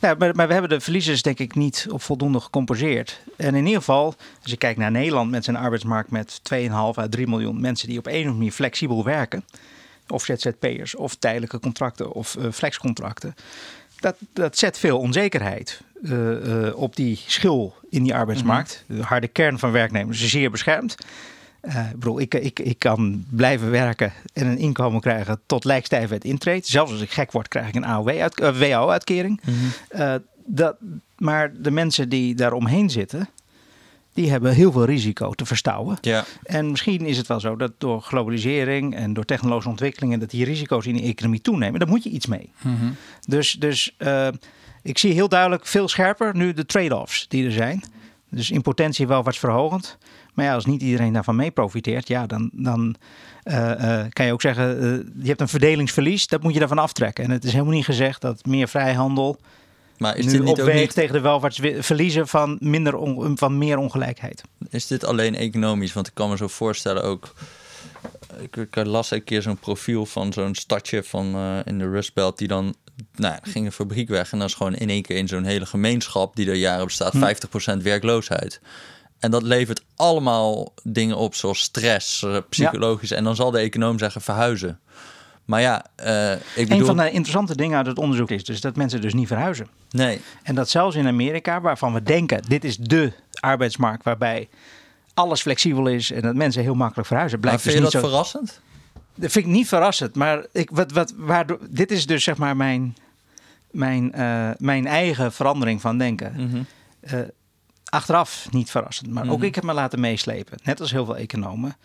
Ja, 0.00 0.14
maar, 0.14 0.34
maar 0.34 0.46
we 0.46 0.52
hebben 0.52 0.70
de 0.70 0.80
verliezers 0.80 1.22
denk 1.22 1.38
ik 1.38 1.54
niet 1.54 1.86
op 1.90 2.02
voldoende 2.02 2.40
gecompenseerd. 2.40 3.20
En 3.36 3.54
in 3.54 3.64
ieder 3.64 3.78
geval, 3.78 4.14
als 4.42 4.50
je 4.50 4.56
kijkt 4.56 4.78
naar 4.78 4.90
Nederland 4.90 5.30
met 5.30 5.44
zijn 5.44 5.56
arbeidsmarkt 5.56 6.10
met 6.10 6.40
2,5 6.54 6.70
à 6.70 7.08
3 7.08 7.26
miljoen 7.26 7.60
mensen 7.60 7.88
die 7.88 7.98
op 7.98 8.06
een 8.06 8.12
of 8.12 8.18
andere 8.18 8.36
manier 8.36 8.52
flexibel 8.52 9.04
werken. 9.04 9.44
Of 10.08 10.24
ZZP'ers, 10.24 10.94
of 10.94 11.14
tijdelijke 11.14 11.58
contracten, 11.58 12.12
of 12.12 12.36
eh, 12.36 12.44
flexcontracten. 12.52 13.34
Dat, 13.96 14.16
dat 14.32 14.58
zet 14.58 14.78
veel 14.78 14.98
onzekerheid 14.98 15.80
op 16.74 16.96
die 16.96 17.20
schil 17.26 17.74
in 17.90 18.02
die 18.02 18.14
arbeidsmarkt. 18.14 18.84
De 18.86 19.02
harde 19.02 19.28
kern 19.28 19.58
van 19.58 19.72
werknemers 19.72 20.22
is 20.22 20.30
zeer 20.30 20.50
beschermd. 20.50 20.96
Eh, 21.60 21.90
ik 21.90 21.98
bedoel, 21.98 22.20
ik, 22.20 22.34
ik, 22.34 22.58
ik 22.58 22.78
kan 22.78 23.24
blijven 23.30 23.70
werken 23.70 24.12
en 24.32 24.46
een 24.46 24.58
inkomen 24.58 25.00
krijgen 25.00 25.40
tot 25.46 25.64
lijkstijfheid 25.64 26.24
intreedt. 26.24 26.66
Zelfs 26.66 26.92
als 26.92 27.00
ik 27.00 27.10
gek 27.10 27.32
word, 27.32 27.48
krijg 27.48 27.68
ik 27.68 27.74
een 27.74 27.84
eh, 27.84 28.58
WO-uitkering. 28.58 29.40
Eh, 29.88 30.14
dat, 30.44 30.76
maar 31.18 31.52
de 31.62 31.70
mensen 31.70 32.08
die 32.08 32.34
daar 32.34 32.52
omheen 32.52 32.90
zitten, 32.90 33.28
die 34.12 34.30
hebben 34.30 34.52
heel 34.52 34.72
veel 34.72 34.84
risico 34.84 35.32
te 35.32 35.46
verstouwen. 35.46 35.98
Ja, 36.00 36.24
En 36.42 36.70
misschien 36.70 37.06
is 37.06 37.16
het 37.16 37.26
wel 37.26 37.40
zo 37.40 37.56
dat 37.56 37.72
door 37.78 38.02
globalisering 38.02 38.94
en 38.94 39.12
door 39.12 39.24
technologische 39.24 39.70
ontwikkelingen, 39.70 40.20
dat 40.20 40.30
die 40.30 40.44
risico's 40.44 40.86
in 40.86 40.96
de 40.96 41.02
economie 41.02 41.40
toenemen. 41.40 41.80
Daar 41.80 41.88
moet 41.88 42.02
je 42.02 42.10
iets 42.10 42.26
mee. 42.26 42.50
Mhm. 42.62 42.90
Dus, 43.26 43.52
dus 43.52 43.94
eh, 43.96 44.28
ik 44.82 44.98
zie 44.98 45.12
heel 45.12 45.28
duidelijk 45.28 45.66
veel 45.66 45.88
scherper 45.88 46.36
nu 46.36 46.52
de 46.52 46.66
trade-offs 46.66 47.28
die 47.28 47.44
er 47.46 47.52
zijn. 47.52 47.82
Dus 48.30 48.50
in 48.50 48.62
potentie 48.62 49.06
welvaartsverhogend. 49.06 49.98
Maar 50.34 50.44
ja, 50.44 50.54
als 50.54 50.66
niet 50.66 50.82
iedereen 50.82 51.12
daarvan 51.12 51.36
mee 51.36 51.50
profiteert, 51.50 52.08
ja, 52.08 52.26
dan, 52.26 52.50
dan 52.52 52.96
eh, 53.42 54.00
eh, 54.00 54.06
kan 54.08 54.26
je 54.26 54.32
ook 54.32 54.40
zeggen, 54.40 54.80
eh, 54.80 55.22
je 55.22 55.28
hebt 55.28 55.40
een 55.40 55.48
verdelingsverlies, 55.48 56.26
dat 56.26 56.42
moet 56.42 56.52
je 56.52 56.58
daarvan 56.58 56.78
aftrekken. 56.78 57.24
En 57.24 57.30
het 57.30 57.44
is 57.44 57.52
helemaal 57.52 57.74
niet 57.74 57.84
gezegd 57.84 58.20
dat 58.20 58.46
meer 58.46 58.68
vrijhandel 58.68 59.40
maar 59.98 60.16
is 60.16 60.24
nu 60.24 60.30
dit, 60.30 60.40
niet 60.40 60.50
ook 60.50 60.58
opweegt 60.58 60.80
niet, 60.80 60.94
tegen 60.94 61.12
de 61.12 61.20
welvaartsverliezen 61.20 62.28
van, 62.28 62.56
minder 62.60 62.96
on- 62.96 63.38
van 63.38 63.58
meer 63.58 63.78
ongelijkheid. 63.78 64.42
is 64.70 64.86
dit 64.86 65.04
alleen 65.04 65.34
economisch? 65.34 65.92
Want 65.92 66.06
ik 66.06 66.14
kan 66.14 66.30
me 66.30 66.36
zo 66.36 66.48
voorstellen 66.48 67.02
ook... 67.02 67.34
Ik, 68.40 68.56
ik 68.56 68.84
las 68.84 69.10
een 69.10 69.24
keer 69.24 69.42
zo'n 69.42 69.56
profiel 69.56 70.06
van 70.06 70.32
zo'n 70.32 70.54
stadje 70.54 71.02
van, 71.02 71.36
in 71.64 71.78
de 71.78 71.90
Rust 71.90 72.14
Belt... 72.14 72.38
die 72.38 72.48
dan 72.48 72.74
nou, 73.14 73.38
ging 73.42 73.66
een 73.66 73.72
fabriek 73.72 74.08
weg 74.08 74.32
en 74.32 74.38
dan 74.38 74.46
is 74.46 74.54
gewoon 74.54 74.74
in 74.74 74.88
één 74.90 75.02
keer 75.02 75.16
in 75.16 75.28
zo'n 75.28 75.44
hele 75.44 75.66
gemeenschap 75.66 76.36
die 76.36 76.48
er 76.48 76.54
jaren 76.54 76.84
bestaat, 76.86 77.12
Hm. 77.12 77.18
50% 77.24 77.82
werkloosheid. 77.82 78.60
En 79.18 79.30
dat 79.30 79.42
levert 79.42 79.82
allemaal 79.96 80.72
dingen 80.82 81.16
op, 81.16 81.34
zoals 81.34 81.60
stress, 81.60 82.22
eh, 82.22 82.36
psychologisch. 82.48 83.10
En 83.10 83.24
dan 83.24 83.36
zal 83.36 83.50
de 83.50 83.58
econoom 83.58 83.98
zeggen 83.98 84.20
verhuizen. 84.20 84.78
Maar 85.44 85.60
ja, 85.60 85.84
eh, 85.96 86.32
ik 86.32 86.40
Een 86.56 86.68
bedoel... 86.68 86.86
van 86.86 86.96
de 86.96 87.10
interessante 87.10 87.56
dingen 87.56 87.76
uit 87.76 87.86
het 87.86 87.98
onderzoek 87.98 88.30
is 88.30 88.44
dus 88.44 88.60
dat 88.60 88.76
mensen 88.76 89.00
dus 89.00 89.14
niet 89.14 89.26
verhuizen. 89.26 89.66
Nee, 89.90 90.20
En 90.42 90.54
dat 90.54 90.68
zelfs 90.70 90.96
in 90.96 91.06
Amerika, 91.06 91.60
waarvan 91.60 91.92
we 91.92 92.02
denken, 92.02 92.42
dit 92.48 92.64
is 92.64 92.76
de 92.76 93.12
arbeidsmarkt 93.40 94.04
waarbij 94.04 94.48
alles 95.14 95.40
flexibel 95.42 95.86
is 95.86 96.10
en 96.10 96.20
dat 96.22 96.34
mensen 96.34 96.62
heel 96.62 96.74
makkelijk 96.74 97.08
verhuizen, 97.08 97.38
maar 97.40 97.48
blijkt 97.48 97.62
vind 97.64 97.74
je 97.76 97.82
dus 97.82 97.92
dat 97.92 98.02
niet 98.02 98.10
zo. 98.10 98.16
verrassend? 98.16 98.60
Dat 99.20 99.30
vind 99.32 99.46
ik 99.46 99.50
niet 99.52 99.68
verrassend, 99.68 100.14
maar 100.14 100.46
ik, 100.52 100.70
wat, 100.70 100.92
wat, 100.92 101.14
waardoor, 101.16 101.58
dit 101.70 101.90
is 101.90 102.06
dus 102.06 102.24
zeg 102.24 102.36
maar 102.36 102.56
mijn, 102.56 102.96
mijn, 103.70 104.12
eh, 104.12 104.50
mijn 104.58 104.86
eigen 104.86 105.32
verandering 105.32 105.80
van 105.80 105.98
denken. 105.98 106.32
Mhm. 106.36 106.62
Eh, 107.00 107.20
achteraf 107.84 108.48
niet 108.50 108.70
verrassend, 108.70 109.10
maar 109.10 109.28
ook 109.28 109.36
Mhm. 109.36 109.46
ik 109.46 109.54
heb 109.54 109.64
me 109.64 109.72
laten 109.72 110.00
meeslepen, 110.00 110.58
net 110.62 110.80
als 110.80 110.90
heel 110.90 111.04
veel 111.04 111.16
economen, 111.16 111.76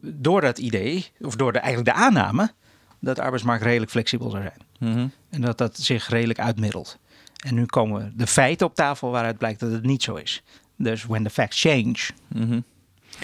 door 0.00 0.40
dat 0.40 0.58
idee, 0.58 1.06
of 1.20 1.36
door 1.36 1.52
de, 1.52 1.58
eigenlijk 1.58 1.96
de 1.96 2.02
aanname, 2.04 2.52
dat 3.00 3.16
de 3.16 3.22
arbeidsmarkt 3.22 3.62
redelijk 3.64 3.90
flexibel 3.90 4.30
zou 4.30 4.42
zijn. 4.42 4.92
Mhm. 4.92 5.06
En 5.30 5.40
dat 5.40 5.58
dat 5.58 5.78
zich 5.78 6.08
redelijk 6.08 6.38
uitmiddelt. 6.38 6.98
En 7.46 7.54
nu 7.54 7.66
komen 7.66 8.12
de 8.16 8.26
feiten 8.26 8.66
op 8.66 8.74
tafel 8.74 9.10
waaruit 9.10 9.38
blijkt 9.38 9.60
dat 9.60 9.72
het 9.72 9.82
niet 9.84 10.02
zo 10.02 10.14
is. 10.14 10.42
Dus 10.76 11.04
when 11.04 11.22
the 11.22 11.30
facts 11.30 11.60
change. 11.60 11.96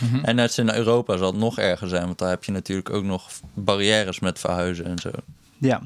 Mhm. 0.02 0.24
En 0.24 0.34
net 0.36 0.46
als 0.46 0.58
in 0.58 0.70
Europa 0.70 1.16
zal 1.16 1.26
het 1.26 1.40
nog 1.40 1.58
erger 1.58 1.88
zijn, 1.88 2.04
want 2.04 2.18
daar 2.18 2.28
heb 2.28 2.44
je 2.44 2.52
natuurlijk 2.52 2.90
ook 2.90 3.04
nog 3.04 3.28
barrières 3.54 4.20
met 4.20 4.38
verhuizen 4.38 4.84
en 4.84 4.98
zo. 4.98 5.10
Ja, 5.58 5.82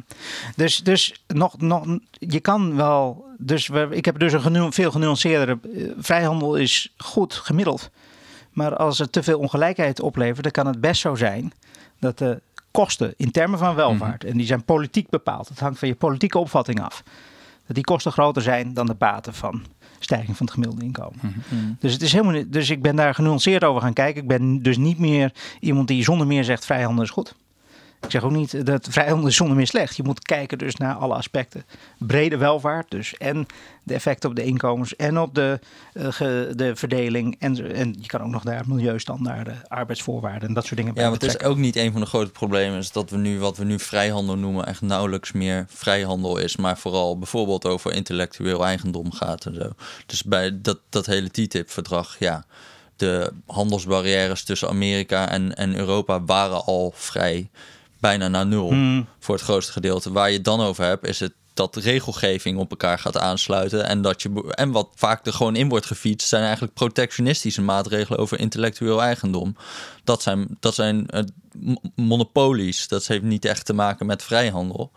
dus, 0.57 0.79
dus 0.83 1.23
nog, 1.27 1.59
nog, 1.61 1.99
je 2.13 2.41
kan 2.41 2.77
wel. 2.77 3.25
Dus 3.39 3.67
we, 3.67 3.89
ik 3.91 4.05
heb 4.05 4.19
dus 4.19 4.33
een 4.33 4.41
genu- 4.41 4.73
veel 4.73 4.91
genuanceerdere. 4.91 5.59
eh, 5.75 5.91
Vrijhandel 5.99 6.55
is 6.57 6.93
goed 6.97 7.35
gemiddeld. 7.35 7.91
Maar 8.51 8.77
als 8.77 8.99
het 8.99 9.13
te 9.13 9.23
veel 9.23 9.39
ongelijkheid 9.39 10.01
oplevert, 10.01 10.43
dan 10.43 10.53
kan 10.53 10.67
het 10.67 10.81
best 10.81 11.01
zo 11.01 11.15
zijn 11.15 11.53
dat 12.01 12.19
de 12.19 12.41
kosten 12.71 13.15
in 13.17 13.31
termen 13.31 13.59
van 13.59 13.75
welvaart, 13.75 14.25
en 14.25 14.37
die 14.37 14.47
zijn 14.47 14.65
politiek 14.65 15.09
bepaald, 15.09 15.49
het 15.49 15.61
hangt 15.61 15.79
van 15.79 15.89
je 15.89 15.95
politieke 15.95 16.39
opvatting 16.39 16.83
af, 16.83 17.03
dat 17.67 17.75
die 17.77 17.85
kosten 17.85 18.13
groter 18.13 18.43
zijn 18.43 18.75
dan 18.75 18.87
de 18.87 18.95
baten 18.95 19.35
van 19.35 19.65
stijging 20.05 20.37
van 20.37 20.47
het 20.47 20.55
gemiddelde 20.55 20.85
inkomen. 20.85 21.19
Dus, 21.79 21.93
het 21.93 22.03
is 22.03 22.13
helemaal 22.13 22.43
dus 22.47 22.71
ik 22.71 22.83
ben 22.83 22.97
daar 22.97 23.15
genuanceerd 23.15 23.65
over 23.65 23.83
gaan 23.83 23.93
kijken. 23.93 24.23
Ik 24.23 24.29
ben 24.29 24.63
dus 24.63 24.77
niet 24.77 24.99
meer 24.99 25.33
iemand 25.61 25.89
die 25.89 26.05
zonder 26.05 26.27
meer 26.27 26.45
zegt 26.45 26.65
vrijhandel 26.65 27.05
is 27.05 27.11
goed. 27.11 27.35
Ik 28.05 28.11
zeg 28.11 28.23
ook 28.23 28.31
niet 28.31 28.67
dat 28.67 28.87
vrijhandel 28.91 29.27
is 29.29 29.37
zonder 29.37 29.57
meer 29.57 29.67
slecht. 29.67 29.97
Je 29.97 30.03
moet 30.03 30.23
kijken 30.23 30.59
dus 30.59 30.77
naar 30.77 30.95
alle 30.95 31.15
aspecten. 31.15 31.65
Brede 31.99 32.37
welvaart 32.37 32.91
dus. 32.91 33.17
En 33.17 33.47
de 33.83 33.95
effecten 33.95 34.29
op 34.31 34.37
de 34.37 34.45
inkomens 34.45 34.97
en 34.97 35.19
op 35.19 35.35
de, 35.35 35.61
eh, 35.93 36.07
ge- 36.13 36.53
de 36.57 36.77
verdeling. 36.77 37.37
En, 37.39 37.75
en 37.75 37.97
je 38.01 38.07
kan 38.07 38.21
ook 38.21 38.31
nog 38.31 38.43
daar 38.43 38.65
milieustandaarden, 38.67 39.63
arbeidsvoorwaarden 39.69 40.49
en 40.49 40.55
dat 40.55 40.65
soort 40.65 40.77
dingen 40.77 40.95
bij 40.95 41.03
Ja, 41.03 41.09
want 41.11 41.23
het 41.23 41.31
is 41.41 41.47
ook 41.47 41.57
niet 41.57 41.77
een 41.77 41.93
van 41.93 42.01
de 42.01 42.07
grote 42.07 42.31
problemen 42.31 42.79
is 42.79 42.93
dat 42.93 43.11
we 43.11 43.17
nu 43.17 43.39
wat 43.39 43.57
we 43.57 43.65
nu 43.65 43.79
vrijhandel 43.79 44.37
noemen 44.37 44.67
echt 44.67 44.81
nauwelijks 44.81 45.33
meer 45.33 45.65
vrijhandel 45.69 46.37
is, 46.39 46.57
maar 46.57 46.79
vooral 46.79 47.19
bijvoorbeeld 47.19 47.65
over 47.67 47.93
intellectueel 47.93 48.65
eigendom 48.65 49.13
gaat 49.13 49.47
en 49.47 49.55
zo. 49.55 49.71
Dus 50.07 50.23
bij 50.25 50.61
dat, 50.61 50.79
dat 50.89 51.07
hele 51.07 51.31
TTIP-verdrag, 51.31 52.17
ja, 52.19 52.45
de 52.97 53.33
handelsbarrières 53.47 54.45
tussen 54.45 54.69
Amerika 54.69 55.29
en, 55.29 55.55
en 55.57 55.75
Europa 55.77 56.23
waren 56.25 56.65
al 56.65 56.93
vrij 56.95 57.51
bijna 58.05 58.29
naar 58.29 58.47
nul 58.47 58.69
Hmm. 58.69 59.07
voor 59.19 59.35
het 59.35 59.45
grootste 59.45 59.73
gedeelte. 59.73 60.13
Waar 60.13 60.29
je 60.29 60.37
het 60.37 60.45
dan 60.45 60.61
over 60.61 60.85
hebt, 60.85 61.07
is 61.07 61.21
het 61.21 61.33
dat 61.55 61.77
regelgeving 61.77 62.59
op 62.59 62.71
elkaar 62.71 62.99
gaat 62.99 63.19
aansluiten. 63.19 63.87
En, 63.87 64.03
dat 64.03 64.23
je, 64.23 64.53
en 64.55 64.71
wat 64.71 64.89
vaak 64.95 65.27
er 65.27 65.33
gewoon 65.33 65.57
in 65.57 65.69
wordt 65.69 65.87
gefietst, 65.87 66.29
zijn 66.29 66.43
eigenlijk 66.43 66.75
protectionistische 66.75 67.63
maatregelen 67.63 68.19
over 68.19 68.39
intellectueel 68.39 69.03
eigendom. 69.03 69.57
Dat 70.05 70.23
zijn, 70.23 70.57
dat 70.61 70.75
zijn 70.75 71.07
uh, 71.11 71.75
monopolies. 71.95 72.89
Dat 72.89 73.07
heeft 73.07 73.23
niet 73.23 73.45
echt 73.45 73.67
te 73.67 73.73
maken 73.73 74.07
met 74.07 74.23
vrijhandel. 74.23 74.93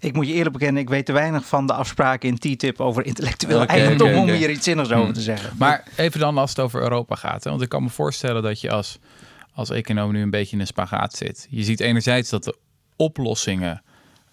Ik 0.00 0.12
moet 0.12 0.26
je 0.26 0.32
eerlijk 0.32 0.52
bekennen, 0.52 0.82
ik 0.82 0.88
weet 0.88 1.06
te 1.06 1.12
weinig 1.12 1.46
van 1.46 1.66
de 1.66 1.72
afspraken 1.72 2.28
in 2.28 2.38
TTIP 2.38 2.80
over 2.80 3.06
intellectueel 3.06 3.64
eigendom 3.66 4.14
om 4.14 4.28
hier 4.28 4.50
iets 4.50 4.64
zinnigs 4.64 4.92
over 4.92 5.14
te 5.14 5.20
zeggen. 5.20 5.54
Maar 5.58 5.84
even 5.96 6.20
dan 6.20 6.38
als 6.38 6.50
het 6.50 6.60
over 6.60 6.82
Europa 6.82 7.14
gaat. 7.14 7.44
Hè? 7.44 7.50
Want 7.50 7.62
ik 7.62 7.68
kan 7.68 7.82
me 7.82 7.90
voorstellen 7.90 8.42
dat 8.42 8.60
je 8.60 8.70
als, 8.70 8.98
als 9.54 9.70
econoom 9.70 10.12
nu 10.12 10.22
een 10.22 10.30
beetje 10.30 10.54
in 10.54 10.60
een 10.60 10.66
spagaat 10.66 11.14
zit. 11.14 11.46
Je 11.50 11.64
ziet 11.64 11.80
enerzijds 11.80 12.30
dat 12.30 12.44
de 12.44 12.56
oplossingen 12.96 13.82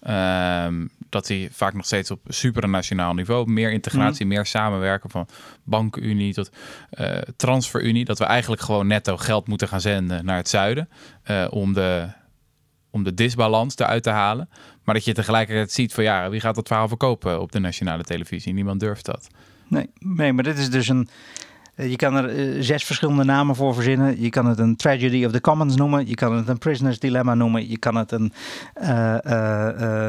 Um, 0.08 0.90
dat 1.08 1.26
die 1.26 1.48
vaak 1.52 1.74
nog 1.74 1.84
steeds 1.84 2.10
op 2.10 2.20
supranationaal 2.26 3.14
niveau, 3.14 3.50
meer 3.50 3.72
integratie, 3.72 4.26
mhm. 4.26 4.34
meer 4.34 4.46
samenwerken 4.46 5.10
van 5.10 5.28
bankenunie 5.64 6.34
tot 6.34 6.50
uh, 7.00 7.18
transferunie, 7.36 8.04
dat 8.04 8.18
we 8.18 8.24
eigenlijk 8.24 8.62
gewoon 8.62 8.86
netto 8.86 9.16
geld 9.16 9.48
moeten 9.48 9.68
gaan 9.68 9.80
zenden 9.80 10.24
naar 10.24 10.36
het 10.36 10.48
zuiden 10.48 10.88
uh, 11.30 11.46
om, 11.50 11.72
de, 11.72 12.08
om 12.90 13.02
de 13.02 13.14
disbalans 13.14 13.78
eruit 13.78 14.02
te 14.02 14.10
halen. 14.10 14.48
Maar 14.84 14.94
dat 14.94 15.04
je 15.04 15.12
tegelijkertijd 15.12 15.72
ziet 15.72 15.94
van 15.94 16.04
ja, 16.04 16.30
wie 16.30 16.40
gaat 16.40 16.54
dat 16.54 16.66
verhaal 16.66 16.88
verkopen 16.88 17.40
op 17.40 17.52
de 17.52 17.58
nationale 17.58 18.04
televisie? 18.04 18.52
Niemand 18.52 18.80
durft 18.80 19.04
dat. 19.04 19.28
Nee, 19.68 19.90
nee 19.98 20.32
maar 20.32 20.44
dit 20.44 20.58
is 20.58 20.70
dus 20.70 20.88
een 20.88 21.08
eh, 21.08 21.14
je 21.74 21.96
kan 21.96 22.14
er 22.14 22.28
eh, 22.28 22.62
zes 22.62 22.84
verschillende 22.84 23.24
namen 23.24 23.56
voor 23.56 23.74
verzinnen. 23.74 24.20
Je 24.20 24.30
kan 24.30 24.46
het 24.46 24.58
een 24.58 24.76
Tragedy 24.76 25.24
of 25.24 25.32
the 25.32 25.40
Commons 25.40 25.76
noemen. 25.76 26.08
Je 26.08 26.14
kan 26.14 26.36
het 26.36 26.48
een 26.48 26.58
Prisoner's 26.58 26.98
Dilemma 26.98 27.34
noemen. 27.34 27.68
Je 27.68 27.78
kan 27.78 27.94
het 27.94 28.12
een 28.12 28.32
uh, 28.82 30.06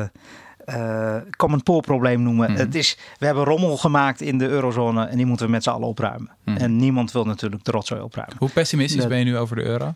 Common 1.38 1.64
Pool 1.64 1.80
probleem 1.80 2.24
noemen. 2.24 2.52
Mhm. 2.52 2.60
het 2.60 2.76
is, 2.76 2.98
we 3.18 3.26
hebben 3.26 3.44
rommel 3.44 3.78
gemaakt 3.78 4.22
in 4.22 4.38
de 4.38 4.48
eurozone 4.48 5.06
en 5.06 5.18
die 5.18 5.26
moeten 5.26 5.46
we 5.46 5.52
met 5.52 5.64
z'n 5.64 5.70
allen 5.70 5.88
opruimen. 5.88 6.30
Mhm. 6.44 6.58
En 6.58 6.76
niemand 6.76 7.12
wil 7.12 7.26
natuurlijk 7.26 7.64
de 7.64 7.72
rotzooi 7.72 8.02
opruimen. 8.02 8.38
Hoe 8.40 8.50
pessimistisch 8.50 9.08
ben 9.08 9.18
je 9.18 9.24
nu 9.24 9.38
over 9.38 9.56
de 9.56 9.64
euro? 9.64 9.94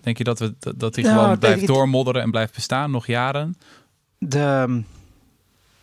Denk 0.00 0.18
je 0.18 0.24
dat, 0.24 0.38
we, 0.38 0.54
dat 0.76 0.94
die 0.94 1.04
gewoon 1.04 1.38
blijft 1.38 1.66
doormodderen 1.66 2.22
en 2.22 2.30
blijft 2.30 2.54
bestaan 2.54 2.90
nog 2.90 3.06
jaren? 3.06 3.56
De, 4.18 4.82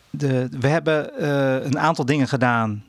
de, 0.10 0.48
we 0.60 0.68
hebben 0.68 1.26
een 1.66 1.80
aantal 1.80 2.06
dingen 2.06 2.28
gedaan 2.28 2.84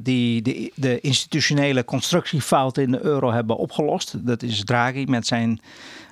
die 0.00 0.42
de, 0.42 0.72
de, 0.74 1.00
institutionele 1.00 1.84
constructiefouten 1.84 2.82
in 2.82 2.90
de 2.90 3.00
euro 3.00 3.32
hebben 3.32 3.56
opgelost. 3.56 4.26
Dat 4.26 4.42
is 4.42 4.64
Draghi 4.64 5.04
met 5.04 5.26
zijn 5.26 5.60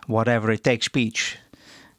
whatever 0.06 0.52
it 0.52 0.62
takes 0.62 0.84
speech. 0.84 1.40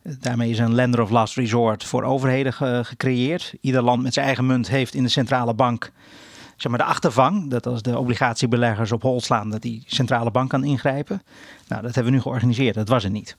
Daarmee 0.03 0.49
is 0.49 0.59
een 0.59 0.75
lender 0.75 1.01
of 1.01 1.09
last 1.09 1.35
resort 1.35 1.83
voor 1.83 2.03
overheden 2.03 2.53
gecreëerd. 2.85 3.53
Ieder 3.61 3.81
land 3.81 4.03
met 4.03 4.13
zijn 4.13 4.25
eigen 4.25 4.45
munt 4.45 4.69
heeft 4.69 4.93
in 4.93 5.03
de 5.03 5.09
centrale 5.09 5.53
bank 5.53 5.91
zeg 6.57 6.71
maar, 6.71 6.79
de 6.79 6.93
achtervang. 6.93 7.49
Dat 7.49 7.65
als 7.65 7.81
de 7.81 7.97
obligatiebeleggers 7.97 8.91
op 8.91 9.01
hol 9.01 9.21
slaan, 9.21 9.49
dat 9.49 9.61
die 9.61 9.83
centrale 9.87 10.31
bank 10.31 10.49
kan 10.49 10.63
ingrijpen. 10.63 11.21
Nou, 11.67 11.81
dat 11.81 11.95
hebben 11.95 12.11
we 12.11 12.17
nu 12.17 12.23
georganiseerd. 12.23 12.75
Dat 12.75 12.87
was 12.87 13.03
er 13.03 13.09
niet. 13.09 13.35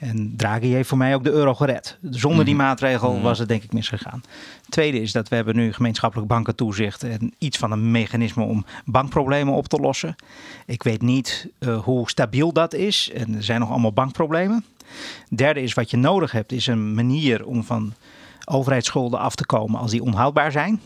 En 0.00 0.32
Draghi 0.36 0.72
heeft 0.72 0.88
voor 0.88 0.98
mij 0.98 1.14
ook 1.14 1.24
de 1.24 1.30
euro 1.30 1.54
gered. 1.54 1.98
Zonder 2.10 2.44
die 2.44 2.54
mhm. 2.54 2.62
maatregel 2.62 3.12
mhm. 3.12 3.22
was 3.22 3.38
het 3.38 3.48
denk 3.48 3.62
ik 3.62 3.72
misgegaan. 3.72 4.22
Tweede 4.68 5.00
is 5.00 5.12
dat 5.12 5.28
we 5.28 5.34
hebben 5.34 5.56
nu 5.56 5.72
gemeenschappelijk 5.72 6.28
bankentoezicht 6.28 7.02
en 7.02 7.32
iets 7.38 7.58
van 7.58 7.72
een 7.72 7.90
mechanisme 7.90 8.44
om 8.44 8.64
bankproblemen 8.84 9.54
op 9.54 9.68
te 9.68 9.76
lossen. 9.76 10.16
Ik 10.66 10.82
weet 10.82 11.02
niet 11.02 11.48
uh, 11.58 11.78
hoe 11.78 12.08
stabiel 12.08 12.52
dat 12.52 12.74
is 12.74 13.10
en 13.14 13.34
er 13.34 13.42
zijn 13.42 13.60
nog 13.60 13.70
allemaal 13.70 13.92
bankproblemen. 13.92 14.64
Derde 15.28 15.62
is 15.62 15.74
wat 15.74 15.90
je 15.90 15.96
nodig 15.96 16.32
hebt 16.32 16.52
is 16.52 16.66
een 16.66 16.94
manier 16.94 17.46
om 17.46 17.64
van 17.64 17.92
overheidsschulden 18.44 19.18
af 19.18 19.34
te 19.34 19.46
komen 19.46 19.80
als 19.80 19.90
die 19.90 20.02
onhoudbaar 20.02 20.52
zijn. 20.52 20.80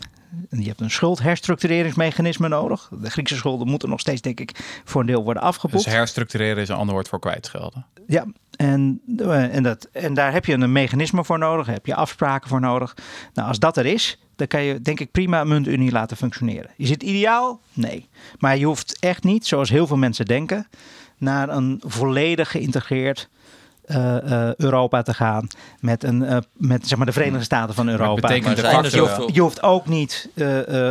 En 0.49 0.61
je 0.61 0.67
hebt 0.67 0.81
een 0.81 0.91
schuldherstructureringsmechanisme 0.91 2.47
nodig. 2.47 2.89
De 3.01 3.09
Griekse 3.09 3.35
schulden 3.35 3.67
moeten 3.67 3.89
nog 3.89 3.99
steeds, 3.99 4.21
denk 4.21 4.39
ik, 4.39 4.81
voor 4.83 5.01
een 5.01 5.07
deel 5.07 5.23
worden 5.23 5.43
afgeboekt. 5.43 5.83
Dus 5.83 5.93
herstructureren 5.93 6.61
is 6.61 6.69
een 6.69 6.75
ander 6.75 6.93
woord 6.93 7.07
voor 7.07 7.19
kwijtschelden. 7.19 7.85
Ja, 8.07 8.25
en, 8.55 9.01
eh, 9.17 9.55
en, 9.55 9.63
dat, 9.63 9.87
en 9.91 10.13
daar 10.13 10.33
heb 10.33 10.45
je 10.45 10.53
een 10.53 10.71
mechanisme 10.71 11.23
voor 11.23 11.39
nodig, 11.39 11.67
heb 11.67 11.85
je 11.85 11.95
afspraken 11.95 12.49
voor 12.49 12.59
nodig. 12.59 12.97
Nou, 13.33 13.47
als 13.47 13.59
dat 13.59 13.77
er 13.77 13.85
is, 13.85 14.19
dan 14.35 14.47
kan 14.47 14.63
je 14.63 14.81
denk 14.81 14.99
ik 14.99 15.11
prima 15.11 15.41
een 15.41 15.47
muntunie 15.47 15.91
laten 15.91 16.17
functioneren. 16.17 16.71
Is 16.77 16.89
het 16.89 17.03
ideaal? 17.03 17.61
Nee. 17.73 18.09
Maar 18.37 18.57
je 18.57 18.65
hoeft 18.65 18.99
echt 18.99 19.23
niet, 19.23 19.45
zoals 19.45 19.69
heel 19.69 19.87
veel 19.87 19.97
mensen 19.97 20.25
denken, 20.25 20.67
naar 21.17 21.49
een 21.49 21.81
volledig 21.85 22.51
geïntegreerd 22.51 23.29
Europa 24.57 25.01
te 25.01 25.13
gaan 25.13 25.47
met, 25.79 26.03
een, 26.03 26.21
uh, 26.21 26.37
met 26.53 26.87
zeg 26.87 26.97
maar, 26.97 27.07
de 27.07 27.13
Verenigde 27.13 27.43
Staten 27.43 27.75
van 27.75 27.87
Europa. 27.89 28.27
Maar 28.27 28.41
maar 28.41 28.55
de 28.55 28.89
je, 28.91 28.99
hoeft, 28.99 29.35
je, 29.35 29.41
hoeft, 29.41 29.63
ook 29.63 29.87
niet 29.87 30.29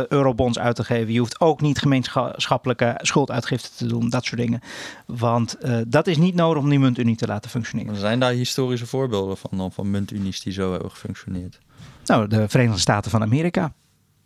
eurobonds 0.09 0.59
uit 0.59 0.75
te 0.75 0.83
geven. 0.83 1.13
Je 1.13 1.19
hoeft 1.19 1.39
ook 1.39 1.61
niet 1.61 1.79
gemeenschappelijke 1.79 2.93
schulduitgifte 2.97 3.69
te 3.77 3.87
doen. 3.87 4.09
Dat 4.09 4.25
soort 4.25 4.41
dingen. 4.41 4.61
Want 5.05 5.57
dat 5.87 6.07
is 6.07 6.17
niet 6.17 6.35
nodig 6.35 6.63
om 6.63 6.69
die 6.69 6.79
muntunie 6.79 7.15
te 7.15 7.27
laten 7.27 7.49
functioneren. 7.49 7.95
Zijn 7.95 8.19
daar 8.19 8.31
historische 8.31 8.85
voorbeelden 8.85 9.37
van, 9.37 9.71
van 9.71 9.91
muntunies 9.91 10.41
die 10.41 10.53
zo 10.53 10.71
hebben 10.71 10.91
gefunctioneerd? 10.91 11.59
Nou, 12.05 12.27
de 12.27 12.49
Verenigde 12.49 12.79
Staten 12.79 13.11
van 13.11 13.21
Amerika 13.21 13.73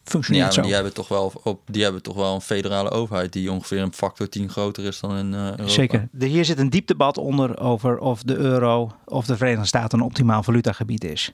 functioneert 0.10 0.56
ja, 0.56 0.62
Die 0.62 0.74
hebben, 0.74 0.94
toch 0.94 1.08
wel 1.08 1.34
op, 1.44 1.62
die 1.66 1.84
hebben 1.84 2.02
toch 2.02 2.16
wel 2.16 2.36
een 2.36 2.42
federale 2.42 2.90
overheid 2.90 3.34
die 3.34 3.52
ongeveer 3.52 3.82
een 3.82 3.94
factor 3.94 4.30
10 4.30 4.50
groter 4.50 4.84
is 4.84 5.00
dan 5.00 5.18
in 5.18 5.34
uh, 5.34 5.40
Europa. 5.40 5.68
Zeker. 5.68 6.08
De, 6.12 6.26
hier 6.26 6.46
zit 6.46 6.60
een 6.60 6.70
diep 6.70 6.88
debat 6.88 7.18
onder 7.18 7.60
over 7.60 7.98
of 7.98 8.24
de 8.24 8.36
euro 8.36 8.92
of 9.06 9.26
de 9.26 9.38
Verenigde 9.38 9.68
Staten 9.68 10.00
een 10.00 10.06
optimaal 10.06 10.44
valutagebied 10.44 11.04
is. 11.04 11.34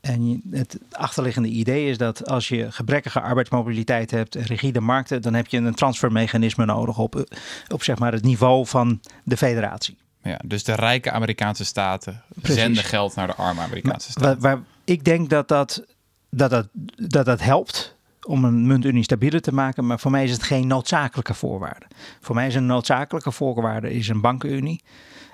En 0.00 0.42
het 0.50 0.78
achterliggende 0.90 1.48
idee 1.48 1.90
is 1.90 1.98
dat 1.98 2.28
als 2.28 2.48
je 2.48 2.72
gebrekkige 2.72 3.20
arbeidsmobiliteit 3.20 4.10
hebt 4.10 4.36
en 4.36 4.42
rigide 4.42 4.80
markten, 4.80 5.22
dan 5.22 5.34
heb 5.34 5.46
je 5.46 5.56
een 5.56 5.74
transfermechanisme 5.74 6.64
nodig 6.64 6.98
op, 6.98 7.24
op 7.68 7.82
zeg 7.82 7.98
maar 7.98 8.12
het 8.12 8.22
niveau 8.22 8.66
van 8.66 9.00
de 9.24 9.36
federatie. 9.36 9.96
Ja, 10.22 10.40
dus 10.44 10.64
de 10.64 10.74
rijke 10.74 11.10
Amerikaanse 11.10 11.64
staten 11.64 12.22
zenden 12.42 12.84
geld 12.84 13.14
naar 13.14 13.26
de 13.26 13.34
arme 13.34 13.60
Amerikaanse 13.60 14.10
staten. 14.10 14.40
Waar, 14.40 14.56
waar, 14.56 14.64
ik 14.84 15.04
denk 15.04 15.30
dat 15.30 15.48
dat, 15.48 15.84
dat, 16.30 16.50
dat, 16.50 16.68
dat, 16.96 17.24
dat 17.24 17.40
helpt 17.40 17.95
om 18.26 18.44
een 18.44 18.66
muntunie 18.66 19.02
stabieler 19.02 19.40
te 19.40 19.54
maken. 19.54 19.86
Maar 19.86 20.00
voor 20.00 20.10
mij 20.10 20.24
is 20.24 20.30
het 20.30 20.42
geen 20.42 20.66
noodzakelijke 20.66 21.34
voorwaarde. 21.34 21.86
Voor 22.20 22.34
mij 22.34 22.46
is 22.46 22.54
een 22.54 22.66
noodzakelijke 22.66 23.32
voorwaarde 23.32 23.92
is 23.92 24.08
een 24.08 24.20
bankenunie. 24.20 24.82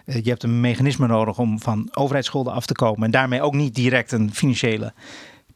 Uh, 0.06 0.14
je 0.22 0.28
hebt 0.28 0.42
een 0.42 0.60
mechanisme 0.60 1.06
nodig 1.06 1.38
om 1.38 1.60
van 1.60 1.88
overheidsschulden 1.92 2.52
af 2.52 2.66
te 2.66 2.74
komen. 2.74 3.04
En 3.04 3.10
daarmee 3.10 3.42
ook 3.42 3.54
niet 3.54 3.74
direct 3.74 4.12
een 4.12 4.34
financiële 4.34 4.92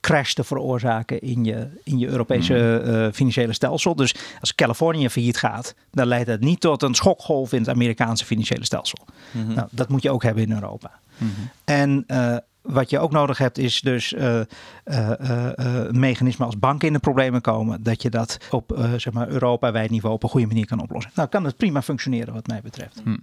crash 0.00 0.32
te 0.32 0.44
veroorzaken 0.44 1.20
in 1.20 1.44
je, 1.44 1.68
in 1.84 1.98
je 1.98 2.06
Europese 2.06 2.82
uh, 2.86 3.08
financiële 3.12 3.52
stelsel. 3.52 3.94
Dus 3.96 4.14
als 4.40 4.54
Californië 4.54 5.10
failliet 5.10 5.36
gaat, 5.36 5.74
dan 5.90 6.06
leidt 6.06 6.26
dat 6.26 6.40
niet 6.40 6.60
tot 6.60 6.82
een 6.82 6.94
schokgolf 6.94 7.52
in 7.52 7.58
het 7.58 7.68
Amerikaanse 7.68 8.24
financiële 8.24 8.64
stelsel. 8.64 8.98
Mm 9.30 9.54
nou, 9.54 9.68
dat 9.70 9.88
moet 9.88 10.02
je 10.02 10.10
ook 10.10 10.22
hebben 10.22 10.42
in 10.42 10.52
Europa. 10.52 10.90
Mm 11.18 11.32
-hmm. 11.36 11.50
En 11.64 12.04
uh, 12.06 12.36
wat 12.66 12.90
je 12.90 12.98
ook 12.98 13.12
nodig 13.12 13.38
hebt 13.38 13.58
is 13.58 13.80
dus 13.80 14.12
uh, 14.12 14.40
een 14.84 16.00
mechanisme 16.00 16.44
als 16.44 16.58
banken 16.58 16.86
in 16.86 16.92
de 16.92 16.98
problemen 16.98 17.40
komen. 17.40 17.82
Dat 17.82 18.02
je 18.02 18.10
dat 18.10 18.38
op 18.50 18.78
zeg 18.96 19.12
maar 19.12 19.28
Europa-wijd 19.28 19.90
niveau 19.90 20.14
op 20.14 20.22
een 20.22 20.28
goede 20.28 20.46
manier 20.46 20.66
kan 20.66 20.82
oplossen. 20.82 21.12
Nou 21.14 21.28
kan 21.28 21.44
het 21.44 21.56
prima 21.56 21.82
functioneren 21.82 22.34
wat 22.34 22.46
mij 22.46 22.60
betreft. 22.62 23.00
Hm. 23.04 23.16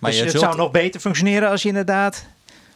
Maar 0.00 0.10
dus 0.10 0.20
het 0.20 0.30
zou 0.30 0.56
nog 0.56 0.70
beter 0.70 1.00
functioneren 1.00 1.50
als 1.50 1.62
je 1.62 1.68
inderdaad 1.68 2.26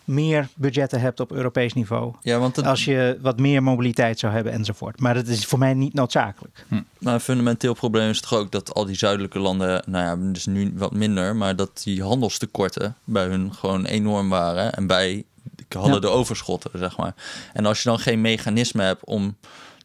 meer 0.07 0.49
budgetten 0.55 1.01
hebt 1.01 1.21
op 1.21 1.33
Europees 1.33 1.73
niveau. 1.73 2.15
Ja, 2.23 2.39
want 2.39 2.63
Als 2.65 2.85
je 2.85 3.19
wat 3.21 3.39
meer 3.39 3.63
mobiliteit 3.63 4.19
zou 4.19 4.33
hebben 4.33 4.53
enzovoort. 4.53 5.01
Maar 5.01 5.15
dat 5.15 5.27
is 5.27 5.45
voor 5.45 5.59
mij 5.59 5.75
niet 5.75 5.95
noodzakelijk. 5.95 6.65
Hm. 6.69 6.75
Nou, 6.99 7.15
een 7.15 7.21
fundamenteel 7.21 7.75
probleem 7.75 8.11
is 8.11 8.21
toch 8.21 8.35
ook 8.35 8.53
dat 8.53 8.75
al 8.75 8.85
die 8.85 8.97
zuidelijke 8.97 9.39
landen, 9.39 9.83
nou 9.87 10.05
ja, 10.05 10.33
dus 10.33 10.47
nu 10.47 10.73
wat 10.77 10.93
minder, 10.93 11.37
maar 11.37 11.57
dat 11.57 11.81
die 11.85 12.03
handelstekorten 12.03 12.97
bij 13.05 13.27
hun 13.27 13.55
gewoon 13.55 13.85
enorm 13.85 14.29
waren. 14.29 14.73
En 14.73 14.87
bij 14.87 15.25
hadden 15.69 16.01
de 16.01 16.09
overschotten, 16.09 16.71
zeg 16.75 16.97
maar. 16.97 17.15
En 17.53 17.67
als 17.67 17.83
je 17.83 17.89
dan 17.89 17.99
geen 17.99 18.21
mechanisme 18.21 18.83
hebt 18.83 19.05
om 19.05 19.37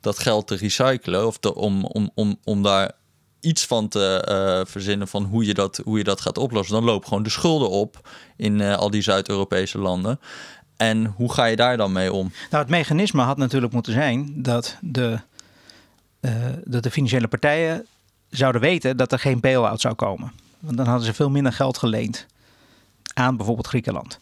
dat 0.02 0.20
geld 0.20 0.48
te 0.48 0.56
recyclen 0.56 1.28
of 1.28 1.38
te, 1.38 1.56
om, 1.56 1.86
om, 1.86 2.12
om, 2.14 2.38
om 2.44 2.64
daar 2.64 2.92
iets 3.40 3.66
van 3.66 3.88
te 3.88 4.28
uh, 4.30 4.72
verzinnen 4.72 5.08
van 5.08 5.24
hoe 5.24 5.46
je, 5.46 5.54
dat, 5.54 5.82
hoe 5.84 5.98
je 5.98 6.04
dat 6.04 6.22
gaat 6.22 6.38
oplossen, 6.38 6.76
dan 6.76 6.84
lopen 6.84 7.08
gewoon 7.08 7.24
de 7.24 7.30
schulden 7.30 7.70
op 7.70 8.10
in 8.36 8.60
uh, 8.60 8.76
al 8.78 8.90
die 8.90 9.02
Zuid-Europese 9.02 9.78
landen. 9.78 10.20
En 10.78 11.06
hoe 11.06 11.34
ga 11.34 11.46
je 11.46 11.56
daar 11.56 11.78
dan 11.78 11.92
mee 11.92 12.14
om? 12.14 12.32
Nou, 12.50 12.64
het 12.64 12.72
mechanisme 12.72 13.22
had 13.22 13.38
natuurlijk 13.38 13.74
moeten 13.74 13.94
zijn 13.94 14.34
dat 14.36 14.78
de, 14.82 15.20
uh, 16.22 16.34
dat 16.64 16.84
de 16.84 16.92
financiële 16.92 17.28
partijen 17.28 17.86
zouden 18.30 18.62
weten 18.62 18.98
dat 18.98 19.12
er 19.12 19.20
geen 19.20 19.40
bail-out 19.40 19.82
zou 19.82 19.94
komen. 19.94 20.32
Want 20.60 20.78
dan 20.78 20.86
hadden 20.86 21.06
ze 21.06 21.14
veel 21.14 21.30
minder 21.30 21.54
geld 21.54 21.78
geleend 21.78 22.26
aan 23.14 23.38
bijvoorbeeld 23.38 23.68
Griekenland 23.68 24.20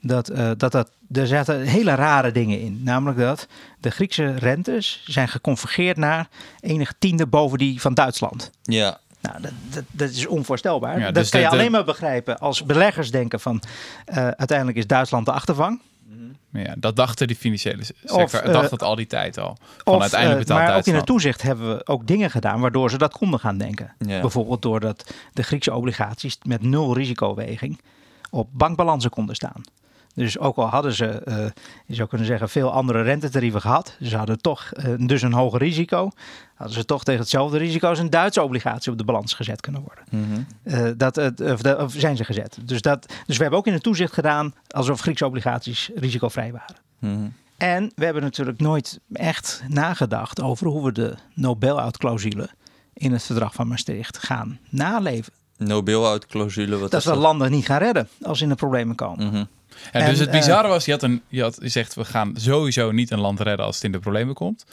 dat, 0.00 0.30
uh, 0.30 0.50
dat, 0.56 0.72
dat 0.72 0.90
er 1.12 1.26
zaten 1.26 1.60
hele 1.60 1.94
rare 1.94 2.32
dingen 2.32 2.60
in. 2.60 2.80
Namelijk 2.82 3.18
dat 3.18 3.46
de 3.80 3.90
Griekse 3.90 4.34
rentes 4.34 5.02
zijn 5.04 5.28
geconvergeerd 5.28 5.96
naar 5.96 6.28
enige 6.60 6.94
tiende 6.98 7.26
boven 7.26 7.58
die 7.58 7.80
van 7.80 7.94
Duitsland. 7.94 8.50
Ja. 8.62 8.98
Nou, 9.20 9.40
dat, 9.40 9.52
dat, 9.70 9.84
dat 9.90 10.10
is 10.10 10.26
onvoorstelbaar. 10.26 11.00
dat 11.00 11.14
dus 11.14 11.28
kan 11.28 11.40
je 11.40 11.48
alleen 11.48 11.70
maar 11.70 11.84
begrijpen 11.84 12.38
als 12.38 12.64
beleggers 12.64 13.10
denken 13.10 13.40
van 13.40 13.62
uh, 14.08 14.16
uiteindelijk 14.16 14.78
is 14.78 14.86
Duitsland 14.86 15.26
de 15.26 15.32
achtervang. 15.32 15.80
Maar 16.56 16.62
ja, 16.62 16.74
dat 16.78 16.96
dachten 16.96 17.26
die 17.26 17.36
financiële 17.36 17.84
sector, 17.84 18.22
Of, 18.22 18.32
eh, 18.32 18.52
dacht 18.52 18.70
dat 18.70 18.82
al 18.82 18.94
die 18.94 19.06
tijd 19.06 19.38
al. 19.38 19.56
Van 19.84 19.94
Of, 19.94 20.00
uiteindelijk 20.00 20.40
eh, 20.40 20.46
betaalt 20.46 20.68
maar 20.68 20.76
ook 20.76 20.86
in 20.86 20.92
Duitsland. 20.92 20.98
het 20.98 21.06
toezicht 21.06 21.42
hebben 21.42 21.76
we 21.76 21.86
ook 21.86 22.06
dingen 22.06 22.30
gedaan 22.30 22.60
waardoor 22.60 22.90
ze 22.90 22.98
dat 22.98 23.12
konden 23.12 23.40
gaan 23.40 23.58
denken. 23.58 23.94
Ja. 23.98 24.20
Bijvoorbeeld 24.20 24.62
doordat 24.62 25.14
de 25.32 25.42
Griekse 25.42 25.74
obligaties 25.74 26.38
met 26.42 26.62
nul 26.62 26.94
risicoweging 26.94 27.80
op 28.30 28.48
bankbalansen 28.52 29.10
konden 29.10 29.34
staan. 29.34 29.62
Dus 30.16 30.38
ook 30.38 30.56
al 30.56 30.66
hadden 30.66 30.92
ze, 30.92 31.06
eh, 31.06 31.46
je 31.86 31.94
zou 31.94 32.08
kunnen 32.08 32.26
zeggen, 32.26 32.48
veel 32.48 32.72
andere 32.72 33.02
rentetarieven 33.02 33.60
gehad. 33.60 33.96
Ze 34.02 34.16
hadden 34.16 34.38
toch 34.40 34.70
eh, 34.72 34.94
dus 34.98 35.22
een 35.22 35.32
hoger 35.32 35.58
risico. 35.58 36.10
Hadden 36.54 36.76
ze 36.76 36.84
toch 36.84 37.04
tegen 37.04 37.20
hetzelfde 37.20 37.58
risico 37.58 37.88
als 37.88 37.98
een 37.98 38.10
Duitse 38.10 38.42
obligatie 38.42 38.92
op 38.92 38.98
de 38.98 39.04
balans 39.04 39.34
gezet 39.34 39.60
kunnen 39.60 39.82
worden. 39.82 40.04
Mhm. 40.10 40.40
Eh, 40.62 40.90
dat, 40.96 41.16
het- 41.16 41.40
of, 41.40 41.62
de- 41.62 41.78
of 41.78 41.92
zijn 41.96 42.16
ze 42.16 42.24
gezet. 42.24 42.58
Dus, 42.62 42.80
dat, 42.80 43.06
dus 43.26 43.36
we 43.36 43.42
hebben 43.42 43.58
ook 43.60 43.66
in 43.66 43.72
het 43.72 43.82
toezicht 43.82 44.12
gedaan 44.12 44.54
alsof 44.68 45.00
Griekse 45.00 45.26
obligaties 45.26 45.90
risicovrij 45.94 46.52
waren. 46.52 46.76
Mhm. 46.98 47.28
En 47.56 47.92
we 47.94 48.04
hebben 48.04 48.22
natuurlijk 48.22 48.60
nooit 48.60 49.00
echt 49.12 49.62
nagedacht 49.68 50.40
over 50.42 50.66
hoe 50.66 50.84
we 50.84 50.92
de 50.92 51.14
no-bail-out-clausule 51.34 52.48
in 52.92 53.12
het 53.12 53.22
verdrag 53.22 53.54
van 53.54 53.68
Maastricht 53.68 54.18
gaan 54.18 54.58
naleven. 54.68 55.32
No 55.58 55.82
bail-out 55.82 56.26
clausule, 56.26 56.76
wat 56.78 56.90
Dat 56.90 57.00
is 57.00 57.14
landen 57.14 57.50
niet 57.50 57.66
gaan 57.66 57.78
redden 57.78 58.08
als 58.22 58.38
ze 58.38 58.44
in 58.44 58.50
de 58.50 58.56
problemen 58.56 58.96
komen. 58.96 59.32
Ja, 59.32 59.46
En, 59.92 60.10
dus 60.10 60.18
het 60.18 60.28
eh, 60.28 60.34
bizarre 60.34 60.68
was, 60.68 60.84
je, 60.84 60.90
had 60.92 61.02
een, 61.02 61.22
je, 61.28 61.42
had, 61.42 61.58
je 61.60 61.68
zegt 61.68 61.94
we 61.94 62.04
gaan 62.04 62.32
sowieso 62.36 62.90
niet 62.90 63.10
een 63.10 63.20
land 63.20 63.40
redden 63.40 63.66
als 63.66 63.74
het 63.74 63.84
in 63.84 63.92
de 63.92 63.98
problemen 63.98 64.34
komt. 64.34 64.64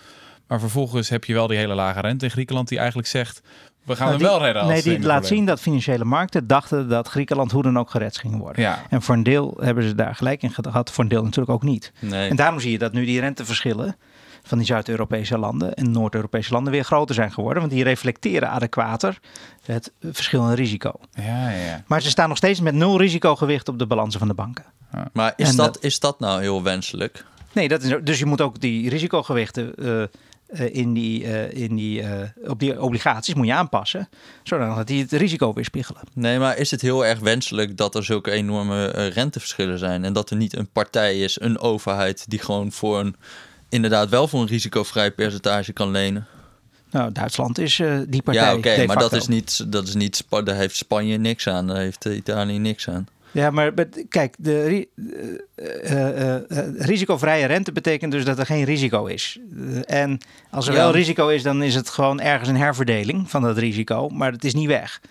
Maar 0.48 0.60
vervolgens 0.60 1.10
heb 1.10 1.24
je 1.26 1.34
wel 1.34 1.48
die 1.48 1.58
hele 1.58 1.74
lage 1.76 2.00
rente 2.00 2.26
in 2.26 2.32
Griekenland 2.32 2.68
die 2.68 2.78
eigenlijk 2.78 3.08
zegt, 3.08 3.42
we 3.84 3.96
gaan 3.96 4.08
Nou, 4.08 4.10
hem 4.10 4.18
die- 4.18 4.28
wel 4.28 4.40
redden 4.46 4.62
als 4.62 4.68
nee, 4.72 4.78
het 4.78 4.86
in 4.86 4.92
die 4.94 5.02
de 5.02 5.08
laat 5.08 5.16
problemen 5.20 5.46
zien 5.46 5.56
dat 5.56 5.62
financiële 5.64 6.04
markten 6.06 6.48
dachten 6.48 6.90
dat 6.90 7.08
Griekenland 7.08 7.52
hoe 7.52 7.64
dan 7.64 7.80
ook 7.80 7.90
gered 7.90 8.18
ging 8.18 8.38
worden. 8.38 8.62
Ja, 8.62 8.82
En 8.90 9.02
voor 9.02 9.16
een 9.16 9.24
deel 9.24 9.58
hebben 9.62 9.84
ze 9.84 9.96
daar 9.96 10.16
gelijk 10.16 10.42
in 10.44 10.52
gehad, 10.52 10.92
voor 10.92 11.04
een 11.04 11.10
deel 11.10 11.24
natuurlijk 11.24 11.52
ook 11.52 11.64
niet. 11.64 11.92
Nee. 12.00 12.30
En 12.30 12.36
daarom 12.36 12.60
zie 12.60 12.72
je 12.72 12.78
dat 12.78 12.94
nu 12.94 13.06
die 13.06 13.20
renteverschillen 13.20 13.96
van 14.44 14.58
die 14.58 14.68
Zuid-Europese 14.68 15.38
landen 15.38 15.74
en 15.74 15.92
Noord-Europese 15.92 16.54
landen 16.54 16.74
weer 16.74 16.84
groter 16.84 17.16
zijn 17.16 17.32
geworden. 17.32 17.62
Want 17.62 17.74
die 17.74 17.84
reflecteren 17.84 18.50
adequater 18.50 19.20
het 19.66 19.92
verschil 20.02 20.48
in 20.50 20.54
risico. 20.56 20.92
ja, 21.14 21.24
ja. 21.50 21.58
ja. 21.66 21.84
Maar 21.88 22.02
ze 22.02 22.10
staan 22.10 22.28
nog 22.28 22.38
steeds 22.38 22.60
met 22.60 22.74
nul 22.74 22.98
risicogewicht 23.00 23.68
op 23.70 23.80
de 23.80 23.88
balansen 23.88 24.20
van 24.20 24.28
de 24.28 24.34
banken. 24.34 24.66
Maar 25.14 25.34
is 25.36 25.50
En 25.50 25.56
dat, 25.56 25.74
dat- 25.74 25.84
is 25.84 26.00
dat 26.00 26.20
nou 26.20 26.42
heel 26.42 26.64
wenselijk? 26.64 27.26
Nee, 27.52 27.68
dat 27.68 27.84
is, 27.84 27.94
dus 28.04 28.20
je 28.20 28.26
moet 28.26 28.42
ook 28.42 28.60
die 28.62 28.90
risicogewichten 28.90 29.76
eh, 29.76 30.02
eh, 30.48 30.76
in 30.76 30.94
die, 30.94 31.24
eh, 31.26 31.62
in 31.64 31.76
die, 31.76 32.02
eh, 32.02 32.30
op 32.50 32.60
die 32.60 32.82
obligaties 32.82 33.34
moet 33.34 33.46
je 33.48 33.54
aanpassen. 33.54 34.10
Zodat 34.44 34.88
die 34.88 35.02
het 35.02 35.12
risico 35.12 35.54
weerspiegelen. 35.54 36.02
Nee, 36.14 36.40
maar 36.40 36.58
is 36.58 36.72
het 36.72 36.82
heel 36.82 37.06
erg 37.06 37.20
wenselijk 37.20 37.78
dat 37.78 37.96
er 37.96 38.04
zulke 38.04 38.32
enorme 38.32 38.88
eh, 38.88 39.08
renteverschillen 39.08 39.80
zijn 39.80 40.04
en 40.06 40.14
dat 40.14 40.30
er 40.30 40.36
niet 40.36 40.56
een 40.58 40.70
partij 40.70 41.20
is, 41.20 41.40
een 41.42 41.60
overheid, 41.60 42.26
die 42.30 42.40
gewoon 42.40 42.72
voor 42.72 43.00
een, 43.00 43.16
inderdaad 43.70 44.10
wel 44.10 44.28
voor 44.28 44.42
een 44.42 44.48
risicovrij 44.48 45.12
percentage 45.12 45.74
kan 45.74 45.92
lenen? 45.92 46.28
Nou, 46.92 47.12
Duitsland 47.12 47.58
is 47.58 47.80
eh, 47.80 47.98
die 48.08 48.22
partij. 48.22 48.44
ja, 48.44 48.56
oké, 48.56 48.86
maar 48.86 48.98
dat 48.98 49.14
is 49.14 49.28
niet, 49.28 49.72
dat 49.72 49.88
is 49.88 49.94
niet, 49.96 50.24
daar 50.30 50.56
heeft 50.56 50.76
Spanje 50.76 51.18
niks 51.18 51.48
aan, 51.48 51.68
daar 51.68 51.78
heeft 51.78 52.06
eh, 52.06 52.16
Italië 52.16 52.58
niks 52.58 52.90
aan. 52.90 53.08
Ja, 53.34 53.50
maar 53.50 53.74
kijk, 54.10 54.36
de 54.38 54.88
eh, 55.56 55.92
eh, 55.92 56.36
eh, 56.36 56.66
risicovrije 56.78 57.46
rente 57.46 57.72
betekent 57.72 58.12
dus 58.12 58.26
dat 58.26 58.40
er 58.40 58.46
geen 58.46 58.64
risico 58.64 59.06
is. 59.06 59.40
En 59.86 60.18
als 60.50 60.68
er 60.68 60.74
Ja. 60.74 60.80
wel 60.80 60.92
risico 60.92 61.28
is, 61.28 61.44
dan 61.44 61.64
is 61.64 61.76
het 61.76 61.90
gewoon 61.90 62.20
ergens 62.20 62.50
een 62.50 62.58
herverdeling 62.58 63.30
van 63.30 63.42
dat 63.42 63.58
risico, 63.58 64.10
maar 64.10 64.32
het 64.32 64.44
is 64.44 64.54
niet 64.54 64.68
weg. 64.68 65.02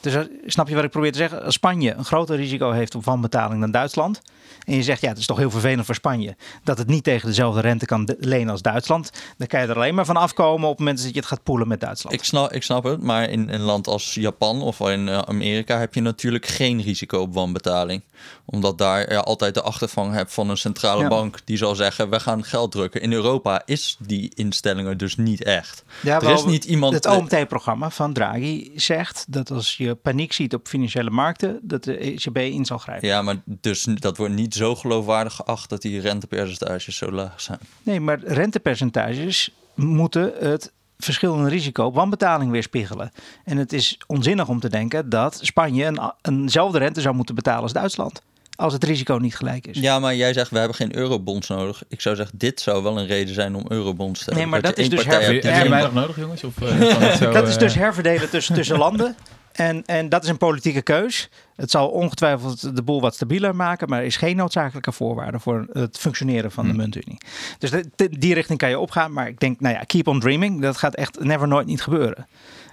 Dus 0.00 0.14
snap 0.46 0.68
je 0.68 0.74
wat 0.74 0.84
ik 0.84 0.90
probeer 0.90 1.12
te 1.12 1.18
zeggen? 1.18 1.44
Als 1.44 1.54
Spanje 1.54 1.94
een 1.94 2.04
groter 2.04 2.36
risico 2.36 2.70
heeft 2.70 2.94
op 2.94 3.04
wanbetaling 3.04 3.60
dan 3.60 3.70
Duitsland. 3.70 4.20
En 4.64 4.74
je 4.74 4.82
zegt, 4.82 5.00
ja, 5.00 5.08
het 5.08 5.18
is 5.18 5.26
toch 5.26 5.38
heel 5.38 5.50
vervelend 5.50 5.86
voor 5.86 5.94
Spanje 5.94 6.36
dat 6.64 6.78
het 6.78 6.86
niet 6.86 7.04
tegen 7.04 7.28
dezelfde 7.28 7.60
rente 7.60 7.86
kan 7.86 8.16
lenen 8.18 8.50
als 8.50 8.62
Duitsland. 8.62 9.10
Dan 9.36 9.46
kan 9.46 9.60
je 9.60 9.66
er 9.66 9.74
alleen 9.74 9.94
maar 9.94 10.04
van 10.04 10.16
afkomen 10.16 10.64
op 10.68 10.70
het 10.70 10.78
moment 10.78 11.02
dat 11.02 11.12
je 11.12 11.18
het 11.18 11.28
gaat 11.28 11.42
poelen 11.42 11.68
met 11.68 11.80
Duitsland. 11.80 12.16
Ik 12.16 12.24
snap, 12.24 12.52
ik 12.52 12.62
snap 12.62 12.84
het, 12.84 13.02
maar 13.02 13.30
in 13.30 13.48
een 13.48 13.60
land 13.60 13.86
als 13.86 14.14
Japan 14.14 14.62
of 14.62 14.80
in 14.80 15.08
eh, 15.08 15.18
Amerika 15.18 15.78
heb 15.78 15.94
je 15.94 16.00
natuurlijk 16.00 16.46
geen 16.46 16.82
risico 16.82 17.20
op 17.20 17.34
wanbetaling. 17.34 18.02
Omdat 18.52 18.78
daar 18.78 19.12
je 19.12 19.22
altijd 19.22 19.54
de 19.54 19.62
achtervang 19.62 20.12
hebt 20.12 20.32
van 20.32 20.50
een 20.50 20.56
centrale 20.56 21.02
Ja. 21.02 21.08
bank 21.08 21.38
die 21.44 21.56
zal 21.56 21.74
zeggen, 21.74 22.10
we 22.10 22.20
gaan 22.20 22.44
geld 22.44 22.72
drukken. 22.72 23.00
In 23.00 23.12
Europa 23.12 23.62
is 23.64 23.96
die 23.98 24.32
instelling 24.34 24.88
er 24.88 24.96
dus 24.96 25.16
niet 25.16 25.42
echt. 25.44 25.84
Ja, 26.02 26.20
er 26.20 26.30
is 26.30 26.44
niet 26.44 26.64
iemand... 26.64 26.94
Het 26.94 27.06
OMT-programma 27.06 27.90
van 27.90 28.12
Draghi 28.12 28.72
zegt 28.74 29.24
dat 29.28 29.50
als 29.50 29.76
je 29.76 29.94
paniek 29.94 30.32
ziet 30.32 30.54
op 30.54 30.68
financiële 30.68 31.10
markten, 31.10 31.58
dat 31.62 31.84
de 31.84 31.96
ECB 31.96 32.36
in 32.36 32.64
zal 32.64 32.78
grijpen. 32.78 33.08
Ja, 33.08 33.22
maar 33.22 33.36
dus 33.44 33.82
dat 33.82 34.16
wordt 34.16 34.34
niet 34.34 34.54
zo 34.54 34.74
geloofwaardig 34.74 35.34
geacht 35.34 35.68
dat 35.70 35.82
die 35.82 36.00
rentepercentages 36.00 36.96
zo 36.96 37.12
laag 37.12 37.40
zijn. 37.40 37.58
Nee, 37.82 38.00
maar 38.00 38.20
rentepercentages 38.24 39.50
moeten 39.74 40.32
het 40.38 40.72
verschil 40.98 41.34
in 41.34 41.46
risico 41.46 41.84
op 41.84 41.94
wanbetaling 41.94 42.50
weerspiegelen. 42.50 43.10
En 43.44 43.56
het 43.56 43.72
is 43.72 43.98
onzinnig 44.06 44.48
om 44.48 44.60
te 44.60 44.68
denken 44.68 45.08
dat 45.08 45.38
Spanje 45.42 45.84
een, 45.84 46.12
eenzelfde 46.22 46.78
rente 46.78 47.00
zou 47.00 47.14
moeten 47.14 47.34
betalen 47.34 47.62
als 47.62 47.72
Duitsland. 47.72 48.22
Als 48.56 48.72
het 48.72 48.84
risico 48.84 49.14
niet 49.16 49.36
gelijk 49.36 49.66
is. 49.66 49.78
Ja, 49.78 49.98
maar 49.98 50.14
jij 50.14 50.32
zegt 50.32 50.50
we 50.50 50.58
hebben 50.58 50.76
geen 50.76 50.96
eurobonds 50.96 51.48
nodig. 51.48 51.82
Ik 51.88 52.00
zou 52.00 52.16
zeggen, 52.16 52.38
dit 52.38 52.60
zou 52.60 52.82
wel 52.82 52.98
een 52.98 53.06
reden 53.06 53.34
zijn 53.34 53.54
om 53.54 53.64
eurobonds 53.68 54.18
te 54.18 54.24
hebben. 54.24 54.42
Nee, 54.42 54.52
maar 54.52 54.62
dat 54.62 54.78
is 54.78 54.88
dus 54.88 55.02
partij 55.04 55.22
her- 55.24 55.32
hebt 55.32 55.44
Heb 55.44 55.52
die 55.54 55.62
je 55.62 55.68
Ja, 55.68 55.70
mij 55.74 55.82
geen- 55.84 55.94
nog 55.94 56.02
nodig, 56.02 56.16
jongens? 56.16 56.44
Of, 56.44 56.62
eh, 56.62 57.14
zo, 57.22 57.30
dat 57.32 57.48
is 57.48 57.58
dus 57.58 57.72
eh, 57.74 57.80
herverdelen 57.80 58.30
tussen, 58.30 58.54
tussen 58.54 58.78
landen. 58.86 59.16
En, 59.52 59.84
en 59.86 60.08
dat 60.08 60.22
is 60.22 60.28
een 60.28 60.36
politieke 60.38 60.82
keus. 60.82 61.28
Het 61.56 61.70
zal 61.70 61.88
ongetwijfeld 61.88 62.76
de 62.76 62.82
boel 62.82 63.00
wat 63.00 63.14
stabieler 63.14 63.56
maken, 63.56 63.88
maar 63.88 63.98
er 64.00 64.04
is 64.06 64.16
geen 64.16 64.36
noodzakelijke 64.36 64.92
voorwaarde 64.92 65.38
voor 65.38 65.66
het 65.72 65.98
functioneren 65.98 66.50
van 66.50 66.64
de 66.66 66.70
Hm. 66.72 66.76
muntunie. 66.76 67.18
Dus 67.58 67.70
de- 67.70 67.90
de- 67.96 68.18
die 68.18 68.34
richting 68.34 68.58
kan 68.58 68.68
je 68.68 68.78
opgaan. 68.78 69.12
Maar 69.12 69.28
ik 69.28 69.40
denk, 69.40 69.60
nou 69.60 69.74
ja, 69.74 69.80
keep 69.82 70.06
on 70.06 70.20
dreaming. 70.20 70.60
Dat 70.62 70.76
gaat 70.76 70.94
echt 70.94 71.20
never 71.24 71.48
nooit 71.48 71.66
niet 71.66 71.82
gebeuren. 71.82 72.26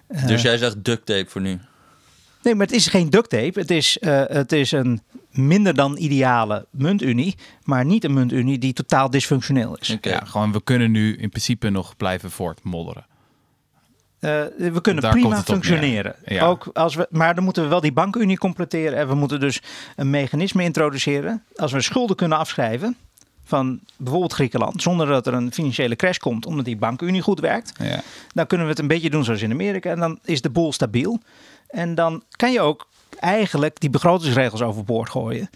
Eh, 0.07 0.27
Dus 0.27 0.41
jij 0.41 0.57
zegt 0.57 0.83
duct 0.83 1.05
tape 1.05 1.25
voor 1.29 1.41
nu. 1.41 1.59
Nee, 2.47 2.55
maar 2.55 2.65
het 2.65 2.75
is 2.75 2.87
geen 2.87 3.09
duct 3.09 3.29
tape. 3.29 3.59
Het 3.59 3.71
is, 3.71 3.97
eh, 3.99 4.23
het 4.27 4.51
is 4.51 4.71
een 4.71 5.01
minder 5.31 5.73
dan 5.73 5.97
ideale 5.97 6.65
muntunie, 6.71 7.35
maar 7.63 7.85
niet 7.85 8.03
een 8.03 8.13
muntunie 8.13 8.57
die 8.57 8.73
totaal 8.73 9.09
dysfunctioneel 9.09 9.77
is. 9.77 9.97
Ja, 10.01 10.19
gewoon 10.25 10.51
we 10.51 10.63
kunnen 10.63 10.91
nu 10.91 11.15
in 11.17 11.29
principe 11.29 11.69
nog 11.69 11.97
blijven 11.97 12.31
voortmodderen. 12.31 13.05
Eh, 14.19 14.41
we 14.57 14.81
kunnen 14.81 15.09
prima 15.09 15.43
functioneren. 15.43 16.15
Ja. 16.25 16.45
Ook 16.45 16.69
als 16.73 16.95
we, 16.95 17.07
maar 17.09 17.35
dan 17.35 17.43
moeten 17.43 17.63
we 17.63 17.69
wel 17.69 17.81
die 17.81 17.91
bankenunie 17.91 18.37
completeren. 18.37 18.97
En 18.97 19.07
we 19.07 19.15
moeten 19.15 19.39
dus 19.39 19.61
een 19.95 20.09
mechanisme 20.09 20.63
introduceren. 20.63 21.43
Als 21.55 21.71
we 21.71 21.81
schulden 21.81 22.15
kunnen 22.15 22.37
afschrijven 22.37 22.97
van 23.47 23.79
bijvoorbeeld 23.97 24.33
Griekenland, 24.33 24.81
zonder 24.81 25.07
dat 25.07 25.27
er 25.27 25.33
een 25.33 25.53
financiële 25.53 25.95
crash 25.95 26.17
komt, 26.17 26.45
omdat 26.45 26.65
die 26.65 26.77
bankenunie 26.77 27.21
goed 27.21 27.39
werkt, 27.39 27.71
Ja. 27.79 28.01
dan 28.33 28.47
kunnen 28.47 28.65
we 28.65 28.71
het 28.71 28.81
een 28.81 28.87
beetje 28.87 29.09
doen 29.09 29.23
zoals 29.23 29.41
in 29.41 29.51
Amerika. 29.51 29.89
En 29.89 29.99
dan 29.99 30.19
is 30.23 30.41
de 30.41 30.49
boel 30.49 30.73
stabiel. 30.73 31.19
En 31.69 31.95
dan 31.95 32.23
kan 32.31 32.51
je 32.51 32.61
ook 32.61 32.87
eigenlijk 33.19 33.79
die 33.79 33.89
begrotingsregels 33.89 34.61
overboord 34.61 35.09
gooien. 35.09 35.49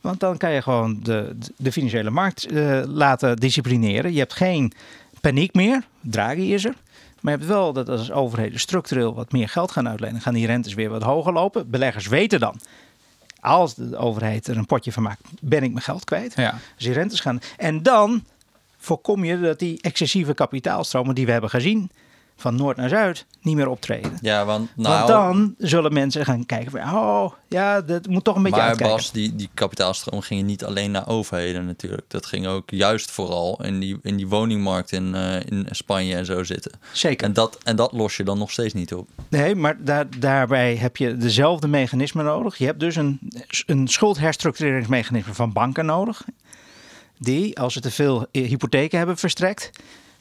Want 0.00 0.20
dan 0.20 0.36
kan 0.36 0.50
je 0.52 0.62
gewoon 0.62 1.00
de, 1.02 1.36
de 1.56 1.72
financiële 1.72 2.10
markt 2.10 2.46
eh, 2.46 2.82
laten 2.86 3.36
disciplineren. 3.36 4.12
Je 4.12 4.18
hebt 4.18 4.34
geen 4.34 4.72
paniek 5.20 5.54
meer. 5.54 5.82
Draghi 6.00 6.54
is 6.54 6.64
er. 6.64 6.74
Maar 7.20 7.32
je 7.32 7.38
hebt 7.38 7.50
wel 7.50 7.72
dat 7.72 7.88
als 7.88 8.10
overheden 8.10 8.60
structureel 8.60 9.14
wat 9.14 9.32
meer 9.32 9.48
geld 9.48 9.70
gaan 9.70 9.88
uitlenen, 9.88 10.20
gaan 10.20 10.34
die 10.34 10.46
rentes 10.46 10.74
weer 10.74 10.90
wat 10.90 11.02
hoger 11.02 11.32
lopen. 11.32 11.70
Beleggers 11.70 12.06
weten 12.06 12.40
dan, 12.40 12.60
als 13.40 13.74
de 13.74 13.96
overheid 13.96 14.46
er 14.46 14.56
een 14.56 14.66
potje 14.66 14.92
van 14.92 15.02
maakt, 15.02 15.22
ben 15.40 15.62
ik 15.62 15.70
mijn 15.70 15.84
geld 15.84 16.04
kwijt. 16.04 16.32
Ja. 16.36 16.58
Dus 16.76 16.84
die 16.84 16.94
rentes 16.94 17.20
gaan. 17.20 17.40
En 17.56 17.82
dan 17.82 18.24
voorkom 18.78 19.24
je 19.24 19.40
dat 19.40 19.58
die 19.58 19.82
excessieve 19.82 20.34
kapitaalstromen 20.34 21.14
die 21.14 21.26
we 21.26 21.32
hebben 21.32 21.50
gezien 21.50 21.90
van 22.40 22.54
noord 22.54 22.76
naar 22.76 22.88
zuid 22.88 23.26
niet 23.40 23.56
meer 23.56 23.68
optreden. 23.68 24.18
Ja, 24.20 24.44
want 24.44 24.70
nou... 24.76 24.96
Want 24.96 25.08
dan 25.08 25.54
zullen 25.58 25.92
mensen 25.92 26.24
gaan 26.24 26.46
kijken 26.46 26.70
van, 26.70 26.80
oh 26.80 27.32
ja, 27.48 27.80
dat 27.80 28.06
moet 28.06 28.24
toch 28.24 28.36
een 28.36 28.42
beetje 28.42 28.58
maar 28.58 28.68
uitkijken. 28.68 28.96
Bas, 28.96 29.12
die, 29.12 29.36
die 29.36 29.48
kapitaalstroom 29.54 30.20
ging 30.20 30.42
niet 30.42 30.64
alleen 30.64 30.90
naar 30.90 31.08
overheden 31.08 31.66
natuurlijk. 31.66 32.04
Dat 32.08 32.26
ging 32.26 32.46
ook 32.46 32.70
juist 32.70 33.10
vooral 33.10 33.64
in 33.64 33.80
die, 33.80 33.98
in 34.02 34.16
die 34.16 34.28
woningmarkt 34.28 34.92
in, 34.92 35.14
eh, 35.14 35.40
in 35.40 35.66
Spanje 35.70 36.14
en 36.14 36.24
zo 36.24 36.44
zitten. 36.44 36.72
Zeker. 36.92 37.26
En 37.26 37.32
dat, 37.32 37.58
en 37.64 37.76
dat 37.76 37.92
los 37.92 38.16
je 38.16 38.24
dan 38.24 38.38
nog 38.38 38.50
steeds 38.50 38.74
niet 38.74 38.94
op. 38.94 39.08
Nee, 39.28 39.54
maar 39.54 39.76
daar, 39.84 40.06
daarbij 40.18 40.76
heb 40.76 40.96
je 40.96 41.16
dezelfde 41.16 41.68
mechanismen 41.68 42.24
nodig. 42.24 42.58
Je 42.58 42.64
hebt 42.64 42.80
dus 42.80 42.96
een, 42.96 43.18
een 43.66 43.88
schuldherstructureringsmechanisme 43.88 45.34
van 45.34 45.52
banken 45.52 45.86
nodig. 45.86 46.24
Die, 47.18 47.60
als 47.60 47.72
ze 47.72 47.80
te 47.80 47.90
veel 47.90 48.26
hypotheken 48.32 48.98
hebben 48.98 49.16
verstrekt, 49.16 49.70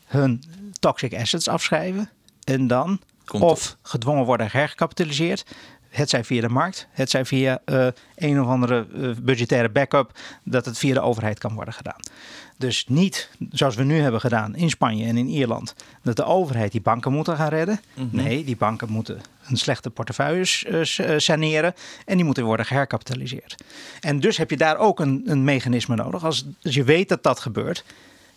hun 0.05 0.43
toxic 0.79 1.15
assets 1.15 1.47
afschrijven. 1.47 2.09
En 2.43 2.67
dan 2.67 2.99
Komt 3.25 3.43
of 3.43 3.77
gedwongen 3.81 4.25
worden 4.25 4.49
hergekapitaliseerd. 4.51 5.45
Het 5.89 6.09
zij 6.09 6.23
via 6.23 6.41
de 6.41 6.49
markt, 6.49 6.87
het 6.91 7.09
zij 7.09 7.25
via 7.25 7.61
eh, 7.65 7.87
een 8.15 8.41
of 8.41 8.47
andere 8.47 8.87
eh, 8.95 9.09
budgettaire 9.21 9.69
backup, 9.69 10.11
dat 10.43 10.65
het 10.65 10.77
via 10.77 10.93
de 10.93 11.01
overheid 11.01 11.39
kan 11.39 11.53
worden 11.53 11.73
gedaan. 11.73 11.99
Dus 12.57 12.85
niet 12.87 13.29
zoals 13.51 13.75
we 13.75 13.83
nu 13.83 13.99
hebben 13.99 14.19
gedaan 14.19 14.55
in 14.55 14.69
Spanje 14.69 15.05
en 15.05 15.17
in 15.17 15.27
Ierland, 15.27 15.75
dat 16.03 16.15
de 16.15 16.23
overheid 16.23 16.71
die 16.71 16.81
banken 16.81 17.13
moet 17.13 17.29
gaan 17.29 17.49
redden. 17.49 17.79
Mhm. 17.93 18.07
Nee, 18.15 18.43
die 18.43 18.57
banken 18.57 18.89
moeten 18.89 19.21
een 19.47 19.57
slechte 19.57 19.89
portefeuilles 19.89 20.65
eh, 20.65 21.17
saneren 21.17 21.73
en 22.05 22.15
die 22.15 22.25
moeten 22.25 22.43
worden 22.43 22.65
geherkapitaliseerd. 22.65 23.55
En 23.99 24.19
dus 24.19 24.37
heb 24.37 24.49
je 24.49 24.57
daar 24.57 24.77
ook 24.77 24.99
een, 24.99 25.23
een 25.25 25.43
mechanisme 25.43 25.95
nodig. 25.95 26.23
Als, 26.23 26.45
als 26.63 26.73
je 26.73 26.83
weet 26.83 27.09
dat 27.09 27.23
dat 27.23 27.39
gebeurt 27.39 27.83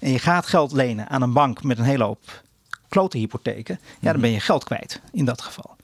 en 0.00 0.10
je 0.10 0.18
gaat 0.18 0.46
geld 0.46 0.72
lenen 0.72 1.08
aan 1.08 1.22
een 1.22 1.32
bank 1.32 1.62
met 1.62 1.78
een 1.78 1.84
hele 1.84 2.04
hoop 2.04 2.42
klote 2.88 3.18
hypotheken, 3.18 3.80
ja, 4.00 4.12
dan 4.12 4.20
ben 4.20 4.30
je 4.30 4.40
geld 4.40 4.64
kwijt 4.64 5.00
in 5.12 5.24
dat 5.24 5.42
geval. 5.42 5.76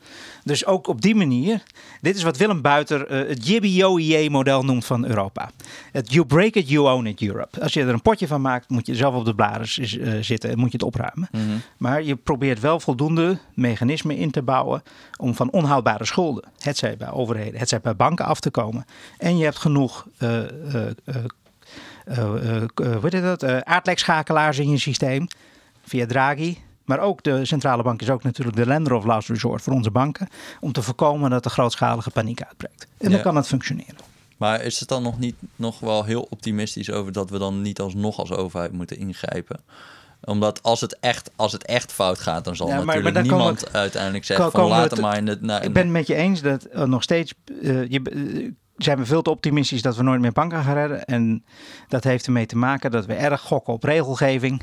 Dus 0.44 0.66
ook 0.66 0.86
op 0.88 1.00
die 1.02 1.14
manier, 1.14 1.62
dit 2.00 2.16
is 2.16 2.22
wat 2.22 2.36
Willem 2.36 2.60
Buiter 2.62 3.06
eh, 3.06 3.28
het 3.28 3.46
JBOIE-model 3.46 4.62
noemt 4.64 4.84
van 4.84 5.04
Europa. 5.06 5.50
Het 5.92 6.12
you 6.12 6.26
break 6.26 6.54
it, 6.54 6.68
you 6.68 6.88
own 6.88 7.06
it 7.06 7.22
Europe. 7.22 7.60
Als 7.62 7.72
je 7.72 7.80
er 7.80 7.88
een 7.88 8.02
potje 8.02 8.26
van 8.26 8.40
maakt, 8.40 8.68
moet 8.70 8.86
je 8.86 8.94
zelf 8.94 9.14
op 9.14 9.24
de 9.24 9.34
blaren 9.34 9.68
z- 9.68 9.96
eh, 9.96 10.12
zitten 10.20 10.50
en 10.50 10.58
moet 10.58 10.70
je 10.72 10.76
het 10.76 10.86
opruimen. 10.86 11.28
Mhm. 11.32 11.42
Maar 11.76 12.02
je 12.02 12.16
probeert 12.16 12.60
wel 12.60 12.80
voldoende 12.80 13.38
mechanismen 13.54 14.16
in 14.16 14.30
te 14.30 14.42
bouwen 14.42 14.82
om 15.16 15.34
van 15.34 15.50
onhoudbare 15.50 16.04
schulden, 16.04 16.44
het 16.58 16.76
zij 16.78 16.96
bij 16.96 17.10
overheden, 17.10 17.58
het 17.60 17.68
zij 17.68 17.80
bij 17.80 17.96
banken 17.96 18.24
af 18.24 18.40
te 18.40 18.50
komen. 18.50 18.86
En 19.18 19.36
je 19.36 19.44
hebt 19.44 19.58
genoeg 19.58 20.06
eh, 20.18 20.40
hoe 22.14 22.98
heet 23.02 23.22
dat? 23.22 23.42
eh, 23.42 23.58
aardlekschakelaars 23.58 24.58
in 24.58 24.70
je 24.70 24.78
systeem 24.78 25.26
via 25.84 26.06
Draghi. 26.06 26.58
Maar 26.84 26.98
ook 26.98 27.22
de 27.22 27.44
centrale 27.44 27.82
bank 27.82 28.02
is 28.02 28.10
ook 28.10 28.22
natuurlijk 28.22 28.56
de 28.56 28.66
lender 28.66 28.92
of 28.92 29.04
last 29.04 29.28
resort 29.28 29.62
voor 29.62 29.72
onze 29.72 29.90
banken. 29.90 30.28
Om 30.60 30.72
te 30.72 30.82
voorkomen 30.82 31.30
dat 31.30 31.44
er 31.44 31.50
grootschalige 31.50 32.10
paniek 32.10 32.42
uitbreekt. 32.42 32.82
En 32.98 33.08
dan 33.08 33.16
Ja. 33.16 33.22
kan 33.22 33.36
het 33.36 33.46
functioneren. 33.46 33.96
Maar 34.36 34.62
is 34.62 34.80
het 34.80 34.88
dan 34.88 35.02
nog 35.02 35.18
niet 35.18 35.34
nog 35.56 35.78
wel 35.80 36.04
heel 36.04 36.26
optimistisch 36.30 36.90
over 36.90 37.12
dat 37.12 37.30
we 37.30 37.38
dan 37.38 37.62
niet 37.62 37.80
alsnog 37.80 38.18
als 38.18 38.30
overheid 38.32 38.72
moeten 38.72 38.98
ingrijpen? 38.98 39.60
Omdat 40.24 40.62
als 40.62 40.80
het 40.80 40.98
echt, 41.00 41.30
als 41.36 41.52
het 41.52 41.64
echt 41.64 41.92
fout 41.92 42.18
gaat, 42.18 42.44
dan 42.44 42.56
zal 42.56 42.66
Ja, 42.68 42.74
maar- 42.74 42.84
natuurlijk 42.86 43.14
maar 43.14 43.22
dan 43.24 43.32
komen 43.32 43.46
niemand 43.54 43.72
uiteindelijk 43.74 44.24
zeggen 44.24 44.50
van 44.50 44.68
laten 44.68 44.96
te- 44.96 45.00
maar 45.02 45.16
in 45.16 45.24
nou, 45.40 45.62
Ik 45.64 45.72
ben 45.72 45.82
het 45.82 45.92
met 45.92 46.06
je 46.06 46.14
eens 46.14 46.42
dat 46.42 46.64
eh, 46.64 46.82
nog 46.84 47.02
steeds 47.02 47.34
eh, 47.62 47.88
je, 47.90 48.00
eh, 48.02 48.50
zijn 48.76 48.98
we 48.98 49.06
veel 49.06 49.22
te 49.22 49.30
optimistisch 49.30 49.82
dat 49.82 49.96
we 49.96 50.02
nooit 50.02 50.20
meer 50.20 50.32
banken 50.32 50.62
gaan 50.62 50.74
redden. 50.74 51.04
En 51.04 51.44
dat 51.88 52.04
heeft 52.04 52.26
ermee 52.26 52.46
te 52.46 52.56
maken 52.56 52.90
dat 52.90 53.06
we 53.06 53.14
erg 53.14 53.40
gokken 53.40 53.72
op 53.72 53.82
regelgeving. 53.84 54.62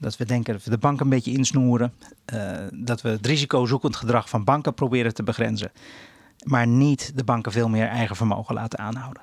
Dat 0.00 0.16
we 0.16 0.24
denken 0.24 0.52
dat 0.52 0.64
we 0.64 0.70
de 0.70 0.78
bank 0.78 1.00
een 1.00 1.08
beetje 1.08 1.32
insnoeren. 1.32 1.92
eh, 2.24 2.50
dat 2.74 3.00
we 3.00 3.08
het 3.08 3.26
risicozoekend 3.26 3.96
gedrag 3.96 4.28
van 4.28 4.44
banken 4.44 4.74
proberen 4.74 5.14
te 5.14 5.22
begrenzen. 5.22 5.72
Maar 6.44 6.66
niet 6.66 7.12
de 7.14 7.24
banken 7.24 7.52
veel 7.52 7.68
meer 7.68 7.86
eigen 7.86 8.16
vermogen 8.16 8.54
laten 8.54 8.78
aanhouden. 8.78 9.22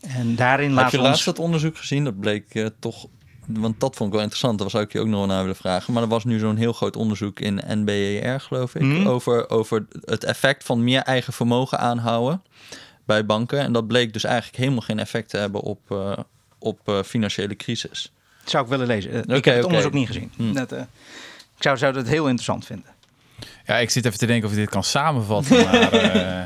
En 0.00 0.36
daarin 0.36 0.66
Heb 0.68 0.76
laten 0.76 0.90
je 0.90 0.98
ons... 0.98 1.08
laatst 1.08 1.24
dat 1.24 1.38
onderzoek 1.38 1.76
gezien? 1.76 2.04
Dat 2.04 2.20
bleek 2.20 2.54
eh, 2.54 2.66
toch... 2.78 3.06
Want 3.46 3.80
dat 3.80 3.96
vond 3.96 4.08
ik 4.08 4.14
wel 4.14 4.24
interessant. 4.24 4.58
Daar 4.58 4.70
zou 4.70 4.84
ik 4.84 4.92
je 4.92 5.00
ook 5.00 5.06
nog 5.06 5.18
wel 5.18 5.26
naar 5.26 5.40
willen 5.40 5.56
vragen. 5.56 5.92
Maar 5.92 6.02
er 6.02 6.08
was 6.08 6.24
nu 6.24 6.38
zo'n 6.38 6.56
heel 6.56 6.72
groot 6.72 6.96
onderzoek 6.96 7.40
in 7.40 7.60
NBER, 7.66 8.40
geloof 8.40 8.74
ik. 8.74 8.82
Mhm. 8.82 9.06
Over, 9.06 9.50
over 9.50 9.86
het 10.04 10.24
effect 10.24 10.64
van 10.64 10.84
meer 10.84 11.00
eigen 11.02 11.32
vermogen 11.32 11.78
aanhouden 11.78 12.42
bij 13.08 13.26
banken. 13.26 13.58
En 13.58 13.72
dat 13.72 13.86
bleek 13.86 14.12
dus 14.12 14.24
eigenlijk 14.24 14.56
helemaal 14.56 14.80
geen 14.80 14.98
effect 14.98 15.28
te 15.30 15.36
hebben 15.36 15.60
op, 15.60 15.90
eh, 15.90 16.12
op 16.58 16.80
eh, 16.88 17.02
financiële 17.02 17.56
crisis. 17.56 18.12
zou 18.44 18.64
ik 18.64 18.70
willen 18.70 18.86
lezen. 18.86 19.10
Eh, 19.10 19.18
ik 19.18 19.24
Oké, 19.24 19.34
heb 19.34 19.44
het 19.44 19.56
oké. 19.56 19.66
onderzoek 19.66 19.92
niet 19.92 20.06
gezien. 20.06 20.32
Hm. 20.36 20.52
Dat, 20.52 20.72
eh, 20.72 20.80
ik 21.56 21.62
zou, 21.62 21.76
zou 21.76 21.92
dat 21.92 22.06
heel 22.06 22.24
interessant 22.24 22.66
vinden. 22.66 22.86
Ja, 23.66 23.76
ik 23.76 23.90
zit 23.90 24.04
even 24.04 24.18
te 24.18 24.26
denken 24.26 24.44
of 24.46 24.52
ik 24.54 24.58
dit 24.58 24.68
kan 24.70 24.84
samenvatten, 24.84 25.56
maar 25.64 25.92
eh 25.92 26.42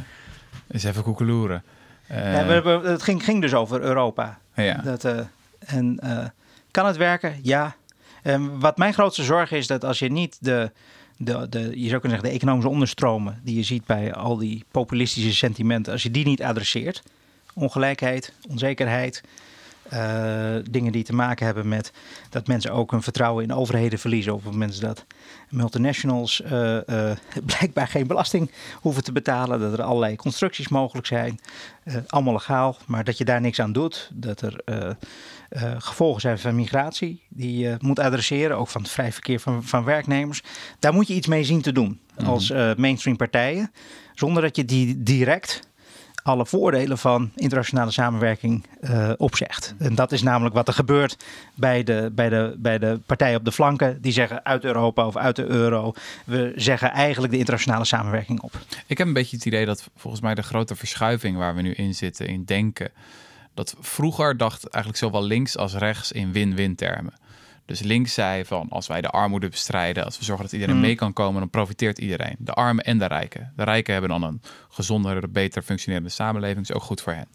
eens 0.70 0.84
even 0.84 1.02
koekeloeren. 1.02 1.62
Eh, 2.06 2.32
Ja, 2.48 2.80
het 2.82 3.02
ging, 3.02 3.24
ging 3.24 3.40
dus 3.40 3.54
over 3.54 3.80
Europa. 3.80 4.38
ja. 4.54 4.74
Dat, 4.84 5.04
eh, 5.04 5.18
en 5.58 5.98
eh, 5.98 6.24
kan 6.70 6.86
het 6.86 6.96
werken? 6.96 7.38
Ja. 7.42 7.74
En 8.22 8.60
wat 8.60 8.76
mijn 8.76 8.92
grootste 8.94 9.22
zorg 9.22 9.50
is 9.50 9.66
dat 9.66 9.84
als 9.84 9.98
je 9.98 10.10
niet 10.10 10.36
de, 10.40 10.70
je 11.24 11.88
zou 11.88 12.00
kunnen 12.00 12.10
zeggen, 12.10 12.22
de 12.22 12.30
economische 12.34 12.68
onderstromen 12.68 13.40
die 13.44 13.56
je 13.56 13.62
ziet 13.62 13.84
bij 13.86 14.14
al 14.14 14.36
die 14.36 14.64
populistische 14.70 15.34
sentimenten, 15.34 15.92
als 15.92 16.02
je 16.02 16.10
die 16.10 16.24
niet 16.24 16.42
adresseert, 16.42 17.02
ongelijkheid, 17.54 18.32
onzekerheid, 18.48 19.22
eh, 19.88 20.54
dingen 20.70 20.92
die 20.92 21.04
te 21.04 21.14
maken 21.14 21.46
hebben 21.46 21.68
met 21.68 21.92
dat 22.30 22.46
mensen 22.46 22.72
ook 22.72 22.90
hun 22.90 23.02
vertrouwen 23.02 23.44
in 23.44 23.52
overheden 23.52 23.98
verliezen 23.98 24.32
op 24.32 24.42
het 24.42 24.52
moment 24.52 24.80
dat 24.80 25.04
multinationals 25.48 26.42
eh, 26.42 27.10
eh, 27.10 27.16
blijkbaar 27.56 27.88
geen 27.88 28.06
belasting 28.06 28.50
hoeven 28.80 29.04
te 29.04 29.12
betalen, 29.12 29.60
dat 29.60 29.72
er 29.72 29.82
allerlei 29.82 30.16
constructies 30.16 30.68
mogelijk 30.68 31.06
zijn, 31.06 31.40
allemaal 32.06 32.32
legaal, 32.32 32.76
maar 32.86 33.04
dat 33.04 33.18
je 33.18 33.24
daar 33.24 33.40
niks 33.40 33.60
aan 33.60 33.72
doet, 33.72 34.10
dat 34.12 34.40
er 34.40 34.60
gevolgen 35.78 36.20
zijn 36.20 36.38
van 36.38 36.54
migratie 36.54 37.22
die 37.28 37.58
je 37.58 37.76
moet 37.78 37.98
adresseren, 37.98 38.56
ook 38.56 38.68
van 38.68 38.82
het 38.82 38.90
vrij 38.90 39.12
verkeer 39.12 39.40
van, 39.40 39.64
van 39.64 39.84
werknemers. 39.84 40.42
Daar 40.78 40.94
moet 40.94 41.08
je 41.08 41.14
iets 41.14 41.26
mee 41.26 41.44
zien 41.44 41.62
te 41.62 41.72
doen 41.72 42.00
als 42.24 42.50
eh, 42.50 42.74
mainstream 42.76 43.16
partijen, 43.16 43.72
zonder 44.14 44.42
dat 44.42 44.56
je 44.56 44.64
die 44.64 45.02
direct 45.02 45.60
alle 46.22 46.46
voordelen 46.46 46.98
van 46.98 47.30
internationale 47.34 47.90
samenwerking 47.90 48.66
eh, 48.80 49.10
opzegt. 49.16 49.74
En 49.78 49.94
dat 49.94 50.12
is 50.12 50.22
namelijk 50.22 50.54
wat 50.54 50.68
er 50.68 50.74
gebeurt 50.74 51.16
bij 51.54 51.82
de, 51.82 52.10
bij, 52.12 52.28
de, 52.28 52.54
bij 52.58 52.78
de 52.78 53.00
partijen 53.06 53.38
op 53.38 53.44
de 53.44 53.52
flanken. 53.52 54.00
Die 54.00 54.12
zeggen 54.12 54.44
uit 54.44 54.64
Europa 54.64 55.06
of 55.06 55.16
uit 55.16 55.36
de 55.36 55.46
euro. 55.46 55.92
We 56.24 56.52
zeggen 56.56 56.90
eigenlijk 56.90 57.32
de 57.32 57.38
internationale 57.38 57.84
samenwerking 57.84 58.40
op. 58.40 58.52
Ik 58.86 58.98
heb 58.98 59.06
een 59.06 59.12
beetje 59.12 59.36
het 59.36 59.46
idee 59.46 59.66
dat 59.66 59.88
volgens 59.96 60.22
mij 60.22 60.34
de 60.34 60.42
grote 60.42 60.76
verschuiving 60.76 61.36
waar 61.36 61.54
we 61.54 61.62
nu 61.62 61.72
in 61.72 61.94
zitten, 61.94 62.26
in 62.26 62.44
denken, 62.44 62.90
dat 63.54 63.74
vroeger 63.80 64.36
dacht 64.36 64.68
eigenlijk 64.68 65.04
zowel 65.04 65.24
links 65.24 65.56
als 65.56 65.74
rechts 65.74 66.12
in 66.12 66.32
win-win 66.32 66.74
termen. 66.74 67.12
Dus 67.66 67.80
links 67.80 68.14
zei 68.14 68.44
van 68.44 68.66
als 68.68 68.86
wij 68.86 69.00
de 69.00 69.08
armoede 69.08 69.48
bestrijden, 69.48 70.04
als 70.04 70.18
we 70.18 70.24
zorgen 70.24 70.44
dat 70.44 70.52
iedereen 70.52 70.74
Mm. 70.74 70.80
mee 70.80 70.94
kan 70.94 71.12
komen, 71.12 71.40
dan 71.40 71.50
profiteert 71.50 71.98
iedereen. 71.98 72.36
De 72.38 72.52
armen 72.52 72.84
en 72.84 72.98
de 72.98 73.06
rijken. 73.06 73.52
De 73.56 73.64
rijken 73.64 73.92
hebben 73.92 74.10
dan 74.10 74.22
een 74.22 74.42
gezondere, 74.72 75.28
beter 75.28 75.62
functionerende 75.62 76.10
samenleving, 76.10 76.68
is 76.68 76.72
ook 76.72 76.82
goed 76.82 77.00
voor 77.00 77.12
hen. 77.12 77.28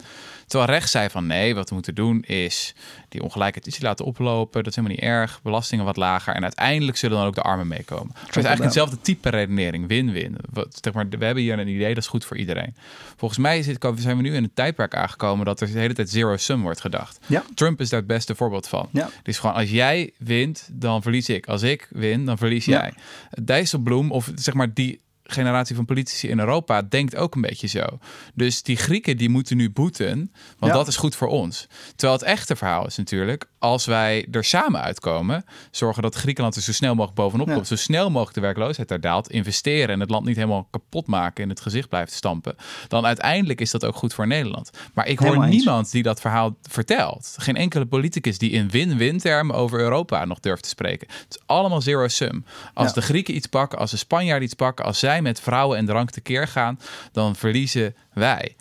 Terwijl 0.48 0.72
rechts 0.72 0.92
zei 0.92 1.10
van 1.10 1.28
nee, 1.28 1.56
wat 1.56 1.70
we 1.70 1.76
moeten 1.76 1.96
doen 1.96 2.22
is 2.24 2.76
die 3.10 3.24
ongelijkheid 3.24 3.68
iets 3.68 3.82
laten 3.82 4.06
oplopen. 4.06 4.64
Dat 4.64 4.72
is 4.72 4.76
helemaal 4.76 4.98
niet 4.98 5.08
erg. 5.08 5.42
Belastingen 5.44 5.86
wat 5.86 5.98
lager. 5.98 6.34
En 6.34 6.44
uiteindelijk 6.44 6.98
zullen 6.98 7.18
dan 7.18 7.28
ook 7.28 7.36
de 7.36 7.42
armen 7.42 7.68
meekomen. 7.68 8.14
Het 8.14 8.28
is 8.30 8.36
eigenlijk 8.36 8.64
hetzelfde 8.64 9.02
type 9.02 9.30
redenering. 9.30 9.88
Win-win. 9.88 10.38
Zeg 10.82 10.94
maar, 10.94 11.10
we 11.10 11.26
hebben 11.26 11.44
hier 11.44 11.60
een 11.60 11.68
idee 11.68 11.94
dat 11.94 12.04
is 12.04 12.10
goed 12.10 12.26
voor 12.26 12.38
iedereen. 12.38 12.76
Volgens 13.16 13.40
mij 13.40 13.64
zit, 13.64 13.88
zijn 13.96 14.18
we 14.18 14.24
nu 14.24 14.36
in 14.36 14.44
een 14.44 14.54
tijdperk 14.54 14.96
aangekomen 14.96 15.46
dat 15.46 15.62
er 15.62 15.68
de 15.72 15.80
hele 15.80 15.94
tijd 15.94 16.10
zero 16.10 16.38
sum 16.38 16.62
wordt 16.62 16.82
gedacht. 16.82 17.20
Ja. 17.26 17.44
Trump 17.56 17.82
is 17.82 17.90
daar 17.90 18.00
het 18.00 18.08
beste 18.08 18.36
voorbeeld 18.36 18.68
van. 18.68 18.90
Ja. 18.92 19.06
Het 19.18 19.28
is 19.28 19.38
gewoon 19.40 19.56
als 19.56 19.70
jij 19.70 20.12
wint, 20.18 20.70
dan 20.72 21.02
verlies 21.02 21.30
ik. 21.30 21.48
Als 21.48 21.62
ik 21.62 21.88
win, 21.90 22.26
dan 22.26 22.38
verlies 22.38 22.66
Ja. 22.66 22.80
jij. 22.80 22.94
Dijsselbloem, 23.44 24.12
of 24.12 24.32
zeg 24.36 24.54
maar 24.54 24.74
die 24.74 25.00
generatie 25.28 25.76
van 25.76 25.86
politici 25.86 26.28
in 26.30 26.40
Europa 26.40 26.82
denkt 26.82 27.16
ook 27.16 27.36
een 27.36 27.42
beetje 27.42 27.68
zo. 27.68 27.86
Dus 28.36 28.64
die 28.64 28.76
Grieken 28.78 29.18
die 29.18 29.30
moeten 29.30 29.58
nu 29.58 29.70
boeten, 29.72 30.32
want 30.60 30.72
Ja. 30.72 30.78
dat 30.78 30.88
is 30.88 30.96
goed 30.96 31.16
voor 31.16 31.28
ons. 31.28 31.68
Terwijl 31.96 32.20
het 32.20 32.28
echte 32.28 32.56
verhaal 32.56 32.86
is 32.86 32.98
natuurlijk, 32.98 33.50
als 33.60 33.86
wij 33.86 34.28
er 34.32 34.44
samen 34.44 34.82
uitkomen, 34.82 35.46
zorgen 35.72 36.02
dat 36.04 36.16
Griekenland 36.16 36.56
er 36.56 36.62
zo 36.62 36.72
snel 36.74 36.94
mogelijk 36.96 37.16
bovenop 37.16 37.48
Ja. 37.48 37.54
komt, 37.54 37.68
zo 37.68 37.76
snel 37.76 38.10
mogelijk 38.10 38.36
de 38.36 38.42
werkloosheid 38.42 38.88
daar 38.88 39.00
daalt, 39.02 39.30
investeren 39.30 39.90
en 39.90 40.00
het 40.00 40.10
land 40.10 40.26
niet 40.26 40.36
helemaal 40.36 40.68
kapot 40.72 41.08
maken 41.08 41.44
en 41.44 41.50
het 41.50 41.62
gezicht 41.62 41.90
blijft 41.90 42.12
stampen, 42.12 42.56
dan 42.88 43.06
uiteindelijk 43.06 43.62
is 43.62 43.72
dat 43.72 43.86
ook 43.86 43.96
goed 43.96 44.14
voor 44.14 44.28
Nederland. 44.28 44.70
Maar 44.94 45.08
ik 45.08 45.18
hoor 45.20 45.28
Helemaal 45.28 45.48
eens. 45.50 45.58
niemand 45.58 45.92
die 45.92 46.04
dat 46.04 46.22
verhaal 46.22 46.58
vertelt. 46.62 47.36
Geen 47.38 47.56
enkele 47.56 47.86
politicus 47.86 48.38
die 48.38 48.52
in 48.52 48.70
win-win 48.70 49.20
termen 49.20 49.56
over 49.56 49.80
Europa 49.80 50.26
nog 50.26 50.40
durft 50.40 50.64
te 50.64 50.70
spreken. 50.70 51.08
Het 51.10 51.26
is 51.30 51.42
allemaal 51.46 51.82
zero 51.82 52.08
sum. 52.08 52.46
Als 52.74 52.88
Ja. 52.88 52.94
de 52.94 53.02
Grieken 53.02 53.36
iets 53.36 53.48
pakken, 53.48 53.80
als 53.80 53.92
de 53.92 53.98
Spanjaarden 53.98 54.46
iets 54.46 54.54
pakken, 54.54 54.86
als 54.86 55.00
zij 55.00 55.22
met 55.22 55.40
vrouwen 55.42 55.78
en 55.78 55.86
drank 55.86 56.10
tekeer 56.12 56.48
gaan, 56.48 56.80
dan 57.12 57.36
verliezen 57.36 57.96
wij. 58.14 58.56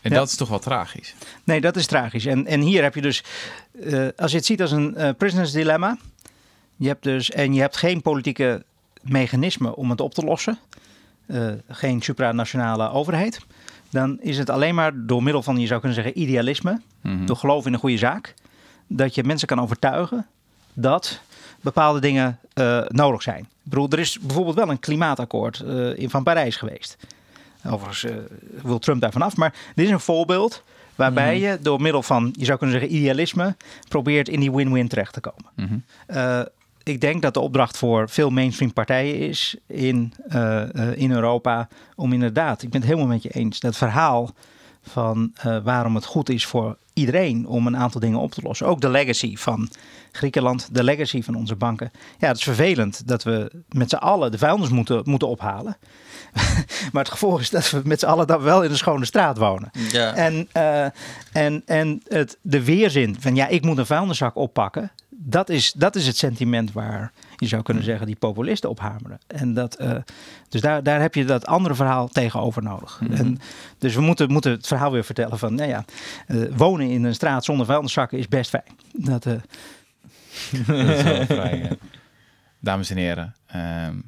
En 0.00 0.10
Ja. 0.10 0.18
dat 0.18 0.28
is 0.28 0.36
toch 0.36 0.48
wel 0.48 0.58
tragisch. 0.58 1.14
Nee, 1.44 1.60
dat 1.60 1.76
is 1.76 1.86
tragisch. 1.86 2.26
En, 2.26 2.46
en 2.46 2.60
hier 2.60 2.82
heb 2.82 2.94
je 2.94 3.00
dus, 3.02 3.22
eh, 3.82 4.08
als 4.16 4.30
je 4.30 4.36
het 4.36 4.46
ziet 4.46 4.60
als 4.60 4.70
een 4.70 4.96
eh 4.96 5.10
prisoners 5.18 5.52
dilemma, 5.52 5.96
je 6.76 6.88
hebt 6.88 7.02
dus, 7.02 7.30
en 7.30 7.54
je 7.54 7.60
hebt 7.60 7.76
geen 7.76 8.02
politieke 8.02 8.64
mechanisme 9.02 9.76
om 9.76 9.90
het 9.90 10.00
op 10.00 10.14
te 10.14 10.24
lossen, 10.24 10.58
eh, 11.26 11.46
geen 11.68 12.02
supranationale 12.02 12.90
overheid, 12.90 13.40
dan 13.90 14.20
is 14.20 14.38
het 14.38 14.50
alleen 14.50 14.74
maar 14.74 14.92
door 15.06 15.22
middel 15.22 15.42
van, 15.42 15.58
je 15.60 15.66
zou 15.66 15.80
kunnen 15.80 16.02
zeggen, 16.02 16.20
idealisme, 16.20 16.80
Mhm. 17.00 17.26
door 17.26 17.36
geloof 17.36 17.66
in 17.66 17.72
een 17.72 17.78
goede 17.78 17.98
zaak, 17.98 18.34
dat 18.86 19.14
je 19.14 19.24
mensen 19.24 19.48
kan 19.48 19.60
overtuigen 19.60 20.26
dat 20.72 21.20
bepaalde 21.60 22.00
dingen 22.00 22.38
nodig 22.88 23.22
zijn. 23.22 23.40
Ik 23.40 23.46
bedoel, 23.62 23.88
er 23.88 23.98
is 23.98 24.18
bijvoorbeeld 24.20 24.56
wel 24.56 24.70
een 24.70 24.78
klimaatakkoord 24.78 25.60
in 25.96 26.10
van 26.10 26.22
Parijs 26.22 26.56
geweest. 26.56 26.96
Overigens 27.66 28.12
wil 28.62 28.78
Trump 28.78 29.00
daar 29.00 29.12
vanaf, 29.12 29.36
maar 29.36 29.54
dit 29.74 29.84
is 29.86 29.90
een 29.90 30.00
voorbeeld 30.00 30.62
waarbij 30.98 31.38
je 31.38 31.58
door 31.60 31.80
middel 31.80 32.02
van, 32.02 32.34
je 32.38 32.44
zou 32.44 32.58
kunnen 32.58 32.80
zeggen, 32.80 32.96
idealisme, 32.96 33.56
probeert 33.88 34.28
in 34.28 34.40
die 34.40 34.52
win-win 34.52 34.88
terecht 34.88 35.12
te 35.12 35.20
komen. 35.20 35.50
Mhm. 35.54 35.78
Eh, 36.06 36.40
ik 36.82 37.00
denk 37.00 37.22
dat 37.22 37.34
de 37.34 37.40
opdracht 37.40 37.76
voor 37.76 38.08
veel 38.08 38.30
mainstream 38.30 38.72
partijen 38.72 39.18
is 39.18 39.56
in, 39.66 40.12
eh, 40.28 40.62
eh, 40.62 40.96
in 40.96 41.10
Europa 41.10 41.68
om 41.96 42.12
inderdaad, 42.12 42.62
ik 42.62 42.70
ben 42.70 42.80
het 42.80 42.90
helemaal 42.90 43.12
met 43.12 43.22
je 43.22 43.30
eens, 43.30 43.60
dat 43.60 43.76
verhaal 43.76 44.34
van 44.88 45.30
eh, 45.34 45.58
waarom 45.64 45.94
het 45.94 46.04
goed 46.04 46.28
is 46.28 46.46
voor 46.46 46.76
iedereen 46.92 47.46
om 47.46 47.66
een 47.66 47.76
aantal 47.76 48.00
dingen 48.00 48.18
op 48.18 48.32
te 48.32 48.42
lossen. 48.42 48.66
Ook 48.66 48.80
de 48.80 48.88
legacy 48.88 49.36
van 49.36 49.68
Griekenland, 50.12 50.68
de 50.72 50.84
legacy 50.84 51.22
van 51.22 51.34
onze 51.34 51.56
banken. 51.56 51.90
Ja, 52.18 52.28
het 52.28 52.36
is 52.36 52.42
vervelend 52.42 53.08
dat 53.08 53.22
we 53.22 53.52
met 53.68 53.90
z'n 53.90 53.96
allen 53.96 54.30
de 54.30 54.38
vuilnis 54.38 54.68
moeten, 54.68 55.00
moeten 55.04 55.28
ophalen. 55.28 55.76
maar 56.92 57.02
het 57.02 57.12
gevolg 57.12 57.40
is 57.40 57.50
dat 57.50 57.70
we 57.70 57.80
met 57.84 58.00
z'n 58.00 58.06
allen 58.06 58.26
dan 58.26 58.40
wel 58.42 58.64
in 58.64 58.70
een 58.70 58.76
schone 58.76 59.04
straat 59.04 59.38
wonen. 59.38 59.70
Ja. 59.92 60.14
En, 60.14 60.48
uh, 60.56 60.84
en, 61.32 61.62
en 61.66 62.02
het, 62.06 62.38
de 62.42 62.64
weerzin 62.64 63.16
van 63.20 63.34
ja, 63.34 63.46
ik 63.46 63.64
moet 63.64 63.78
een 63.78 63.86
vuilniszak 63.86 64.36
oppakken. 64.36 64.92
Dat 65.08 65.48
is, 65.48 65.72
dat 65.72 65.96
is 65.96 66.06
het 66.06 66.16
sentiment 66.16 66.72
waar 66.72 67.12
je 67.40 67.46
zou 67.46 67.62
kunnen 67.62 67.82
zeggen 67.82 68.06
die 68.06 68.16
populisten 68.16 68.70
ophameren. 68.70 69.18
En 69.26 69.54
dat, 69.54 69.80
uh, 69.80 69.94
dus 70.48 70.60
daar, 70.60 70.82
daar 70.82 71.00
heb 71.00 71.14
je 71.14 71.24
dat 71.24 71.46
andere 71.46 71.74
verhaal 71.74 72.08
tegenover 72.08 72.62
nodig. 72.62 73.00
Mhm. 73.00 73.12
en, 73.12 73.38
dus 73.78 73.94
we 73.94 74.00
moeten, 74.00 74.32
moeten 74.32 74.50
het 74.50 74.66
verhaal 74.66 74.92
weer 74.92 75.04
vertellen 75.04 75.38
van, 75.38 75.54
nou 75.54 75.68
ja, 75.68 75.84
uh, 76.28 76.56
wonen 76.56 76.90
in 76.90 77.04
een 77.04 77.14
straat 77.14 77.44
zonder 77.44 77.66
vuilniszakken 77.66 78.18
is 78.18 78.28
best 78.28 78.50
fijn. 78.50 78.76
Dat, 78.92 79.22
dat 79.24 79.42
is 80.68 81.02
wel 81.02 81.24
vrij. 81.36 81.78
Dames 82.60 82.90
en 82.90 82.96
heren, 82.96 83.34
um, 83.86 84.04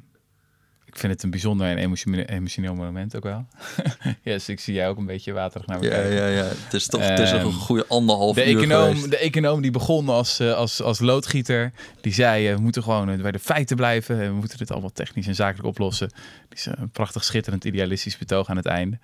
ik 0.91 0.99
vind 0.99 1.13
het 1.13 1.23
een 1.23 1.29
bijzonder 1.29 1.67
en 1.67 1.77
emotioneel, 1.77 2.23
emotioneel 2.23 2.75
moment 2.75 3.15
ook 3.15 3.23
wel. 3.23 3.45
yes, 4.23 4.49
ik 4.49 4.59
zie 4.59 4.73
jij 4.73 4.89
ook 4.89 4.97
een 4.97 5.05
beetje 5.05 5.31
waterig 5.31 5.67
naar 5.67 5.83
ja. 5.83 5.99
Ja, 5.99 6.27
ja, 6.27 6.43
het 6.43 6.73
is 6.73 6.85
toch 6.85 7.07
het 7.07 7.19
is 7.19 7.31
een 7.31 7.53
goede 7.53 7.85
anderhalf 7.87 8.35
de 8.35 8.51
uur 8.51 8.57
econoom, 8.57 8.87
geweest. 8.87 9.09
De 9.09 9.17
econoom 9.17 9.61
die 9.61 9.71
begon 9.71 10.09
als, 10.09 10.39
uh, 10.39 10.53
als, 10.53 10.81
als 10.81 10.99
loodgieter, 10.99 11.71
die 12.01 12.13
zei 12.13 12.49
uh, 12.49 12.55
we 12.55 12.61
moeten 12.61 12.83
gewoon 12.83 13.09
uh, 13.09 13.21
bij 13.21 13.31
de 13.31 13.39
feiten 13.39 13.75
blijven. 13.75 14.17
We 14.17 14.33
moeten 14.33 14.57
dit 14.57 14.71
allemaal 14.71 14.91
technisch 14.93 15.27
en 15.27 15.35
zakelijk 15.35 15.67
oplossen. 15.67 16.07
Die 16.49 16.57
is 16.57 16.65
een 16.65 16.89
prachtig 16.89 17.23
schitterend 17.23 17.65
idealistisch 17.65 18.17
betoog 18.17 18.49
aan 18.49 18.57
het 18.57 18.65
einde. 18.65 18.97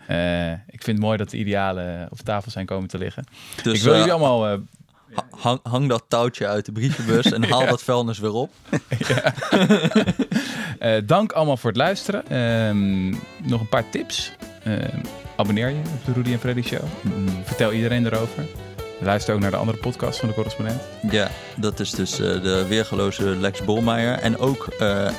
ik 0.68 0.84
vind 0.84 0.98
het 0.98 1.06
mooi 1.06 1.18
dat 1.18 1.30
de 1.30 1.38
idealen 1.38 2.08
op 2.12 2.20
tafel 2.20 2.52
zijn 2.52 2.66
komen 2.66 2.88
te 2.88 2.98
liggen. 2.98 3.24
Dus, 3.64 3.78
ik 3.78 3.84
wil 3.84 3.96
jullie 3.96 4.12
allemaal 4.12 4.60
Hang, 5.30 5.60
hang, 5.64 5.90
dat 5.90 6.04
touwtje 6.08 6.48
uit 6.48 6.66
de 6.66 6.72
brievenbus 6.72 7.32
en 7.32 7.44
haal 7.50 7.62
Ja. 7.62 7.70
dat 7.70 7.84
vuilnis 7.84 8.20
weer 8.20 8.34
op. 8.34 8.52
uh, 10.80 10.98
dank 11.06 11.32
allemaal 11.32 11.58
voor 11.58 11.70
het 11.70 11.80
luisteren. 11.80 12.38
Um, 12.38 13.20
nog 13.44 13.60
een 13.62 13.70
paar 13.70 13.90
tips. 13.90 14.32
Uh, 14.68 14.78
abonneer 15.36 15.70
je 15.70 15.76
op 15.76 16.06
de 16.06 16.14
Rudy 16.14 16.32
en 16.32 16.40
Freddy 16.40 16.62
Show. 16.62 16.84
Mm, 17.02 17.28
vertel 17.44 17.72
iedereen 17.72 18.06
erover. 18.06 18.46
Luister 19.00 19.34
ook 19.34 19.40
naar 19.40 19.52
de 19.52 19.58
andere 19.58 19.78
podcast 19.78 20.20
van 20.20 20.28
de 20.28 20.36
correspondent. 20.36 20.82
Ja, 21.12 21.30
dat 21.56 21.80
is 21.80 21.92
dus 21.92 22.20
uh, 22.20 22.42
de 22.42 22.66
weergeloze 22.68 23.24
Lex 23.24 23.64
Bolmeijer. 23.64 24.18
En 24.18 24.38
ook 24.38 24.68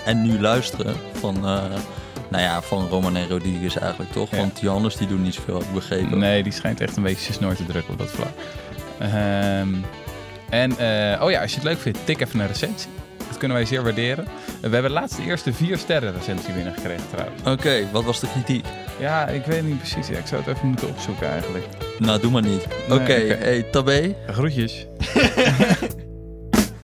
En 0.04 0.22
Nu 0.22 0.40
Luisteren 0.40 0.96
van... 1.12 1.40
nou 1.40 2.42
ja, 2.42 2.62
van 2.62 2.88
Roman 2.88 3.16
en 3.16 3.28
Rodriguez 3.28 3.76
eigenlijk 3.76 4.12
toch? 4.12 4.30
Ja. 4.30 4.36
Want 4.36 4.60
Johannes 4.60 4.96
die 4.96 5.06
doen 5.06 5.22
niet 5.22 5.34
zoveel, 5.34 5.54
heb 5.54 5.68
ik 5.68 5.74
begrepen. 5.74 6.18
Nee, 6.18 6.42
die 6.42 6.52
schijnt 6.52 6.80
echt 6.80 6.96
een 6.96 7.02
beetje 7.02 7.22
zijn 7.22 7.34
snor 7.34 7.54
te 7.54 7.66
drukken 7.66 7.92
op 7.92 7.98
dat 7.98 8.10
vlak. 8.10 8.32
Um, 9.02 9.84
en 10.50 10.70
uh, 10.70 11.22
oh 11.22 11.30
ja, 11.30 11.40
als 11.40 11.50
je 11.50 11.56
het 11.56 11.64
leuk 11.64 11.78
vindt, 11.78 11.98
tik 12.04 12.20
even 12.20 12.40
een 12.40 12.46
recensie. 12.46 12.90
Dat 13.28 13.36
kunnen 13.38 13.56
wij 13.56 13.66
zeer 13.66 13.82
waarderen. 13.82 14.24
We 14.60 14.68
hebben 14.68 14.90
laatst 14.90 15.16
de 15.16 15.22
eerste 15.22 15.52
vier 15.52 15.78
sterren 15.78 16.12
recensie 16.12 16.52
binnengekregen 16.54 17.08
trouwens. 17.12 17.40
Oké, 17.40 17.50
okay, 17.50 17.88
wat 17.92 18.04
was 18.04 18.20
de 18.20 18.26
kritiek? 18.30 18.64
Ja, 18.98 19.26
ik 19.26 19.44
weet 19.44 19.62
niet 19.62 19.78
precies. 19.78 20.08
Ja, 20.08 20.18
ik 20.18 20.26
zou 20.26 20.42
het 20.42 20.56
even 20.56 20.68
moeten 20.68 20.88
opzoeken 20.88 21.30
eigenlijk. 21.30 21.64
Nou, 21.98 22.20
doe 22.20 22.30
maar 22.30 22.42
niet. 22.42 22.66
Oké, 22.90 23.02
Nee, 23.02 23.24
okay, 23.24 23.38
hey, 23.38 23.62
tabé. 23.62 24.14
Groetjes. 24.26 24.86